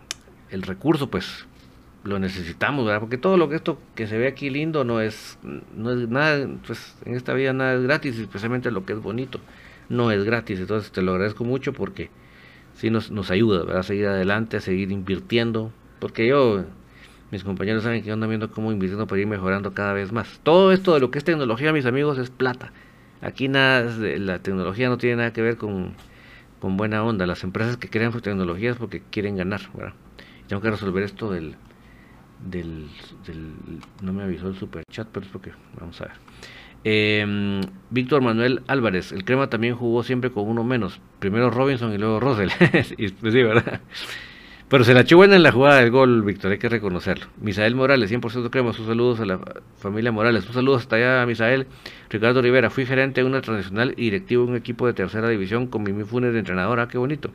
el 0.51 0.63
recurso, 0.63 1.11
pues 1.11 1.47
lo 2.07 2.19
necesitamos, 2.19 2.87
¿verdad? 2.87 3.01
Porque 3.01 3.19
todo 3.19 3.37
lo 3.37 3.49
que 3.49 3.57
esto 3.57 3.79
que 3.95 4.07
se 4.07 4.19
ve 4.19 4.29
aquí 4.29 4.51
lindo 4.51 4.85
no 4.85 5.01
es, 5.01 5.39
no 5.77 5.93
es 5.93 6.09
nada, 6.09 6.49
pues 6.67 6.97
en 7.05 7.15
esta 7.15 7.35
vida 7.35 7.53
nada 7.53 7.75
es 7.75 7.83
gratis, 7.83 8.19
especialmente 8.19 8.71
lo 8.71 8.85
que 8.85 8.95
es 8.95 9.01
bonito, 9.01 9.41
no 9.89 10.11
es 10.11 10.25
gratis. 10.25 10.61
Entonces 10.61 10.93
te 10.93 11.03
lo 11.03 11.13
agradezco 11.13 11.45
mucho 11.45 11.73
porque 11.73 12.11
sí 12.75 12.91
nos, 12.91 13.11
nos 13.11 13.31
ayuda, 13.31 13.65
¿verdad? 13.65 13.79
A 13.81 13.83
seguir 13.83 14.07
adelante, 14.07 14.57
a 14.57 14.61
seguir 14.61 14.93
invirtiendo, 14.93 15.73
porque 15.99 16.27
yo, 16.27 16.65
mis 17.31 17.45
compañeros 17.45 17.83
saben 17.83 18.03
que 18.03 18.09
yo 18.09 18.15
ando 18.15 18.29
viendo 18.29 18.51
cómo 18.51 18.73
invirtiendo 18.73 19.07
para 19.07 19.21
ir 19.21 19.27
mejorando 19.27 19.75
cada 19.75 19.93
vez 19.93 20.13
más. 20.13 20.41
Todo 20.43 20.73
esto 20.73 20.95
de 20.95 21.01
lo 21.01 21.11
que 21.11 21.19
es 21.19 21.25
tecnología, 21.25 21.73
mis 21.73 21.87
amigos, 21.87 22.19
es 22.19 22.31
plata. 22.31 22.73
Aquí 23.23 23.49
nada, 23.49 23.91
la 23.99 24.39
tecnología 24.41 24.89
no 24.89 24.99
tiene 24.99 25.17
nada 25.17 25.33
que 25.33 25.43
ver 25.43 25.57
con, 25.57 25.95
con 26.61 26.77
buena 26.77 27.03
onda. 27.03 27.27
Las 27.27 27.45
empresas 27.45 27.77
que 27.77 27.89
crean 27.89 28.13
tecnologías 28.21 28.77
porque 28.77 29.03
quieren 29.11 29.37
ganar, 29.37 29.63
¿verdad? 29.75 29.95
tengo 30.47 30.63
que 30.63 30.71
resolver 30.71 31.03
esto 31.03 31.31
del, 31.31 31.57
del, 32.45 32.89
no 34.03 34.13
me 34.13 34.23
avisó 34.23 34.49
el 34.49 34.57
super 34.57 34.83
chat, 34.91 35.09
pero 35.13 35.27
es 35.27 35.33
porque 35.33 35.53
vamos 35.79 36.01
a 36.01 36.07
ver. 36.07 36.15
Em, 36.85 37.61
Víctor 37.91 38.23
Manuel 38.23 38.63
Álvarez, 38.69 39.11
el 39.13 39.25
crema 39.25 39.49
también 39.49 39.75
jugó 39.75 40.03
siempre 40.03 40.31
con 40.31 40.49
uno 40.49 40.63
menos. 40.63 41.01
Primero 41.19 41.51
Robinson 41.51 41.93
y 41.93 41.99
luego 41.99 42.21
Rosel. 42.21 42.51
y, 42.97 43.09
pues 43.09 43.33
sí, 43.33 43.43
¿verdad? 43.43 43.81
Pero 44.69 44.83
se 44.83 44.95
la 44.95 45.03
echó 45.03 45.17
buena 45.17 45.37
en 45.37 45.45
la 45.45 45.53
jugada 45.53 45.81
del 45.81 45.93
gol, 45.93 46.23
Víctor, 46.23 46.51
hay 46.51 46.59
que 46.59 46.69
reconocerlo. 46.69 47.27
Misael 47.41 47.77
Morales, 47.77 48.11
100% 48.11 48.51
crema, 48.51 48.73
sus 48.73 48.87
saludos 48.87 49.21
a 49.21 49.25
la 49.25 49.41
familia 49.77 50.11
Morales. 50.11 50.45
Un 50.47 50.55
saludo 50.55 50.77
hasta 50.77 50.97
allá, 50.97 51.25
Misael. 51.25 51.69
Ricardo 52.11 52.43
Rivera, 52.43 52.69
fui 52.69 52.85
gerente 52.85 53.21
de 53.21 53.27
una 53.29 53.43
tradicional 53.43 53.95
y 53.97 54.03
directivo 54.03 54.45
de 54.45 54.51
un 54.51 54.57
equipo 54.57 54.87
de 54.89 54.93
tercera 54.93 55.29
división 55.29 55.69
con 55.69 55.85
Mimi 55.85 56.03
Funes 56.03 56.33
de 56.33 56.41
entrenadora, 56.41 56.89
qué 56.89 56.99
bonito. 56.99 57.31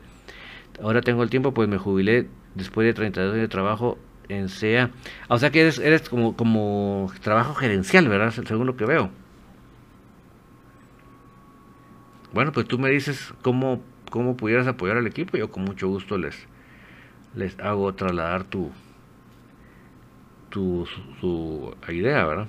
Ahora 0.82 1.00
tengo 1.00 1.22
el 1.22 1.30
tiempo, 1.30 1.54
pues 1.54 1.68
me 1.68 1.78
jubilé 1.78 2.26
después 2.54 2.86
de 2.86 2.92
32 2.92 3.32
años 3.32 3.42
de 3.42 3.48
trabajo 3.48 3.98
en 4.28 4.48
SEA. 4.48 4.90
O 5.28 5.38
sea 5.38 5.50
que 5.50 5.60
eres, 5.60 5.78
eres 5.78 6.08
como, 6.08 6.36
como 6.36 7.12
trabajo 7.22 7.54
gerencial, 7.54 8.08
¿verdad? 8.08 8.30
Según 8.30 8.66
lo 8.66 8.76
que 8.76 8.84
veo. 8.84 9.10
Bueno, 12.32 12.52
pues 12.52 12.66
tú 12.66 12.78
me 12.78 12.88
dices 12.90 13.34
cómo, 13.42 13.82
cómo 14.10 14.36
pudieras 14.36 14.66
apoyar 14.66 14.96
al 14.96 15.06
equipo. 15.06 15.36
Yo 15.36 15.50
con 15.50 15.64
mucho 15.64 15.88
gusto 15.88 16.16
les, 16.16 16.36
les 17.34 17.58
hago 17.60 17.94
trasladar 17.94 18.44
tu, 18.44 18.70
tu 20.48 20.86
su, 21.20 21.74
idea, 21.88 22.24
¿verdad? 22.24 22.48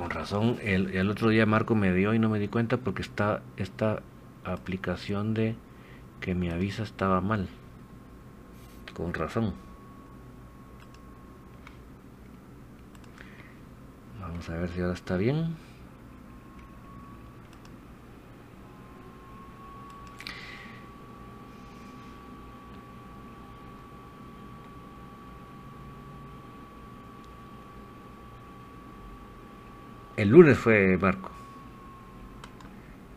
Con 0.00 0.08
razón, 0.08 0.56
el, 0.62 0.96
el, 0.96 1.10
otro 1.10 1.28
día 1.28 1.44
Marco 1.44 1.74
me 1.74 1.92
dio 1.92 2.14
y 2.14 2.18
no 2.18 2.30
me 2.30 2.38
di 2.38 2.48
cuenta 2.48 2.78
porque 2.78 3.02
está, 3.02 3.42
está 3.58 4.00
aplicación 4.44 5.34
de 5.34 5.56
que 6.22 6.34
mi 6.34 6.48
avisa 6.48 6.84
estaba 6.84 7.20
mal. 7.20 7.50
Con 8.94 9.12
razón. 9.12 9.52
Vamos 14.18 14.48
a 14.48 14.54
ver 14.54 14.70
si 14.70 14.80
ahora 14.80 14.94
está 14.94 15.18
bien. 15.18 15.54
El 30.20 30.28
lunes 30.28 30.58
fue 30.58 30.98
Marco 30.98 31.30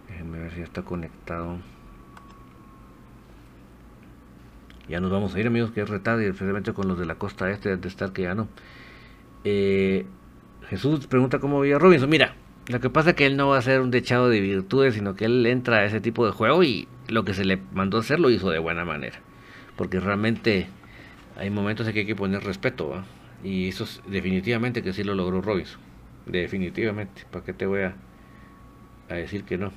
a 0.07 0.23
ver 0.23 0.51
si 0.51 0.59
ya 0.59 0.63
está 0.63 0.83
conectado. 0.83 1.57
Ya 4.87 5.01
nos 5.01 5.11
vamos 5.11 5.35
a 5.35 5.39
ir, 5.41 5.47
amigos, 5.47 5.71
que 5.71 5.81
es 5.81 5.89
retarde, 5.89 6.25
especialmente 6.29 6.71
con 6.71 6.87
los 6.87 6.97
de 6.97 7.05
la 7.05 7.15
costa 7.15 7.51
este 7.51 7.75
de 7.75 7.87
estar 7.89 8.13
que 8.13 8.21
ya 8.21 8.35
no. 8.35 8.47
Eh, 9.43 10.05
Jesús 10.69 11.05
pregunta 11.07 11.39
cómo 11.39 11.59
veía 11.59 11.77
Robinson. 11.77 12.09
Mira, 12.09 12.35
lo 12.67 12.79
que 12.79 12.89
pasa 12.89 13.09
es 13.09 13.15
que 13.17 13.25
él 13.25 13.35
no 13.35 13.49
va 13.49 13.57
a 13.57 13.61
ser 13.61 13.81
un 13.81 13.91
dechado 13.91 14.29
de 14.29 14.39
virtudes, 14.39 14.93
sino 14.93 15.13
que 15.13 15.25
él 15.25 15.45
entra 15.45 15.79
a 15.79 15.83
ese 15.83 15.99
tipo 15.99 16.25
de 16.25 16.31
juego 16.31 16.63
y 16.63 16.87
lo 17.09 17.25
que 17.25 17.33
se 17.33 17.43
le 17.43 17.59
mandó 17.73 17.97
a 17.97 17.99
hacer 17.99 18.21
lo 18.21 18.29
hizo 18.29 18.49
de 18.49 18.59
buena 18.59 18.85
manera. 18.85 19.19
Porque 19.75 19.99
realmente 19.99 20.67
hay 21.35 21.49
momentos 21.49 21.85
en 21.85 21.93
que 21.95 21.99
hay 21.99 22.05
que 22.05 22.15
poner 22.15 22.45
respeto, 22.45 23.03
Y 23.43 23.67
eso 23.67 23.83
es 23.83 24.01
definitivamente 24.07 24.81
que 24.81 24.93
sí 24.93 25.03
lo 25.03 25.15
logró 25.15 25.41
Robinson. 25.41 25.92
Definitivamente. 26.25 27.23
¿Para 27.31 27.45
qué 27.45 27.53
te 27.53 27.65
voy 27.65 27.81
a, 27.83 27.95
a 29.09 29.15
decir 29.15 29.45
que 29.45 29.57
no? 29.57 29.71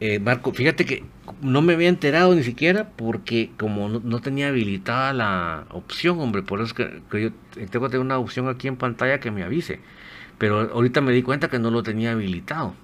Eh, 0.00 0.20
Marco, 0.20 0.52
fíjate 0.52 0.84
que 0.84 1.10
no 1.40 1.60
me 1.60 1.72
había 1.74 1.88
enterado 1.88 2.34
ni 2.34 2.44
siquiera 2.44 2.90
porque 2.96 3.56
como 3.58 3.88
no, 3.88 4.20
tenía 4.20 4.48
habilitada 4.48 5.12
la 5.12 5.66
opción, 5.70 6.20
hombre, 6.20 6.42
por 6.44 6.60
eso 6.60 6.66
es 6.68 6.74
que, 6.74 7.20
yo 7.20 7.32
tengo 7.68 7.86
que 7.86 7.90
tener 7.90 8.00
una 8.00 8.18
opción 8.18 8.48
aquí 8.48 8.68
en 8.68 8.76
pantalla 8.76 9.18
que 9.20 9.30
me 9.32 9.42
avise. 9.42 9.82
Pero 10.38 10.60
ahorita 10.72 11.00
me 11.00 11.12
di 11.12 11.22
cuenta 11.22 11.48
que 11.48 11.58
no 11.58 11.70
lo 11.70 11.82
tenía 11.82 12.12
habilitado. 12.12 12.74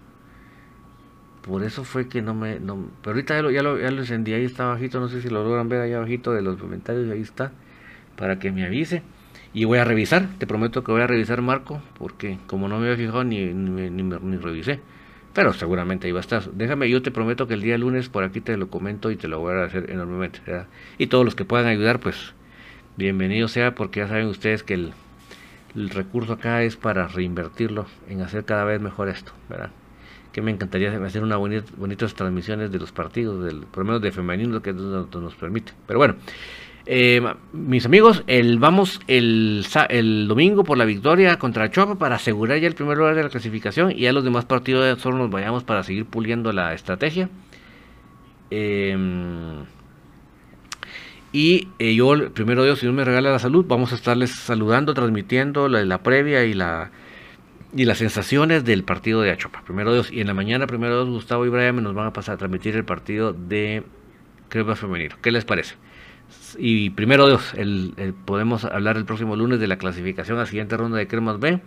Por 1.47 1.63
eso 1.63 1.85
fue 1.85 2.09
que 2.09 2.23
no 2.23 2.35
me... 2.35 2.57
pero 2.57 2.79
ahorita 3.05 3.35
ya 3.37 3.43
lo, 3.43 3.51
ya, 3.51 3.63
lo, 3.63 3.79
ya 3.79 3.89
encendí, 3.89 4.33
ahí 4.33 4.45
está 4.45 4.65
bajito, 4.65 4.99
no 4.99 5.09
sé 5.09 5.21
si 5.21 5.29
lo 5.29 5.45
logran 5.45 5.69
ver 5.69 5.83
ahí 5.83 5.93
abajito 5.93 6.33
de 6.33 6.41
los 6.41 6.57
comentarios, 6.57 7.11
ahí 7.11 7.21
está. 7.21 7.53
para 8.17 8.39
que 8.39 8.51
me 8.51 8.65
avise. 8.65 9.03
Y 9.53 9.67
voy 9.67 9.79
a 9.79 9.85
revisar, 9.85 10.27
te 10.39 10.47
prometo 10.47 10.83
que 10.83 10.93
voy 10.93 11.03
a 11.03 11.07
revisar 11.07 11.43
Marco, 11.43 11.83
porque 11.99 12.39
como 12.47 12.67
no 12.69 12.79
me 12.79 12.87
había 12.87 12.97
fijado 12.97 13.25
ni, 13.25 13.53
ni, 13.53 13.91
ni, 13.91 14.37
revisé. 14.39 14.81
Pero 15.35 15.53
seguramente 15.53 16.07
ahí 16.07 16.13
va 16.13 16.21
a 16.21 16.23
estar. 16.23 16.51
Déjame, 16.53 16.89
yo 16.89 17.03
te 17.03 17.11
prometo 17.11 17.47
que 17.47 17.55
el 17.55 17.61
día 17.61 17.77
lunes 17.77 18.09
por 18.09 18.25
aquí 18.25 18.41
te 18.41 18.57
lo 18.57 18.69
comento 18.69 19.11
y 19.11 19.17
te 19.17 19.29
lo 19.29 19.41
voy 19.41 19.51
a 19.51 19.55
agradecer 19.55 19.91
enormemente. 19.91 20.41
Y 20.99 21.09
todos 21.09 21.25
los 21.25 21.35
que 21.35 21.45
puedan 21.45 21.67
ayudar, 21.67 22.01
pues 22.01 22.35
bienvenido 22.97 23.49
sea, 23.49 23.75
porque 23.75 24.01
ya 24.01 24.09
saben 24.09 24.27
ustedes 24.27 24.63
que 24.63 24.75
el 24.75 24.93
recurso 25.91 26.35
acá 26.35 26.63
es 26.63 26.77
para 26.77 27.07
reinvertirlo 27.09 27.87
en 28.09 28.23
hacer 28.23 28.45
cada 28.45 28.65
vez 28.65 28.81
mejor 28.81 29.09
esto, 29.09 29.33
¿verdad? 29.49 29.71
Que 30.35 30.43
me 30.43 30.51
encantaría 30.51 30.91
hacer 31.07 31.23
unas 31.23 31.39
bonitas 31.77 32.13
transmisiones 32.15 32.73
de 32.73 32.81
los 32.81 32.91
partidos, 32.91 33.55
por 33.71 33.79
lo 33.79 33.85
menos 33.85 34.03
de 34.03 34.11
femenino, 34.11 34.61
que 34.61 34.73
nos 34.73 35.35
permite. 35.37 35.73
Pero 35.87 36.01
bueno, 36.01 36.17
eh, 36.87 37.23
mis 37.53 37.87
amigos, 37.87 38.25
el, 38.27 38.59
vamos 38.59 39.01
el, 39.07 39.65
el, 39.91 40.27
domingo 40.27 40.65
por 40.65 40.77
la 40.77 40.85
victoria 40.85 41.39
contra 41.39 41.71
Chopa 41.71 41.95
para 41.95 42.17
asegurar 42.17 42.59
ya 42.59 42.67
el 42.67 42.75
primer 42.75 42.99
lugar 42.99 43.15
de 43.15 43.23
la 43.23 43.29
clasificación 43.29 43.93
y 43.93 44.01
ya 44.01 44.13
los 44.13 44.25
demás 44.25 44.45
partidos 44.45 45.01
solo 45.01 45.19
nos 45.19 45.31
vayamos 45.31 45.63
para 45.63 45.85
seguir 45.85 46.05
puliendo 46.05 46.53
la 46.53 46.75
estrategia. 46.75 47.31
Em, 48.51 49.65
y 51.33 51.69
eh, 51.79 51.95
yo, 51.95 52.33
primero 52.33 52.65
Dios, 52.65 52.81
si 52.81 52.87
Dios 52.87 52.95
me 52.95 53.05
regala 53.05 53.31
la 53.31 53.39
salud, 53.39 53.65
vamos 53.69 53.93
a 53.93 53.95
estarles 53.95 54.33
saludando, 54.33 54.95
transmitiendo 54.95 55.69
la, 55.69 55.85
la 55.85 56.03
previa 56.03 56.45
y 56.45 56.55
la 56.55 56.91
y 57.77 57.85
las 57.85 57.99
sensaciones 57.99 58.65
del 58.65 58.85
partido 58.85 59.21
de 59.23 59.31
Achopa. 59.31 59.63
Primero 59.65 59.93
Dios, 59.93 60.11
y 60.13 60.21
en 60.21 60.27
la 60.27 60.35
mañana, 60.35 60.67
primero 60.67 61.05
Dios, 61.05 61.09
Gustavo 61.15 61.45
y 61.47 61.49
Brian 61.49 61.83
nos 61.83 61.95
van 61.95 62.07
a 62.07 62.13
pasar 62.13 62.35
a 62.35 62.39
transmitir 62.39 62.77
el 62.77 62.85
partido 62.85 63.33
de 63.33 63.83
Crema 64.49 64.77
Femenino. 64.77 65.17
¿Qué 65.21 65.33
les 65.33 65.45
parece? 65.45 65.75
y 66.59 66.91
primero 66.91 67.27
Dios, 67.27 67.53
el, 67.55 68.15
podemos 68.25 68.65
hablar 68.65 68.97
el 68.97 69.05
próximo 69.05 69.37
lunes 69.37 69.61
de 69.61 69.67
la 69.67 69.77
clasificación 69.77 70.39
a 70.39 70.47
siguiente 70.47 70.77
ronda 70.77 70.99
de 70.99 71.07
Cremas 71.07 71.39
B, 71.39 71.61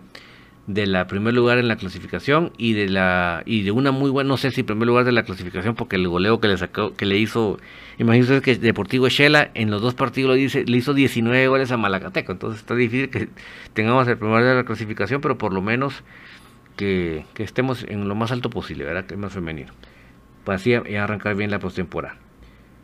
de 0.68 0.86
la 0.86 1.06
primer 1.06 1.32
lugar 1.32 1.56
en 1.56 1.66
la 1.66 1.76
clasificación 1.76 2.52
y 2.58 2.74
de 2.74 2.90
la 2.90 3.42
y 3.46 3.62
de 3.62 3.70
una 3.70 3.90
muy 3.90 4.10
buena, 4.10 4.28
no 4.28 4.36
sé 4.36 4.50
si 4.50 4.62
primer 4.62 4.86
lugar 4.86 5.06
de 5.06 5.12
la 5.12 5.22
clasificación 5.22 5.74
porque 5.74 5.96
el 5.96 6.06
goleo 6.06 6.40
que 6.40 6.48
le 6.48 6.58
sacó, 6.58 6.94
que 6.94 7.06
le 7.06 7.16
hizo, 7.16 7.58
imagínense 7.96 8.42
que 8.42 8.54
Deportivo 8.56 9.08
Shela 9.08 9.50
en 9.54 9.70
los 9.70 9.80
dos 9.80 9.94
partidos 9.94 10.36
le, 10.36 10.42
dice, 10.42 10.64
le 10.66 10.76
hizo 10.76 10.92
19 10.92 11.48
goles 11.48 11.72
a 11.72 11.78
Malacateco, 11.78 12.32
entonces 12.32 12.60
está 12.60 12.74
difícil 12.74 13.08
que 13.08 13.30
tengamos 13.72 14.06
el 14.08 14.18
primer 14.18 14.40
lugar 14.40 14.56
de 14.56 14.60
la 14.60 14.64
clasificación, 14.66 15.22
pero 15.22 15.38
por 15.38 15.54
lo 15.54 15.62
menos 15.62 16.04
que, 16.76 17.24
estemos 17.38 17.82
en 17.88 18.06
lo 18.06 18.14
más 18.14 18.30
alto 18.30 18.50
posible, 18.50 18.84
¿verdad? 18.84 19.06
Que 19.06 19.14
es 19.14 19.20
más 19.20 19.32
femenino. 19.32 19.72
Para 20.44 20.56
así 20.56 20.74
arrancar 20.74 21.34
bien 21.34 21.50
la 21.50 21.60
postemporada 21.60 22.16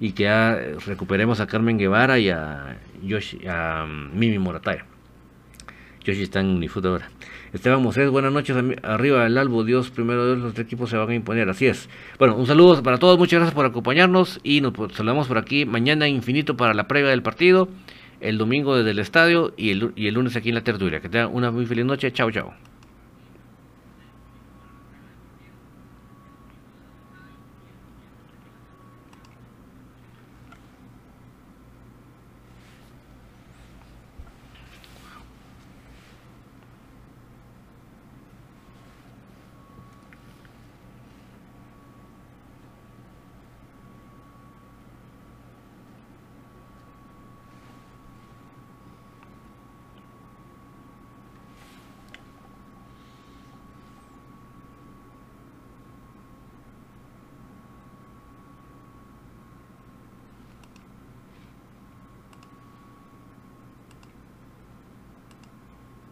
y 0.01 0.13
que 0.13 0.25
ya 0.25 0.59
recuperemos 0.87 1.41
a 1.41 1.47
Carmen 1.47 1.77
Guevara 1.77 2.19
y 2.19 2.31
a, 2.31 2.79
Yoshi, 3.03 3.47
a 3.47 3.85
um, 3.85 4.19
Mimi 4.19 4.39
Morataya. 4.39 4.87
Yoshi 6.03 6.23
está 6.23 6.41
en 6.41 6.47
Unifoot 6.47 6.87
ahora. 6.87 7.11
Esteban 7.55 7.81
Mosés, 7.81 8.11
buenas 8.11 8.33
noches. 8.33 8.57
Arriba 8.83 9.23
del 9.23 9.39
Albo, 9.39 9.63
Dios, 9.63 9.91
primero 9.91 10.27
Dios, 10.27 10.39
los 10.39 10.59
equipos 10.59 10.91
se 10.91 10.97
van 10.97 11.09
a 11.09 11.15
imponer. 11.15 11.49
Así 11.49 11.67
es. 11.67 11.89
Bueno, 12.19 12.35
un 12.35 12.47
saludo 12.47 12.83
para 12.83 12.99
todos. 12.99 13.17
Muchas 13.17 13.39
gracias 13.39 13.55
por 13.55 13.65
acompañarnos. 13.65 14.41
Y 14.43 14.61
nos 14.61 14.73
saludamos 14.93 15.29
por 15.29 15.39
aquí 15.39 15.65
mañana 15.65 16.09
infinito 16.09 16.57
para 16.57 16.75
la 16.75 16.89
previa 16.89 17.11
del 17.11 17.23
partido. 17.23 17.69
El 18.21 18.39
domingo 18.39 18.77
desde 18.77 18.91
el 18.91 18.99
estadio 18.99 19.55
y 19.57 19.71
el, 19.71 19.93
y 19.95 20.09
el 20.09 20.15
lunes 20.15 20.35
aquí 20.35 20.49
en 20.49 20.57
la 20.57 20.65
tertulia. 20.65 20.99
Que 20.99 21.09
tengan 21.09 21.31
una 21.33 21.53
muy 21.53 21.65
feliz 21.65 21.85
noche. 21.85 22.13
Chao, 22.13 22.29
chao. 22.33 22.74